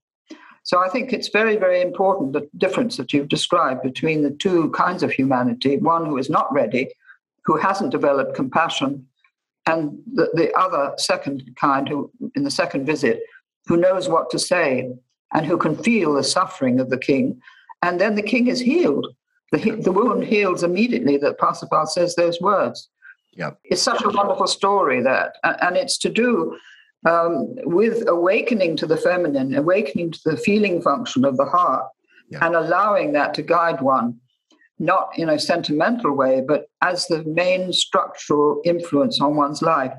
So 0.65 0.83
I 0.83 0.89
think 0.89 1.13
it's 1.13 1.29
very, 1.29 1.55
very 1.55 1.81
important 1.81 2.33
the 2.33 2.49
difference 2.57 2.97
that 2.97 3.13
you've 3.13 3.29
described 3.29 3.81
between 3.81 4.23
the 4.23 4.31
two 4.31 4.69
kinds 4.71 5.01
of 5.03 5.11
humanity 5.11 5.77
one 5.77 6.05
who 6.05 6.17
is 6.17 6.29
not 6.29 6.51
ready, 6.53 6.89
who 7.45 7.57
hasn't 7.57 7.91
developed 7.91 8.35
compassion, 8.35 9.07
and 9.65 9.97
the, 10.13 10.29
the 10.33 10.53
other 10.53 10.93
second 10.97 11.55
kind, 11.55 11.87
who 11.87 12.11
in 12.35 12.43
the 12.43 12.51
second 12.51 12.85
visit, 12.85 13.21
who 13.67 13.77
knows 13.77 14.09
what 14.09 14.29
to 14.31 14.39
say 14.39 14.91
and 15.33 15.45
who 15.45 15.57
can 15.57 15.75
feel 15.77 16.13
the 16.13 16.23
suffering 16.23 16.79
of 16.79 16.89
the 16.89 16.97
king. 16.97 17.41
And 17.81 18.01
then 18.01 18.15
the 18.15 18.21
king 18.21 18.47
is 18.47 18.59
healed 18.59 19.07
the, 19.51 19.71
the 19.71 19.91
wound 19.91 20.23
heals 20.23 20.63
immediately 20.63 21.17
that 21.17 21.37
Parsifal 21.37 21.85
says 21.87 22.15
those 22.15 22.41
words. 22.41 22.89
Yep. 23.33 23.59
It's 23.65 23.81
such 23.81 24.03
a 24.03 24.09
wonderful 24.09 24.47
story 24.47 25.01
that, 25.01 25.35
and 25.43 25.75
it's 25.75 25.97
to 25.99 26.09
do 26.09 26.57
um, 27.05 27.55
with 27.63 28.07
awakening 28.07 28.75
to 28.77 28.85
the 28.85 28.97
feminine, 28.97 29.55
awakening 29.55 30.11
to 30.11 30.19
the 30.25 30.37
feeling 30.37 30.81
function 30.81 31.23
of 31.23 31.37
the 31.37 31.45
heart, 31.45 31.85
yep. 32.29 32.41
and 32.41 32.55
allowing 32.55 33.13
that 33.13 33.33
to 33.35 33.41
guide 33.41 33.81
one, 33.81 34.19
not 34.79 35.09
in 35.15 35.29
a 35.29 35.39
sentimental 35.39 36.11
way, 36.11 36.43
but 36.45 36.65
as 36.81 37.07
the 37.07 37.23
main 37.23 37.71
structural 37.71 38.61
influence 38.65 39.21
on 39.21 39.35
one's 39.35 39.61
life. 39.61 39.93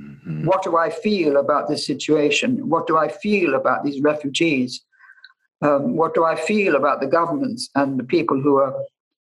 Mm-hmm. 0.00 0.46
What 0.46 0.62
do 0.62 0.78
I 0.78 0.88
feel 0.88 1.36
about 1.36 1.68
this 1.68 1.86
situation? 1.86 2.68
What 2.68 2.86
do 2.86 2.96
I 2.96 3.08
feel 3.08 3.54
about 3.54 3.84
these 3.84 4.00
refugees? 4.00 4.82
Um, 5.60 5.96
what 5.96 6.14
do 6.14 6.24
I 6.24 6.34
feel 6.34 6.76
about 6.76 7.00
the 7.00 7.06
governments 7.06 7.68
and 7.74 7.98
the 7.98 8.04
people 8.04 8.40
who 8.40 8.56
are 8.56 8.74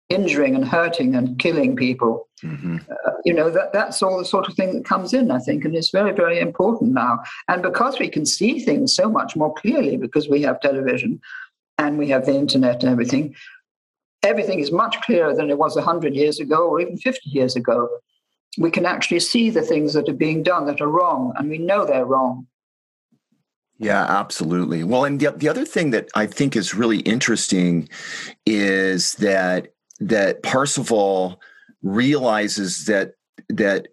injuring 0.09 0.55
and 0.55 0.67
hurting 0.67 1.15
and 1.15 1.39
killing 1.39 1.77
people? 1.77 2.29
Mm-hmm. 2.43 2.79
Uh, 2.91 3.11
you 3.25 3.33
know, 3.33 3.51
that, 3.51 3.73
that's 3.73 4.03
all 4.03 4.19
the 4.19 4.25
sort 4.25 4.49
of 4.49 4.55
thing 4.55 4.75
that 4.75 4.85
comes 4.85 5.15
in, 5.15 5.31
I 5.31 5.39
think, 5.39 5.65
and 5.65 5.75
it's 5.75 5.91
very, 5.91 6.13
very 6.13 6.39
important 6.41 6.93
now. 6.93 7.21
And 7.49 7.63
because 7.63 7.99
we 7.99 8.09
can 8.09 8.27
see 8.27 8.61
things 8.61 8.95
so 8.95 9.09
much 9.09 9.37
more 9.37 9.55
clearly 9.55 9.97
because 9.97 10.29
we 10.29 10.43
have 10.43 10.61
television 10.61 11.21
and 11.79 11.99
we 11.99 12.09
have 12.09 12.27
the 12.27 12.35
internet 12.35 12.83
and 12.83 12.93
everything, 12.93 13.35
everything 14.23 14.61
is 14.61 14.73
much 14.73 15.01
clearer 15.03 15.35
than 15.35 15.51
it 15.51 15.59
was 15.59 15.77
100 15.77 16.15
years 16.15 16.41
ago 16.41 16.69
or 16.69 16.81
even 16.81 16.97
50 16.97 17.31
years 17.31 17.57
ago. 17.57 17.89
We 18.59 18.71
can 18.71 18.87
actually 18.87 19.21
see 19.21 19.51
the 19.51 19.63
things 19.63 19.95
that 19.95 20.09
are 20.09 20.15
being 20.15 20.43
done 20.43 20.67
that 20.67 20.81
are 20.81 20.89
wrong, 20.89 21.33
and 21.37 21.51
we 21.51 21.59
know 21.59 21.85
they're 21.85 22.07
wrong. 22.07 22.47
Yeah, 23.79 24.05
absolutely. 24.05 24.85
Well, 24.85 25.05
and 25.05 25.19
the, 25.19 25.33
the 25.33 25.49
other 25.49 25.65
thing 25.65 25.91
that 25.91 26.09
I 26.15 26.27
think 26.27 26.55
is 26.55 26.75
really 26.75 26.99
interesting 27.01 27.89
is 28.47 29.15
that 29.15 29.74
that 30.01 30.43
Parsifal 30.43 31.41
realizes 31.83 32.87
that 32.87 33.15
that 33.49 33.89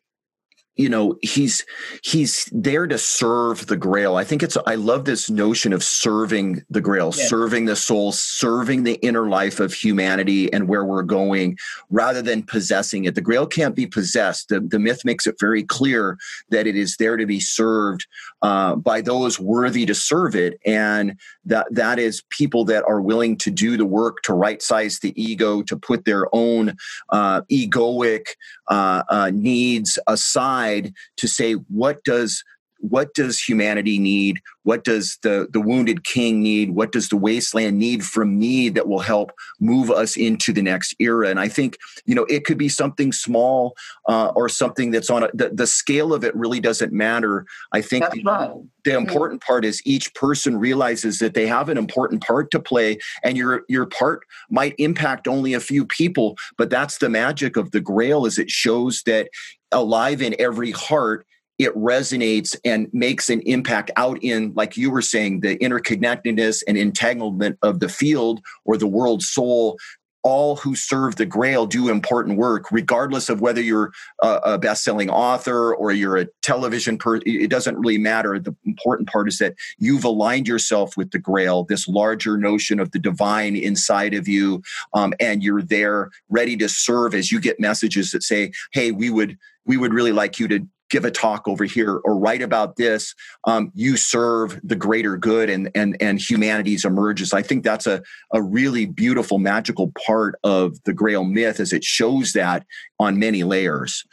you 0.81 0.89
know 0.89 1.17
he's 1.21 1.65
he's 2.03 2.49
there 2.51 2.87
to 2.87 2.97
serve 2.97 3.67
the 3.67 3.77
grail. 3.77 4.15
I 4.15 4.23
think 4.23 4.41
it's 4.43 4.57
i 4.65 4.75
love 4.75 5.05
this 5.05 5.29
notion 5.29 5.73
of 5.73 5.83
serving 5.83 6.65
the 6.69 6.81
grail 6.81 7.13
yeah. 7.15 7.25
serving 7.25 7.65
the 7.65 7.75
soul 7.75 8.11
serving 8.11 8.83
the 8.83 8.95
inner 8.95 9.27
life 9.29 9.59
of 9.59 9.73
humanity 9.73 10.51
and 10.51 10.67
where 10.67 10.85
we're 10.85 11.03
going 11.03 11.57
rather 11.89 12.21
than 12.21 12.43
possessing 12.43 13.05
it. 13.05 13.15
The 13.15 13.21
grail 13.21 13.45
can't 13.45 13.75
be 13.75 13.85
possessed. 13.85 14.49
The, 14.49 14.59
the 14.59 14.79
myth 14.79 15.05
makes 15.05 15.27
it 15.27 15.39
very 15.39 15.63
clear 15.63 16.17
that 16.49 16.67
it 16.67 16.75
is 16.75 16.97
there 16.97 17.17
to 17.17 17.25
be 17.25 17.39
served 17.39 18.07
uh, 18.41 18.75
by 18.75 19.01
those 19.01 19.39
worthy 19.39 19.85
to 19.85 19.95
serve 19.95 20.35
it. 20.35 20.59
And 20.65 21.17
that 21.45 21.67
that 21.71 21.99
is 21.99 22.23
people 22.29 22.65
that 22.65 22.83
are 22.85 23.01
willing 23.01 23.37
to 23.37 23.51
do 23.51 23.77
the 23.77 23.85
work 23.85 24.21
to 24.23 24.33
right 24.33 24.61
size 24.61 24.99
the 24.99 25.13
ego 25.21 25.61
to 25.63 25.77
put 25.77 26.05
their 26.05 26.33
own 26.33 26.75
uh, 27.09 27.41
egoic 27.51 28.25
uh, 28.67 29.03
uh 29.09 29.31
needs 29.33 29.99
aside 30.07 30.70
to 31.17 31.27
say 31.27 31.53
what 31.53 32.03
does 32.03 32.43
what 32.81 33.13
does 33.13 33.39
humanity 33.39 33.99
need? 33.99 34.41
What 34.63 34.83
does 34.83 35.17
the 35.21 35.47
the 35.51 35.61
wounded 35.61 36.03
king 36.03 36.41
need? 36.41 36.71
What 36.71 36.91
does 36.91 37.09
the 37.09 37.17
wasteland 37.17 37.77
need 37.77 38.03
from 38.03 38.37
me 38.37 38.69
that 38.69 38.87
will 38.87 38.99
help 38.99 39.31
move 39.59 39.89
us 39.89 40.17
into 40.17 40.51
the 40.51 40.61
next 40.61 40.95
era? 40.99 41.29
And 41.29 41.39
i 41.39 41.47
think 41.47 41.77
you 42.05 42.15
know 42.15 42.25
it 42.25 42.45
could 42.45 42.57
be 42.57 42.69
something 42.69 43.11
small 43.11 43.75
uh, 44.07 44.31
or 44.35 44.49
something 44.49 44.91
that's 44.91 45.09
on 45.09 45.23
a, 45.23 45.29
the, 45.33 45.49
the 45.53 45.67
scale 45.67 46.13
of 46.13 46.23
it 46.23 46.35
really 46.35 46.59
doesn't 46.59 46.91
matter. 46.91 47.45
I 47.71 47.81
think 47.81 48.09
the, 48.11 48.23
right. 48.23 48.51
the, 48.83 48.97
important 48.97 49.41
part 49.41 49.63
is 49.65 49.81
each 49.85 50.13
person 50.13 50.57
realizes 50.57 51.19
that 51.19 51.33
they 51.33 51.47
have 51.47 51.69
an 51.69 51.77
important 51.77 52.23
part 52.23 52.51
to 52.51 52.59
play 52.59 52.97
and 53.23 53.37
your 53.37 53.63
your 53.67 53.85
part 53.85 54.23
might 54.49 54.75
impact 54.77 55.27
only 55.27 55.53
a 55.53 55.59
few 55.59 55.85
people 55.85 56.37
but 56.57 56.69
that's 56.69 56.97
the 56.97 57.09
magic 57.09 57.57
of 57.57 57.71
the 57.71 57.81
grail 57.81 58.25
is 58.25 58.37
it 58.37 58.49
shows 58.49 59.03
that 59.03 59.29
alive 59.71 60.21
in 60.21 60.35
every 60.39 60.71
heart 60.71 61.25
it 61.61 61.75
resonates 61.75 62.55
and 62.65 62.87
makes 62.91 63.29
an 63.29 63.39
impact 63.41 63.91
out 63.95 64.17
in 64.23 64.51
like 64.55 64.77
you 64.77 64.89
were 64.89 65.01
saying 65.01 65.41
the 65.41 65.57
interconnectedness 65.59 66.63
and 66.67 66.75
entanglement 66.75 67.59
of 67.61 67.79
the 67.79 67.87
field 67.87 68.41
or 68.65 68.77
the 68.77 68.87
world 68.87 69.21
soul. 69.21 69.77
All 70.23 70.55
who 70.55 70.75
serve 70.75 71.15
the 71.15 71.25
grail 71.25 71.65
do 71.65 71.89
important 71.89 72.37
work 72.37 72.71
regardless 72.71 73.27
of 73.27 73.41
whether 73.41 73.59
you're 73.59 73.91
a, 74.21 74.39
a 74.43 74.57
best-selling 74.59 75.09
author 75.09 75.73
or 75.73 75.91
you're 75.91 76.17
a 76.17 76.27
television 76.43 76.97
person 76.97 77.23
it 77.25 77.49
doesn't 77.49 77.77
really 77.77 77.97
matter. 77.97 78.37
The 78.37 78.55
important 78.63 79.09
part 79.09 79.27
is 79.27 79.39
that 79.39 79.55
you've 79.79 80.03
aligned 80.03 80.47
yourself 80.47 80.95
with 80.95 81.09
the 81.09 81.17
grail 81.17 81.63
this 81.63 81.87
larger 81.87 82.37
notion 82.37 82.79
of 82.79 82.91
the 82.91 82.99
divine 82.99 83.55
inside 83.55 84.13
of 84.13 84.27
you 84.27 84.61
um, 84.93 85.13
and 85.19 85.41
you're 85.41 85.63
there 85.63 86.11
ready 86.29 86.55
to 86.57 86.69
serve 86.69 87.15
as 87.15 87.31
you 87.31 87.39
get 87.39 87.59
messages 87.59 88.11
that 88.11 88.21
say 88.21 88.51
hey 88.73 88.91
we 88.91 89.09
would 89.09 89.39
we 89.65 89.77
would 89.77 89.93
really 89.93 90.11
like 90.11 90.39
you 90.39 90.47
to 90.47 90.67
give 90.91 91.05
a 91.05 91.09
talk 91.09 91.47
over 91.47 91.63
here 91.63 92.01
or 92.03 92.17
write 92.17 92.41
about 92.41 92.75
this 92.75 93.15
um, 93.45 93.71
you 93.73 93.97
serve 93.97 94.59
the 94.63 94.75
greater 94.75 95.17
good 95.17 95.49
and 95.49 95.71
and 95.73 95.97
and 95.99 96.19
humanity's 96.19 96.85
emerges 96.85 97.33
i 97.33 97.41
think 97.41 97.63
that's 97.63 97.87
a, 97.87 98.03
a 98.33 98.41
really 98.41 98.85
beautiful 98.85 99.39
magical 99.39 99.91
part 100.05 100.35
of 100.43 100.77
the 100.83 100.93
grail 100.93 101.23
myth 101.23 101.59
as 101.59 101.73
it 101.73 101.83
shows 101.83 102.33
that 102.33 102.65
on 102.99 103.17
many 103.17 103.43
layers 103.43 104.03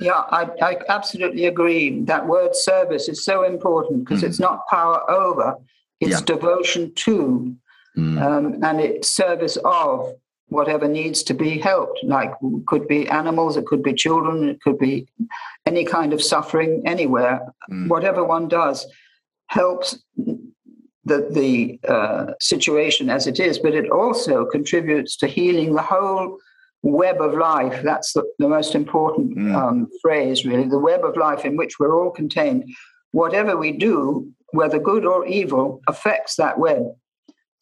yeah 0.00 0.22
i, 0.30 0.48
I 0.62 0.76
absolutely 0.88 1.44
agree 1.44 2.00
that 2.04 2.26
word 2.26 2.54
service 2.54 3.08
is 3.08 3.22
so 3.24 3.42
important 3.44 4.04
because 4.04 4.22
mm. 4.22 4.28
it's 4.28 4.40
not 4.40 4.66
power 4.68 5.10
over 5.10 5.56
it's 6.00 6.20
yeah. 6.20 6.24
devotion 6.24 6.92
to 6.94 7.56
mm. 7.98 8.22
um, 8.22 8.62
and 8.62 8.80
it's 8.80 9.08
service 9.08 9.58
of 9.64 10.14
whatever 10.52 10.86
needs 10.86 11.22
to 11.24 11.34
be 11.34 11.58
helped. 11.58 11.98
Like 12.04 12.32
could 12.66 12.86
be 12.86 13.08
animals, 13.08 13.56
it 13.56 13.66
could 13.66 13.82
be 13.82 13.94
children, 13.94 14.48
it 14.48 14.60
could 14.60 14.78
be 14.78 15.06
any 15.66 15.84
kind 15.84 16.12
of 16.12 16.22
suffering 16.22 16.82
anywhere. 16.84 17.40
Mm. 17.70 17.88
Whatever 17.88 18.22
one 18.24 18.48
does 18.48 18.86
helps 19.48 20.02
the 21.04 21.18
the 21.30 21.80
uh, 21.88 22.26
situation 22.40 23.10
as 23.10 23.26
it 23.26 23.40
is, 23.40 23.58
but 23.58 23.74
it 23.74 23.90
also 23.90 24.44
contributes 24.46 25.16
to 25.16 25.26
healing 25.26 25.74
the 25.74 25.82
whole 25.82 26.38
web 26.82 27.20
of 27.20 27.34
life. 27.34 27.82
That's 27.82 28.12
the, 28.12 28.24
the 28.38 28.48
most 28.48 28.74
important 28.74 29.36
mm. 29.36 29.54
um, 29.54 29.88
phrase, 30.02 30.44
really. 30.44 30.68
The 30.68 30.78
web 30.78 31.04
of 31.04 31.16
life 31.16 31.44
in 31.44 31.56
which 31.56 31.78
we're 31.78 31.98
all 31.98 32.10
contained. 32.10 32.64
Whatever 33.12 33.56
we 33.56 33.72
do, 33.72 34.32
whether 34.52 34.78
good 34.78 35.04
or 35.04 35.26
evil, 35.26 35.80
affects 35.86 36.36
that 36.36 36.58
web. 36.58 36.82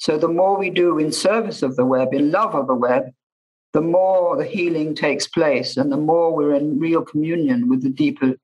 So 0.01 0.17
the 0.17 0.29
more 0.29 0.57
we 0.57 0.71
do 0.71 0.99
in 0.99 1.13
service 1.13 1.63
of 1.63 1.77
the 1.77 1.85
web, 1.85 2.15
in 2.15 2.31
love 2.31 2.55
of 2.55 2.67
the 2.67 2.75
web, 2.75 3.13
the 3.75 3.83
more 3.83 4.35
the 4.37 4.47
healing 4.47 4.95
takes 4.95 5.29
place 5.29 5.77
and 5.77 5.93
the 5.93 5.99
more 5.99 6.35
we're 6.35 6.55
in 6.55 6.81
real 6.81 7.03
communion 7.03 7.69
with 7.69 7.83
the 7.83 7.91
deeper 7.91 8.35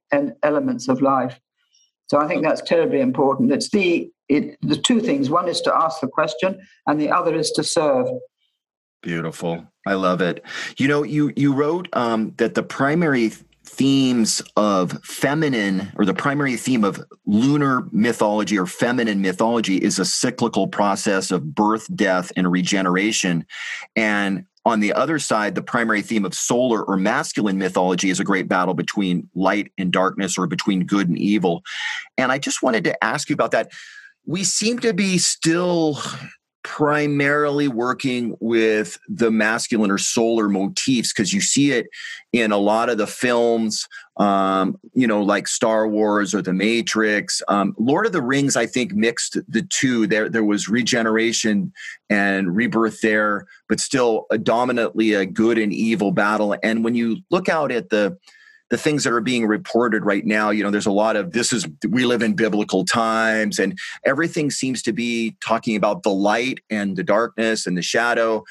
elements 0.43 0.87
of 0.87 1.01
life. 1.01 1.41
So 2.09 2.19
I 2.19 2.29
think 2.29 2.43
that's 2.43 2.61
terribly 2.61 3.01
important. 3.01 3.53
It's 3.53 3.71
the 3.71 4.11
it, 4.29 4.59
the 4.61 4.77
two 4.77 5.01
things. 5.01 5.31
One 5.31 5.49
is 5.49 5.61
to 5.63 5.75
ask 5.75 6.01
the 6.01 6.09
question, 6.09 6.61
and 6.87 7.01
the 7.01 7.11
other 7.11 7.35
is 7.35 7.51
to 7.53 7.65
serve. 7.65 8.09
Beautiful. 9.03 9.65
I 9.87 9.95
love 9.95 10.21
it. 10.21 10.45
You 10.79 10.89
know, 10.89 11.05
you 11.05 11.33
you 11.37 11.55
wrote 11.55 11.89
um, 11.95 12.35
that 12.37 12.55
the 12.55 12.63
primary 12.63 13.33
themes 13.67 14.43
of 14.57 14.93
feminine 15.05 15.93
or 15.97 16.05
the 16.05 16.15
primary 16.15 16.57
theme 16.57 16.85
of 16.85 17.03
lunar 17.27 17.87
mythology 17.93 18.59
or 18.59 18.67
feminine 18.67 19.21
mythology 19.21 19.77
is 19.77 19.99
a 19.99 20.05
cyclical 20.05 20.69
process 20.69 21.31
of 21.31 21.55
birth, 21.55 21.95
death, 21.95 22.33
and 22.37 22.51
regeneration. 22.51 23.45
And 23.97 24.47
on 24.65 24.81
the 24.81 24.93
other 24.93 25.19
side, 25.19 25.55
the 25.55 25.63
primary 25.63 26.03
theme 26.03 26.25
of 26.25 26.35
solar 26.35 26.83
or 26.83 26.97
masculine 26.97 27.59
mythology 27.59 28.11
is 28.11 28.19
a 28.19 28.25
great 28.25 28.49
battle 28.49 28.75
between 28.75 29.29
light 29.35 29.71
and 29.79 29.93
darkness 29.93 30.37
or 30.37 30.47
between 30.47 30.87
good 30.87 31.09
and 31.09 31.19
evil. 31.19 31.63
And 32.19 32.33
I 32.33 32.39
just 32.39 32.63
wanted 32.63 32.83
to 32.85 33.05
ask 33.05 33.29
you 33.29 33.35
about 33.35 33.53
that. 33.53 33.71
We 34.27 34.43
seem 34.43 34.81
to 34.81 34.93
be 34.93 35.19
still 35.19 36.01
primarily 36.67 37.69
working 37.69 38.37
with 38.41 38.99
the 39.09 39.31
masculine 39.31 39.89
or 39.89 39.99
solar 39.99 40.49
motifs 40.49 41.13
because 41.13 41.33
you 41.33 41.41
see 41.41 41.71
it 41.71 41.87
in 42.33 42.51
a 42.51 42.57
lot 42.59 42.89
of 42.89 42.99
the 42.99 43.07
films 43.07 43.87
um, 44.17 44.77
you 44.93 45.07
know 45.07 45.23
like 45.23 45.47
star 45.47 45.87
wars 45.87 46.35
or 46.35 46.43
the 46.43 46.53
matrix. 46.53 47.41
Um, 47.47 47.73
lord 47.79 48.05
of 48.05 48.11
the 48.11 48.21
rings 48.21 48.57
i 48.57 48.67
think 48.67 48.93
mixed 48.93 49.39
the 49.49 49.63
two. 49.63 50.09
There 50.09 50.29
there 50.29 50.43
was 50.43 50.69
regeneration 50.69 51.73
and 52.11 52.57
rebirth 52.57 53.01
there 53.01 53.47
but 53.69 53.79
still 53.79 54.27
a 54.33 54.37
dominantly 54.39 55.13
a 55.13 55.25
good 55.25 55.59
and 55.59 55.73
evil 55.73 56.11
battle. 56.11 56.57
And 56.65 56.83
when 56.83 56.97
you 56.97 57.19
look 57.31 57.49
out 57.49 57.71
at 57.71 57.91
the 57.91 58.19
the 58.71 58.79
things 58.79 59.05
that 59.05 59.13
are 59.13 59.21
being 59.21 59.47
reported 59.47 60.05
right 60.05 60.25
now, 60.25 60.51
you 60.51 60.63
know, 60.63 60.71
there's 60.71 60.87
a 60.87 60.93
lot 60.93 61.15
of 61.17 61.33
this 61.33 61.53
is 61.53 61.67
we 61.89 62.05
live 62.05 62.23
in 62.23 62.35
biblical 62.35 62.85
times 62.85 63.59
and 63.59 63.79
everything 64.05 64.51
seems 64.51 64.83
to 64.83 64.93
be 64.93 65.37
talking 65.45 65.77
about 65.77 66.03
the 66.03 66.11
light 66.11 66.59
and 66.69 66.97
the 66.97 67.05
darkness 67.05 67.67
and 67.67 67.79
the 67.79 67.83
shadow. 67.83 68.45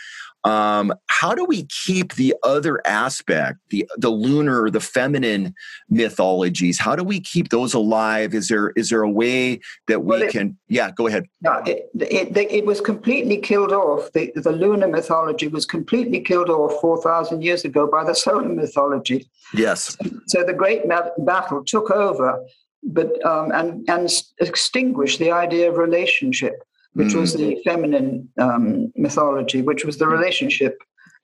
Um, 0.46 0.94
how 1.08 1.34
do 1.34 1.44
we 1.44 1.64
keep 1.64 2.14
the 2.14 2.36
other 2.44 2.80
aspect, 2.86 3.58
the 3.72 3.90
the 3.98 4.12
lunar, 4.12 4.70
the 4.70 4.80
feminine 4.80 5.56
mythologies? 5.90 6.78
How 6.78 6.96
do 6.96 7.04
we 7.04 7.20
keep 7.20 7.50
those 7.50 7.74
alive? 7.74 8.36
Is 8.36 8.48
there 8.48 8.70
is 8.72 8.90
there 8.90 9.02
a 9.02 9.10
way 9.10 9.60
that 9.88 10.02
we 10.04 10.06
well, 10.06 10.22
it, 10.22 10.32
can? 10.32 10.56
Yeah, 10.68 10.92
go 10.92 11.08
ahead. 11.08 11.26
No, 11.42 11.64
it, 11.66 11.90
it, 12.00 12.38
it, 12.38 12.66
was 12.66 12.80
completely 12.80 13.38
killed 13.38 13.72
off. 13.72 14.12
The, 14.14 14.32
the 14.36 14.52
lunar 14.52 14.88
mythology 14.88 15.48
was 15.48 15.66
completely 15.66 16.20
killed 16.20 16.52
off 16.52 16.80
four 16.80 17.02
thousand 17.02 17.44
years 17.44 17.66
ago 17.66 17.88
by 17.88 18.04
the 18.04 18.14
solar 18.14 18.48
mythology. 18.48 19.28
Yes. 19.56 19.98
So 20.28 20.44
the 20.44 20.54
great 20.54 20.84
battle 20.88 21.64
took 21.66 21.90
over, 21.90 22.40
but 22.84 23.26
um, 23.26 23.52
and 23.52 23.90
and 23.90 24.12
extinguished 24.40 25.18
the 25.18 25.32
idea 25.32 25.72
of 25.72 25.78
relationship 25.78 26.62
which 26.96 27.14
mm. 27.14 27.22
was 27.22 27.34
the 27.34 27.62
feminine 27.64 28.28
um, 28.40 28.92
mythology, 28.96 29.62
which 29.62 29.86
was 29.86 29.98
the 29.98 30.08
relationship 30.08 30.78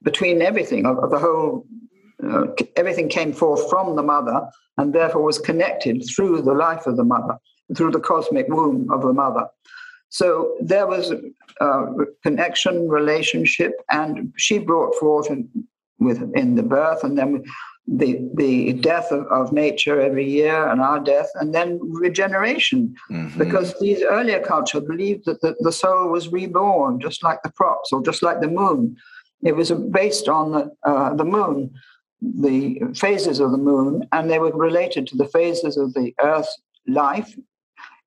between 0.03 0.41
everything 0.41 0.85
of, 0.85 0.97
of 0.99 1.09
the 1.09 1.19
whole. 1.19 1.65
Uh, 2.23 2.45
everything 2.75 3.09
came 3.09 3.33
forth 3.33 3.67
from 3.67 3.95
the 3.95 4.03
mother 4.03 4.47
and 4.77 4.93
therefore 4.93 5.23
was 5.23 5.39
connected 5.39 6.03
through 6.15 6.39
the 6.39 6.53
life 6.53 6.85
of 6.85 6.95
the 6.95 7.03
mother, 7.03 7.35
through 7.75 7.89
the 7.89 7.99
cosmic 7.99 8.47
womb 8.47 8.87
of 8.91 9.01
the 9.01 9.11
mother. 9.11 9.47
So 10.09 10.55
there 10.61 10.85
was 10.85 11.11
a, 11.11 11.19
a 11.65 12.05
connection, 12.21 12.89
relationship, 12.89 13.73
and 13.89 14.31
she 14.37 14.59
brought 14.59 14.93
forth 14.95 15.31
in, 15.31 15.49
with 15.99 16.21
in 16.35 16.55
the 16.55 16.63
birth, 16.63 17.03
and 17.03 17.17
then 17.17 17.43
the 17.87 18.29
the 18.35 18.73
death 18.73 19.11
of, 19.11 19.25
of 19.27 19.51
nature 19.51 19.99
every 19.99 20.29
year 20.29 20.67
and 20.69 20.81
our 20.81 20.99
death 20.99 21.29
and 21.35 21.53
then 21.53 21.79
regeneration 21.81 22.95
mm-hmm. 23.09 23.37
because 23.37 23.77
these 23.79 24.03
earlier 24.03 24.39
cultures 24.39 24.83
believed 24.83 25.25
that 25.25 25.41
the, 25.41 25.55
the 25.59 25.71
soul 25.71 26.09
was 26.09 26.31
reborn 26.31 26.99
just 26.99 27.23
like 27.23 27.41
the 27.43 27.51
crops 27.51 27.91
or 27.91 28.01
just 28.03 28.21
like 28.21 28.39
the 28.39 28.47
moon 28.47 28.95
it 29.43 29.55
was 29.55 29.71
based 29.71 30.29
on 30.29 30.51
the, 30.51 30.71
uh, 30.85 31.13
the 31.15 31.25
moon 31.25 31.73
the 32.21 32.79
phases 32.95 33.39
of 33.39 33.51
the 33.51 33.57
moon 33.57 34.07
and 34.11 34.29
they 34.29 34.37
were 34.37 34.51
related 34.51 35.07
to 35.07 35.17
the 35.17 35.27
phases 35.27 35.75
of 35.75 35.93
the 35.95 36.13
earth's 36.21 36.61
life 36.87 37.35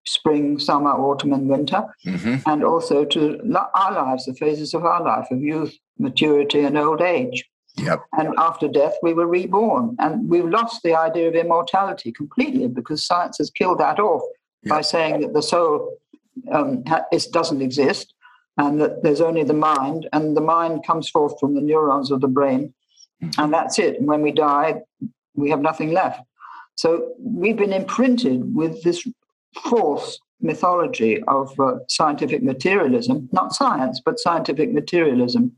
spring 0.06 0.58
summer 0.58 0.90
autumn 0.90 1.32
and 1.32 1.48
winter 1.48 1.84
mm-hmm. 2.06 2.36
and 2.46 2.62
also 2.62 3.04
to 3.04 3.40
our 3.74 3.92
lives 3.92 4.26
the 4.26 4.34
phases 4.34 4.72
of 4.72 4.84
our 4.84 5.02
life 5.02 5.26
of 5.32 5.40
youth 5.40 5.76
maturity 5.98 6.60
and 6.60 6.78
old 6.78 7.00
age 7.00 7.44
Yep. 7.76 8.00
And 8.18 8.34
after 8.38 8.68
death, 8.68 8.94
we 9.02 9.14
were 9.14 9.26
reborn. 9.26 9.96
And 9.98 10.28
we've 10.28 10.48
lost 10.48 10.82
the 10.82 10.94
idea 10.94 11.28
of 11.28 11.34
immortality 11.34 12.12
completely 12.12 12.68
because 12.68 13.04
science 13.04 13.38
has 13.38 13.50
killed 13.50 13.80
that 13.80 13.98
off 13.98 14.22
yep. 14.62 14.70
by 14.70 14.80
saying 14.80 15.20
that 15.22 15.32
the 15.32 15.42
soul 15.42 15.96
um, 16.52 16.84
doesn't 17.32 17.62
exist 17.62 18.14
and 18.56 18.80
that 18.80 19.02
there's 19.02 19.20
only 19.20 19.42
the 19.42 19.52
mind, 19.52 20.08
and 20.12 20.36
the 20.36 20.40
mind 20.40 20.86
comes 20.86 21.08
forth 21.08 21.38
from 21.40 21.54
the 21.54 21.60
neurons 21.60 22.12
of 22.12 22.20
the 22.20 22.28
brain. 22.28 22.72
Mm-hmm. 23.22 23.40
And 23.40 23.52
that's 23.52 23.78
it. 23.78 23.98
And 23.98 24.06
when 24.06 24.22
we 24.22 24.30
die, 24.30 24.82
we 25.34 25.50
have 25.50 25.60
nothing 25.60 25.92
left. 25.92 26.20
So 26.76 27.12
we've 27.18 27.56
been 27.56 27.72
imprinted 27.72 28.54
with 28.54 28.82
this 28.82 29.06
false 29.64 30.18
mythology 30.40 31.22
of 31.24 31.58
uh, 31.58 31.76
scientific 31.88 32.42
materialism, 32.42 33.28
not 33.32 33.54
science, 33.54 34.00
but 34.04 34.18
scientific 34.18 34.72
materialism. 34.72 35.52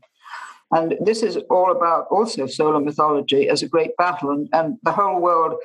And 0.71 0.97
this 0.99 1.23
is 1.23 1.37
all 1.49 1.71
about 1.71 2.07
also 2.11 2.45
solar 2.45 2.79
mythology 2.79 3.47
as 3.47 3.63
a 3.63 3.67
great 3.67 3.95
battle. 3.97 4.31
And, 4.31 4.49
and 4.51 4.77
the 4.83 4.91
whole 4.91 5.19
world, 5.19 5.55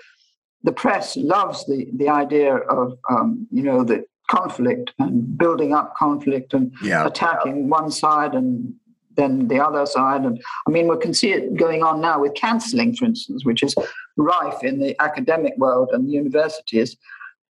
the 0.63 0.73
press 0.73 1.17
loves 1.17 1.67
the, 1.67 1.89
the 1.95 2.09
idea 2.09 2.55
of, 2.55 2.99
um, 3.11 3.49
you 3.51 3.63
know, 3.63 3.83
the 3.83 4.05
conflict 4.31 4.93
and 4.99 5.37
building 5.37 5.75
up 5.75 5.95
conflict 5.97 6.55
and 6.55 6.73
yeah. 6.83 7.05
attacking 7.05 7.69
one 7.69 7.91
side 7.91 8.35
and 8.35 8.75
then 9.17 9.49
the 9.49 9.59
other 9.59 9.85
side. 9.87 10.23
And 10.23 10.41
I 10.67 10.71
mean, 10.71 10.89
we 10.89 10.97
can 10.99 11.13
see 11.13 11.33
it 11.33 11.57
going 11.57 11.83
on 11.83 12.01
now 12.01 12.21
with 12.21 12.35
cancelling, 12.35 12.95
for 12.95 13.05
instance, 13.05 13.45
which 13.45 13.63
is 13.63 13.75
rife 14.17 14.63
in 14.63 14.79
the 14.79 14.95
academic 15.03 15.55
world 15.59 15.91
and 15.93 16.11
universities 16.11 16.97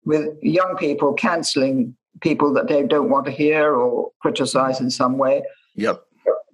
with 0.06 0.30
young 0.42 0.76
people 0.78 1.14
cancelling 1.14 1.96
people 2.22 2.54
that 2.54 2.68
they 2.68 2.84
don't 2.84 3.10
want 3.10 3.26
to 3.26 3.32
hear 3.32 3.76
or 3.76 4.12
criticize 4.22 4.80
in 4.80 4.90
some 4.90 5.18
way. 5.18 5.44
Yep 5.76 6.02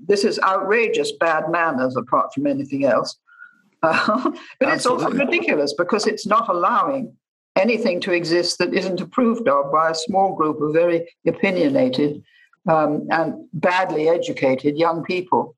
this 0.07 0.23
is 0.23 0.39
outrageous 0.39 1.11
bad 1.19 1.49
manners 1.49 1.95
apart 1.95 2.33
from 2.33 2.47
anything 2.47 2.85
else. 2.85 3.17
Uh, 3.83 4.31
but 4.59 4.69
Absolutely. 4.69 4.73
it's 4.73 4.85
also 4.85 5.09
ridiculous 5.11 5.73
because 5.73 6.07
it's 6.07 6.25
not 6.25 6.49
allowing 6.49 7.15
anything 7.55 7.99
to 8.01 8.11
exist 8.11 8.59
that 8.59 8.73
isn't 8.73 9.01
approved 9.01 9.47
of 9.47 9.71
by 9.71 9.91
a 9.91 9.95
small 9.95 10.35
group 10.35 10.61
of 10.61 10.73
very 10.73 11.07
opinionated 11.25 12.23
um, 12.69 13.07
and 13.11 13.33
badly 13.53 14.09
educated 14.09 14.77
young 14.77 15.03
people. 15.03 15.55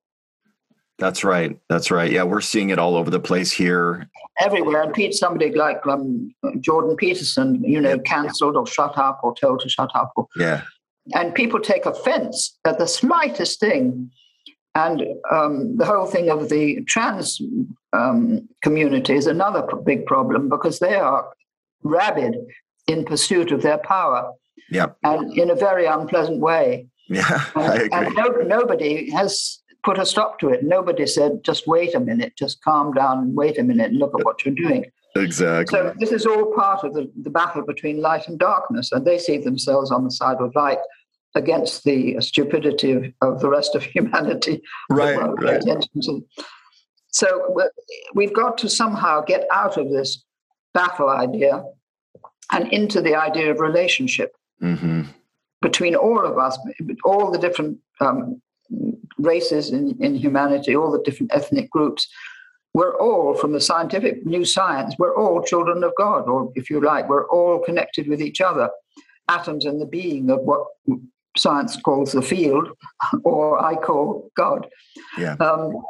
That's 0.99 1.23
right. 1.23 1.57
That's 1.69 1.91
right. 1.91 2.11
Yeah, 2.11 2.23
we're 2.23 2.41
seeing 2.41 2.69
it 2.69 2.79
all 2.79 2.95
over 2.95 3.09
the 3.09 3.21
place 3.21 3.51
here. 3.51 4.09
Everywhere. 4.39 4.83
And 4.83 4.93
Pete, 4.93 5.13
somebody 5.13 5.51
like 5.53 5.85
um, 5.87 6.33
Jordan 6.59 6.97
Peterson, 6.97 7.63
you 7.63 7.79
know, 7.79 7.97
cancelled 7.99 8.57
or 8.57 8.67
shut 8.67 8.97
up 8.97 9.21
or 9.23 9.33
told 9.33 9.61
to 9.61 9.69
shut 9.69 9.91
up. 9.95 10.11
Or, 10.17 10.27
yeah. 10.35 10.63
And 11.15 11.33
people 11.33 11.59
take 11.59 11.85
offense 11.85 12.57
at 12.65 12.77
the 12.77 12.85
slightest 12.85 13.61
thing. 13.61 14.11
And 14.75 15.03
um, 15.31 15.77
the 15.77 15.85
whole 15.85 16.05
thing 16.05 16.29
of 16.29 16.49
the 16.49 16.81
trans 16.83 17.41
um, 17.93 18.47
community 18.61 19.13
is 19.13 19.27
another 19.27 19.63
big 19.83 20.05
problem 20.05 20.47
because 20.47 20.79
they 20.79 20.95
are 20.95 21.27
rabid 21.83 22.35
in 22.87 23.05
pursuit 23.05 23.51
of 23.51 23.61
their 23.61 23.79
power. 23.79 24.31
Yep. 24.69 24.97
And 25.03 25.35
in 25.37 25.49
a 25.49 25.55
very 25.55 25.85
unpleasant 25.85 26.39
way. 26.39 26.87
Yeah, 27.07 27.43
and, 27.55 27.63
I 27.63 27.75
agree. 27.75 27.89
And 27.91 28.15
no, 28.15 28.27
nobody 28.59 29.09
has 29.11 29.59
put 29.83 29.97
a 29.97 30.05
stop 30.05 30.39
to 30.39 30.49
it. 30.49 30.63
Nobody 30.63 31.07
said, 31.07 31.43
just 31.43 31.67
wait 31.67 31.95
a 31.95 31.99
minute, 31.99 32.33
just 32.37 32.61
calm 32.61 32.93
down 32.93 33.19
and 33.19 33.35
wait 33.35 33.57
a 33.57 33.63
minute 33.63 33.89
and 33.89 33.97
look 33.97 34.13
at 34.17 34.25
what 34.25 34.45
you're 34.45 34.53
doing. 34.53 34.85
Exactly. 35.15 35.77
So 35.77 35.93
this 35.97 36.11
is 36.11 36.25
all 36.25 36.53
part 36.53 36.83
of 36.83 36.93
the, 36.93 37.11
the 37.23 37.29
battle 37.29 37.63
between 37.65 38.01
light 38.01 38.27
and 38.27 38.37
darkness, 38.37 38.91
and 38.91 39.05
they 39.05 39.17
see 39.17 39.37
themselves 39.37 39.91
on 39.91 40.03
the 40.03 40.11
side 40.11 40.37
of 40.39 40.53
light 40.55 40.77
against 41.35 41.83
the 41.83 42.19
stupidity 42.19 42.91
of, 42.91 43.05
of 43.21 43.39
the 43.39 43.49
rest 43.49 43.75
of 43.75 43.83
humanity. 43.95 44.61
Right, 44.89 45.15
right. 45.17 45.63
So 47.11 47.55
we've 48.13 48.33
got 48.33 48.57
to 48.59 48.69
somehow 48.69 49.21
get 49.21 49.45
out 49.51 49.77
of 49.77 49.89
this 49.89 50.23
battle 50.73 51.09
idea 51.09 51.63
and 52.51 52.71
into 52.71 53.01
the 53.01 53.15
idea 53.15 53.51
of 53.51 53.59
relationship 53.59 54.31
mm-hmm. 54.61 55.03
between 55.61 55.95
all 55.95 56.25
of 56.25 56.37
us, 56.37 56.57
all 57.03 57.31
the 57.31 57.37
different 57.37 57.79
um, 57.99 58.41
races 59.17 59.71
in, 59.71 60.01
in 60.01 60.15
humanity, 60.15 60.75
all 60.75 60.91
the 60.91 61.01
different 61.03 61.33
ethnic 61.33 61.69
groups. 61.69 62.07
We're 62.73 62.97
all, 62.99 63.33
from 63.33 63.53
the 63.53 63.61
scientific 63.61 64.25
new 64.25 64.45
science, 64.45 64.95
we're 64.99 65.15
all 65.15 65.41
children 65.43 65.83
of 65.83 65.93
God, 65.97 66.29
or 66.29 66.51
if 66.55 66.69
you 66.69 66.79
like, 66.79 67.09
we're 67.09 67.27
all 67.29 67.59
connected 67.59 68.07
with 68.07 68.21
each 68.21 68.41
other. 68.41 68.69
Atoms 69.27 69.65
in 69.65 69.79
the 69.79 69.85
being 69.85 70.29
of 70.29 70.41
what 70.41 70.67
science 71.39 71.77
calls 71.77 72.11
the 72.11 72.21
field, 72.21 72.69
or 73.23 73.63
I 73.63 73.75
call 73.75 74.29
God. 74.35 74.67
Yeah. 75.17 75.33
Um, 75.39 75.81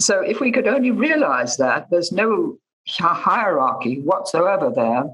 so 0.00 0.20
if 0.20 0.40
we 0.40 0.52
could 0.52 0.66
only 0.66 0.90
realize 0.90 1.56
that 1.56 1.90
there's 1.90 2.12
no 2.12 2.58
hierarchy 2.88 4.00
whatsoever 4.00 4.70
there, 4.74 5.04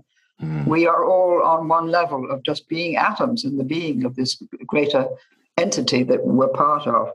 mm. 0.43 0.67
we 0.67 0.87
are 0.87 1.05
all 1.05 1.43
on 1.43 1.69
one 1.69 1.89
level 1.91 2.31
of 2.31 2.43
just 2.43 2.69
being 2.69 2.97
atoms 2.97 3.45
in 3.45 3.57
the 3.57 3.65
being 3.65 4.05
of 4.05 4.15
this 4.17 4.41
greater 4.67 5.07
entity 5.59 6.03
that 6.05 6.25
we're 6.25 6.49
part 6.49 6.87
of. 6.87 7.11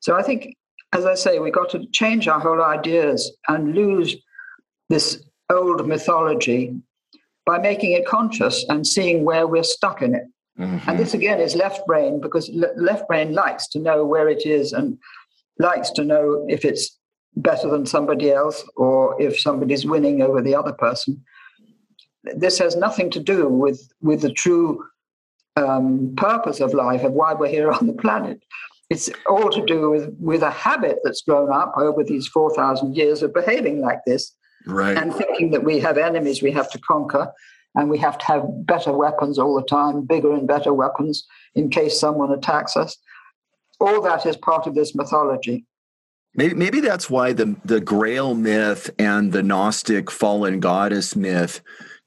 So 0.00 0.16
I 0.16 0.22
think, 0.22 0.56
as 0.92 1.04
I 1.04 1.14
say, 1.14 1.38
we've 1.38 1.52
got 1.52 1.70
to 1.70 1.86
change 1.92 2.28
our 2.28 2.40
whole 2.40 2.62
ideas 2.62 3.30
and 3.48 3.74
lose 3.74 4.16
this 4.88 5.22
old 5.50 5.86
mythology 5.86 6.74
by 7.46 7.58
making 7.58 7.92
it 7.92 8.06
conscious 8.06 8.64
and 8.68 8.86
seeing 8.86 9.24
where 9.24 9.46
we're 9.46 9.62
stuck 9.62 10.02
in 10.02 10.14
it. 10.14 10.24
Mm-hmm. 10.60 10.90
And 10.90 10.98
this 10.98 11.14
again 11.14 11.40
is 11.40 11.56
left 11.56 11.86
brain 11.86 12.20
because 12.20 12.50
left 12.76 13.08
brain 13.08 13.32
likes 13.32 13.66
to 13.68 13.78
know 13.78 14.04
where 14.04 14.28
it 14.28 14.44
is 14.44 14.72
and 14.72 14.98
likes 15.58 15.90
to 15.92 16.04
know 16.04 16.44
if 16.48 16.64
it's 16.64 16.98
better 17.36 17.68
than 17.70 17.86
somebody 17.86 18.30
else 18.30 18.64
or 18.76 19.20
if 19.20 19.40
somebody's 19.40 19.86
winning 19.86 20.20
over 20.20 20.42
the 20.42 20.54
other 20.54 20.72
person. 20.72 21.22
This 22.24 22.58
has 22.58 22.76
nothing 22.76 23.10
to 23.12 23.20
do 23.20 23.48
with, 23.48 23.80
with 24.02 24.20
the 24.20 24.32
true 24.32 24.84
um, 25.56 26.14
purpose 26.16 26.60
of 26.60 26.74
life 26.74 27.02
and 27.02 27.14
why 27.14 27.32
we're 27.32 27.48
here 27.48 27.72
on 27.72 27.86
the 27.86 27.94
planet. 27.94 28.42
It's 28.90 29.08
all 29.28 29.48
to 29.50 29.64
do 29.64 29.90
with, 29.90 30.14
with 30.18 30.42
a 30.42 30.50
habit 30.50 30.98
that's 31.04 31.22
grown 31.22 31.50
up 31.52 31.72
over 31.76 32.04
these 32.04 32.26
4,000 32.26 32.96
years 32.96 33.22
of 33.22 33.32
behaving 33.32 33.80
like 33.80 34.00
this. 34.06 34.34
Right. 34.66 34.96
And 34.96 35.14
thinking 35.14 35.52
that 35.52 35.64
we 35.64 35.78
have 35.78 35.96
enemies 35.96 36.42
we 36.42 36.50
have 36.50 36.70
to 36.72 36.78
conquer 36.80 37.32
and 37.74 37.88
we 37.88 37.98
have 37.98 38.18
to 38.18 38.26
have 38.26 38.44
better 38.66 38.92
weapons 38.92 39.38
all 39.38 39.54
the 39.54 39.66
time, 39.66 40.04
bigger 40.04 40.32
and 40.32 40.46
better 40.46 40.74
weapons 40.74 41.26
in 41.54 41.70
case 41.70 41.98
someone 41.98 42.32
attacks 42.32 42.76
us. 42.76 42.96
All 43.80 44.02
that 44.02 44.26
is 44.26 44.36
part 44.36 44.66
of 44.66 44.74
this 44.74 44.94
mythology. 44.94 45.64
Maybe, 46.34 46.54
maybe 46.54 46.80
that's 46.80 47.10
why 47.10 47.32
the, 47.32 47.56
the 47.64 47.80
Grail 47.80 48.34
myth 48.34 48.90
and 48.98 49.32
the 49.32 49.42
Gnostic 49.42 50.10
fallen 50.10 50.60
goddess 50.60 51.16
myth 51.16 51.60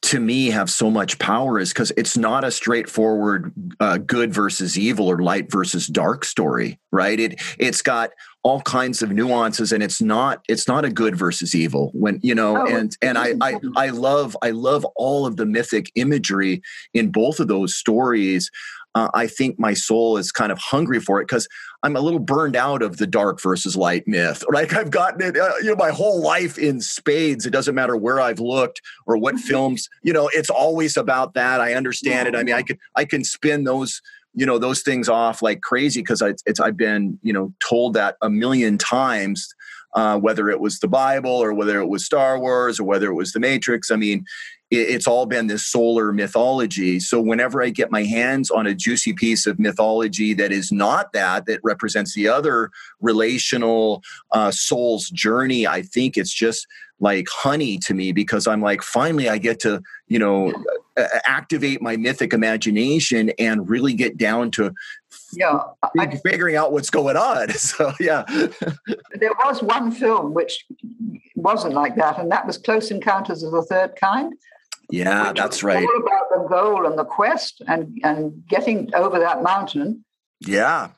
to 0.03 0.19
me 0.19 0.47
have 0.51 0.69
so 0.69 0.89
much 0.89 1.17
power 1.17 1.59
is 1.59 1.69
because 1.69 1.91
it's 1.97 2.17
not 2.17 2.43
a 2.43 2.51
straightforward 2.51 3.53
uh, 3.79 3.97
good 3.97 4.33
versus 4.33 4.77
evil 4.77 5.07
or 5.07 5.21
light 5.21 5.51
versus 5.51 5.87
dark 5.87 6.25
story 6.25 6.79
right? 6.93 7.19
It 7.19 7.41
it's 7.57 7.81
got 7.81 8.11
all 8.43 8.61
kinds 8.61 9.01
of 9.01 9.11
nuances 9.11 9.71
and 9.71 9.83
it's 9.83 10.01
not 10.01 10.41
it's 10.47 10.67
not 10.67 10.85
a 10.85 10.89
good 10.89 11.17
versus 11.17 11.55
evil 11.55 11.91
when 11.93 12.19
you 12.21 12.35
know 12.35 12.61
oh, 12.61 12.65
and 12.67 12.95
and 13.01 13.17
I, 13.17 13.33
I 13.41 13.55
i 13.77 13.87
love 13.89 14.37
i 14.41 14.51
love 14.51 14.85
all 14.95 15.25
of 15.25 15.37
the 15.37 15.45
mythic 15.45 15.89
imagery 15.95 16.61
in 16.93 17.11
both 17.11 17.39
of 17.39 17.47
those 17.49 17.75
stories. 17.75 18.49
Uh, 18.95 19.09
I 19.15 19.25
think 19.25 19.57
my 19.57 19.73
soul 19.73 20.17
is 20.17 20.31
kind 20.31 20.51
of 20.51 20.59
hungry 20.59 20.99
for 20.99 21.19
it 21.19 21.27
because 21.27 21.47
I'm 21.83 21.97
a 21.97 21.99
little 21.99 22.19
burned 22.19 22.55
out 22.55 22.81
of 22.81 22.97
the 22.97 23.05
dark 23.05 23.41
versus 23.41 23.75
light 23.75 24.07
myth. 24.07 24.43
Like 24.49 24.73
I've 24.73 24.89
gotten 24.89 25.21
it, 25.21 25.37
uh, 25.37 25.51
you 25.59 25.65
know, 25.65 25.75
my 25.75 25.89
whole 25.89 26.21
life 26.21 26.57
in 26.57 26.79
spades. 26.79 27.45
It 27.45 27.51
doesn't 27.51 27.75
matter 27.75 27.97
where 27.97 28.21
I've 28.21 28.39
looked 28.39 28.81
or 29.05 29.17
what 29.17 29.35
mm-hmm. 29.35 29.47
films. 29.47 29.89
You 30.01 30.13
know, 30.13 30.29
it's 30.33 30.49
always 30.49 30.95
about 30.95 31.33
that. 31.33 31.59
I 31.59 31.73
understand 31.73 32.29
it. 32.29 32.35
I 32.35 32.43
mean, 32.43 32.55
I 32.55 32.63
could 32.63 32.79
I 32.95 33.03
can 33.03 33.23
spin 33.23 33.65
those 33.65 34.01
you 34.33 34.45
know 34.45 34.57
those 34.57 34.81
things 34.81 35.09
off 35.09 35.41
like 35.41 35.61
crazy 35.61 36.01
because 36.01 36.23
it's 36.45 36.59
I've 36.59 36.77
been 36.77 37.19
you 37.21 37.33
know 37.33 37.53
told 37.59 37.93
that 37.95 38.17
a 38.21 38.29
million 38.29 38.77
times. 38.77 39.53
Uh, 39.95 40.17
whether 40.17 40.49
it 40.49 40.59
was 40.59 40.79
the 40.79 40.87
Bible 40.87 41.29
or 41.29 41.53
whether 41.53 41.79
it 41.79 41.85
was 41.85 42.03
Star 42.03 42.39
Wars 42.39 42.79
or 42.79 42.83
whether 42.83 43.11
it 43.11 43.13
was 43.13 43.31
the 43.31 43.39
Matrix. 43.39 43.91
I 43.91 43.95
mean, 43.95 44.25
it's 44.73 45.07
all 45.07 45.25
been 45.25 45.47
this 45.47 45.65
solar 45.65 46.11
mythology. 46.11 46.99
So 46.99 47.21
whenever 47.21 47.61
I 47.61 47.69
get 47.69 47.91
my 47.91 48.03
hands 48.03 48.49
on 48.49 48.65
a 48.65 48.73
juicy 48.73 49.13
piece 49.13 49.45
of 49.45 49.59
mythology 49.59 50.33
that 50.33 50.51
is 50.51 50.71
not 50.71 51.13
that, 51.13 51.45
that 51.45 51.59
represents 51.63 52.15
the 52.15 52.27
other 52.27 52.71
relational 52.99 54.01
uh, 54.31 54.51
soul's 54.51 55.09
journey, 55.09 55.67
I 55.67 55.83
think 55.83 56.17
it's 56.17 56.33
just 56.33 56.67
like 56.99 57.27
honey 57.29 57.77
to 57.79 57.93
me 57.93 58.11
because 58.11 58.47
I'm 58.47 58.61
like, 58.61 58.81
finally, 58.81 59.29
I 59.29 59.37
get 59.37 59.59
to, 59.61 59.81
you 60.07 60.19
know, 60.19 60.53
activate 61.25 61.81
my 61.81 61.97
mythic 61.97 62.33
imagination 62.33 63.31
and 63.39 63.67
really 63.67 63.93
get 63.93 64.15
down 64.15 64.51
to 64.51 64.71
yeah 65.33 65.59
I, 65.99 66.15
figuring 66.17 66.55
out 66.55 66.71
what's 66.71 66.89
going 66.89 67.17
on. 67.17 67.49
So 67.53 67.91
yeah. 67.99 68.23
There 68.27 69.31
was 69.43 69.63
one 69.63 69.91
film 69.91 70.33
which 70.33 70.65
wasn't 71.35 71.73
like 71.73 71.95
that 71.95 72.19
and 72.19 72.31
that 72.31 72.45
was 72.45 72.57
close 72.57 72.91
encounters 72.91 73.41
of 73.43 73.51
the 73.51 73.63
third 73.63 73.95
kind 73.99 74.33
yeah, 74.89 75.33
that's 75.33 75.63
right. 75.63 75.83
All 75.83 76.01
about 76.01 76.29
the 76.29 76.47
goal 76.49 76.85
and 76.85 76.97
the 76.97 77.05
quest 77.05 77.61
and, 77.67 77.99
and 78.03 78.45
getting 78.47 78.93
over 78.95 79.19
that 79.19 79.43
mountain. 79.43 80.03
Yeah. 80.39 80.89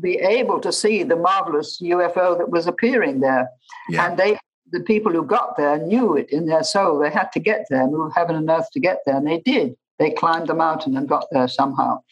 Be 0.00 0.16
able 0.16 0.60
to 0.60 0.72
see 0.72 1.02
the 1.02 1.16
marvelous 1.16 1.80
UFO 1.82 2.36
that 2.38 2.50
was 2.50 2.66
appearing 2.66 3.20
there. 3.20 3.48
Yeah. 3.88 4.06
And 4.06 4.18
they 4.18 4.38
the 4.72 4.80
people 4.80 5.12
who 5.12 5.24
got 5.24 5.56
there 5.56 5.78
knew 5.78 6.16
it 6.16 6.28
in 6.30 6.46
their 6.46 6.64
soul. 6.64 6.98
They 6.98 7.10
had 7.10 7.30
to 7.32 7.40
get 7.40 7.66
there, 7.70 7.86
move 7.86 8.12
heaven 8.14 8.34
and 8.34 8.50
earth 8.50 8.68
to 8.72 8.80
get 8.80 8.98
there, 9.06 9.16
and 9.16 9.26
they 9.26 9.38
did. 9.40 9.76
They 9.98 10.10
climbed 10.10 10.48
the 10.48 10.54
mountain 10.54 10.96
and 10.96 11.08
got 11.08 11.26
there 11.30 11.48
somehow. 11.48 12.02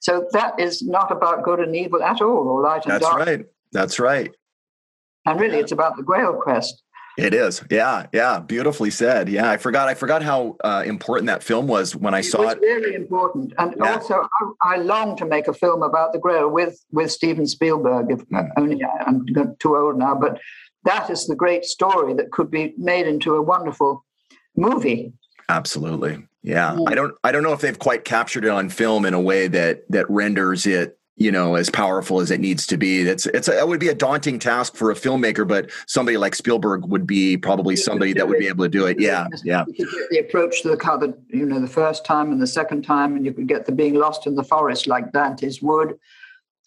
So 0.00 0.26
that 0.32 0.58
is 0.58 0.82
not 0.82 1.12
about 1.12 1.44
good 1.44 1.60
and 1.60 1.76
evil 1.76 2.02
at 2.02 2.20
all, 2.20 2.48
or 2.48 2.62
light 2.62 2.84
and 2.84 2.94
That's 2.94 3.04
dark. 3.04 3.18
That's 3.18 3.28
right. 3.28 3.46
That's 3.72 3.98
right. 3.98 4.34
And 5.26 5.38
really, 5.38 5.58
it's 5.58 5.72
about 5.72 5.96
the 5.96 6.02
Grail 6.02 6.32
quest. 6.32 6.82
It 7.18 7.34
is, 7.34 7.64
yeah, 7.68 8.06
yeah, 8.12 8.38
beautifully 8.38 8.90
said. 8.90 9.28
Yeah, 9.28 9.50
I 9.50 9.56
forgot, 9.56 9.88
I 9.88 9.94
forgot 9.94 10.22
how 10.22 10.56
uh, 10.62 10.84
important 10.86 11.26
that 11.26 11.42
film 11.42 11.66
was 11.66 11.96
when 11.96 12.14
I 12.14 12.20
it 12.20 12.26
saw 12.26 12.48
it. 12.48 12.60
Really 12.60 12.94
important, 12.94 13.52
and 13.58 13.74
yeah. 13.76 13.94
also 13.94 14.28
I, 14.62 14.74
I, 14.74 14.76
long 14.76 15.16
to 15.16 15.26
make 15.26 15.48
a 15.48 15.52
film 15.52 15.82
about 15.82 16.12
the 16.12 16.20
Grail 16.20 16.48
with 16.48 16.80
with 16.92 17.10
Steven 17.10 17.44
Spielberg. 17.44 18.12
If 18.12 18.20
mm. 18.28 18.48
only 18.56 18.84
I'm 18.84 19.26
too 19.58 19.76
old 19.76 19.98
now, 19.98 20.14
but 20.14 20.38
that 20.84 21.10
is 21.10 21.26
the 21.26 21.34
great 21.34 21.64
story 21.64 22.14
that 22.14 22.30
could 22.30 22.52
be 22.52 22.72
made 22.78 23.08
into 23.08 23.34
a 23.34 23.42
wonderful 23.42 24.04
movie. 24.56 25.12
Absolutely, 25.48 26.24
yeah. 26.44 26.76
Mm. 26.76 26.88
I 26.88 26.94
don't, 26.94 27.14
I 27.24 27.32
don't 27.32 27.42
know 27.42 27.52
if 27.52 27.60
they've 27.60 27.76
quite 27.76 28.04
captured 28.04 28.44
it 28.44 28.50
on 28.50 28.68
film 28.68 29.04
in 29.04 29.12
a 29.12 29.20
way 29.20 29.48
that 29.48 29.82
that 29.90 30.08
renders 30.08 30.68
it 30.68 30.96
you 31.18 31.32
know 31.32 31.56
as 31.56 31.68
powerful 31.68 32.20
as 32.20 32.30
it 32.30 32.40
needs 32.40 32.66
to 32.68 32.76
be. 32.76 33.00
It's 33.00 33.26
it's 33.26 33.48
a, 33.48 33.58
it 33.58 33.68
would 33.68 33.80
be 33.80 33.88
a 33.88 33.94
daunting 33.94 34.38
task 34.38 34.76
for 34.76 34.90
a 34.90 34.94
filmmaker 34.94 35.46
but 35.46 35.70
somebody 35.86 36.16
like 36.16 36.34
spielberg 36.34 36.86
would 36.86 37.06
be 37.06 37.36
probably 37.36 37.76
somebody 37.76 38.12
that 38.14 38.28
would 38.28 38.38
be 38.38 38.46
able 38.46 38.64
to 38.64 38.68
do 38.68 38.86
it. 38.86 39.00
Yeah 39.00 39.26
yeah. 39.44 39.64
the 40.10 40.18
approach 40.18 40.62
to 40.62 40.68
the 40.68 40.76
the 40.76 41.36
you 41.36 41.44
know 41.44 41.60
the 41.60 41.66
first 41.66 42.04
time 42.04 42.32
and 42.32 42.40
the 42.40 42.46
second 42.46 42.82
time 42.82 43.16
and 43.16 43.26
you 43.26 43.32
could 43.32 43.48
get 43.48 43.66
the 43.66 43.72
being 43.72 43.94
lost 43.94 44.26
in 44.26 44.34
the 44.36 44.44
forest 44.44 44.86
like 44.86 45.12
dante's 45.12 45.60
wood. 45.60 45.98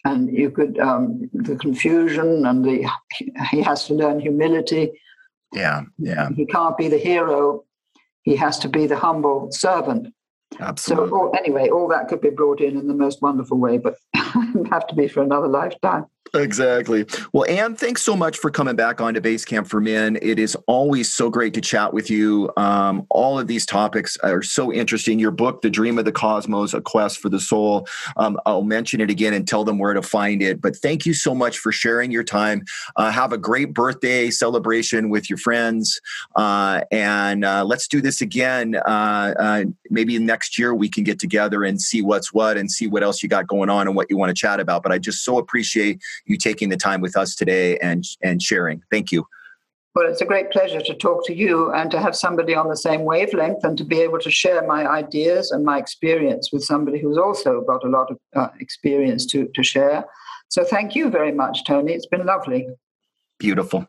And 0.04 0.36
you 0.36 0.50
could 0.50 0.80
um, 0.80 1.30
the 1.34 1.56
confusion 1.56 2.46
and 2.46 2.66
the 2.66 2.90
he 3.52 3.62
has 3.62 3.86
to 3.88 3.94
learn 3.94 4.20
humility. 4.20 4.92
Yeah 5.54 5.84
yeah. 5.98 6.30
He 6.36 6.46
can't 6.46 6.78
be 6.78 6.90
the 6.90 6.98
hero. 6.98 7.64
He 8.24 8.36
has 8.36 8.60
to 8.60 8.70
be 8.70 8.86
the 8.86 8.98
humble 8.98 9.52
servant 9.52 10.14
Absolutely. 10.60 11.10
So 11.10 11.32
anyway, 11.32 11.70
all 11.70 11.88
that 11.90 12.08
could 12.08 12.22
be 12.22 12.30
brought 12.30 12.62
in 12.62 12.78
in 12.78 12.88
the 12.88 12.94
most 12.94 13.22
wonderful 13.22 13.58
way, 13.58 13.78
but 13.78 13.96
have 14.14 14.88
to 14.88 14.96
be 14.96 15.08
for 15.08 15.24
another 15.24 15.48
lifetime. 15.48 16.06
Exactly. 16.34 17.06
Well, 17.34 17.46
Anne, 17.50 17.76
thanks 17.76 18.04
so 18.04 18.16
much 18.16 18.38
for 18.38 18.50
coming 18.50 18.78
back 18.78 19.02
onto 19.02 19.20
Base 19.20 19.44
Camp 19.44 19.68
for 19.68 19.82
Men. 19.82 20.18
It 20.22 20.40
is 20.40 20.56
always 20.66 21.12
so 21.12 21.30
great 21.30 21.54
to 21.56 21.62
chat 21.62 21.94
with 21.94 22.10
you. 22.10 22.50
Um, 22.56 23.06
all 23.10 23.38
of 23.38 23.48
these 23.48 23.66
topics 23.66 24.16
are 24.24 24.42
so 24.42 24.72
interesting. 24.72 25.20
Your 25.20 25.32
book, 25.32 25.62
The 25.62 25.70
Dream 25.70 26.00
of 26.00 26.06
the 26.06 26.12
Cosmos, 26.14 26.74
A 26.74 26.80
Quest 26.80 27.20
for 27.20 27.28
the 27.28 27.40
Soul, 27.40 27.86
um, 28.16 28.40
I'll 28.46 28.64
mention 28.64 29.02
it 29.02 29.10
again 29.10 29.34
and 29.34 29.46
tell 29.46 29.66
them 29.66 29.78
where 29.78 29.94
to 29.94 30.02
find 30.02 30.42
it. 30.42 30.62
But 30.62 30.78
thank 30.78 31.06
you 31.06 31.14
so 31.14 31.36
much 31.36 31.58
for 31.58 31.74
sharing 31.74 32.12
your 32.12 32.24
time. 32.24 32.64
Uh, 32.96 33.12
have 33.12 33.34
a 33.34 33.38
great 33.38 33.74
birthday 33.74 34.30
celebration 34.30 35.10
with 35.10 35.30
your 35.30 35.38
friends. 35.38 36.00
Uh, 36.38 36.82
and 36.92 37.44
uh, 37.44 37.66
let's 37.66 37.90
do 37.90 38.00
this 38.00 38.22
again. 38.22 38.76
Uh, 38.88 39.34
uh, 39.38 39.64
maybe 39.90 40.18
next 40.18 40.58
year 40.58 40.74
we 40.74 40.88
can 40.88 41.04
get 41.04 41.20
together 41.20 41.66
and 41.66 41.82
see 41.82 42.02
what's 42.02 42.32
what 42.32 42.56
and 42.56 42.72
see 42.72 42.88
what 42.88 43.04
else 43.04 43.22
you 43.22 43.28
got 43.28 43.48
going 43.48 43.70
on 43.70 43.86
and 43.86 43.98
what 43.98 44.08
you 44.10 44.18
want 44.18 44.30
to 44.30 44.40
chat 44.40 44.62
about. 44.62 44.82
But 44.82 44.94
I 44.94 44.98
just 44.98 45.26
so 45.26 45.38
appreciate 45.38 46.02
you 46.26 46.38
taking 46.38 46.70
the 46.70 46.78
time 46.78 47.02
with 47.02 47.18
us 47.18 47.36
today 47.36 47.78
and 47.80 48.04
and 48.22 48.42
sharing. 48.42 48.82
Thank 48.92 49.12
you. 49.12 49.26
Well, 49.94 50.10
it's 50.10 50.22
a 50.22 50.26
great 50.26 50.52
pleasure 50.52 50.80
to 50.80 50.94
talk 50.94 51.26
to 51.28 51.36
you 51.36 51.74
and 51.74 51.92
to 51.92 52.00
have 52.00 52.16
somebody 52.16 52.56
on 52.56 52.70
the 52.70 52.78
same 52.78 53.04
wavelength 53.04 53.62
and 53.66 53.78
to 53.78 53.84
be 53.84 54.00
able 54.00 54.20
to 54.20 54.32
share 54.32 54.66
my 54.66 54.88
ideas 54.88 55.52
and 55.52 55.66
my 55.66 55.78
experience 55.78 56.50
with 56.54 56.64
somebody 56.64 57.02
who's 57.02 57.18
also 57.18 57.62
got 57.62 57.84
a 57.84 57.90
lot 57.90 58.10
of 58.10 58.18
uh, 58.34 58.48
experience 58.62 59.26
to, 59.26 59.50
to 59.54 59.64
share. 59.64 60.06
So 60.48 60.64
thank 60.64 60.96
you 60.96 61.10
very 61.10 61.34
much, 61.34 61.66
Tony. 61.66 61.92
It's 61.92 62.06
been 62.06 62.26
lovely. 62.26 62.70
Beautiful. 63.38 63.86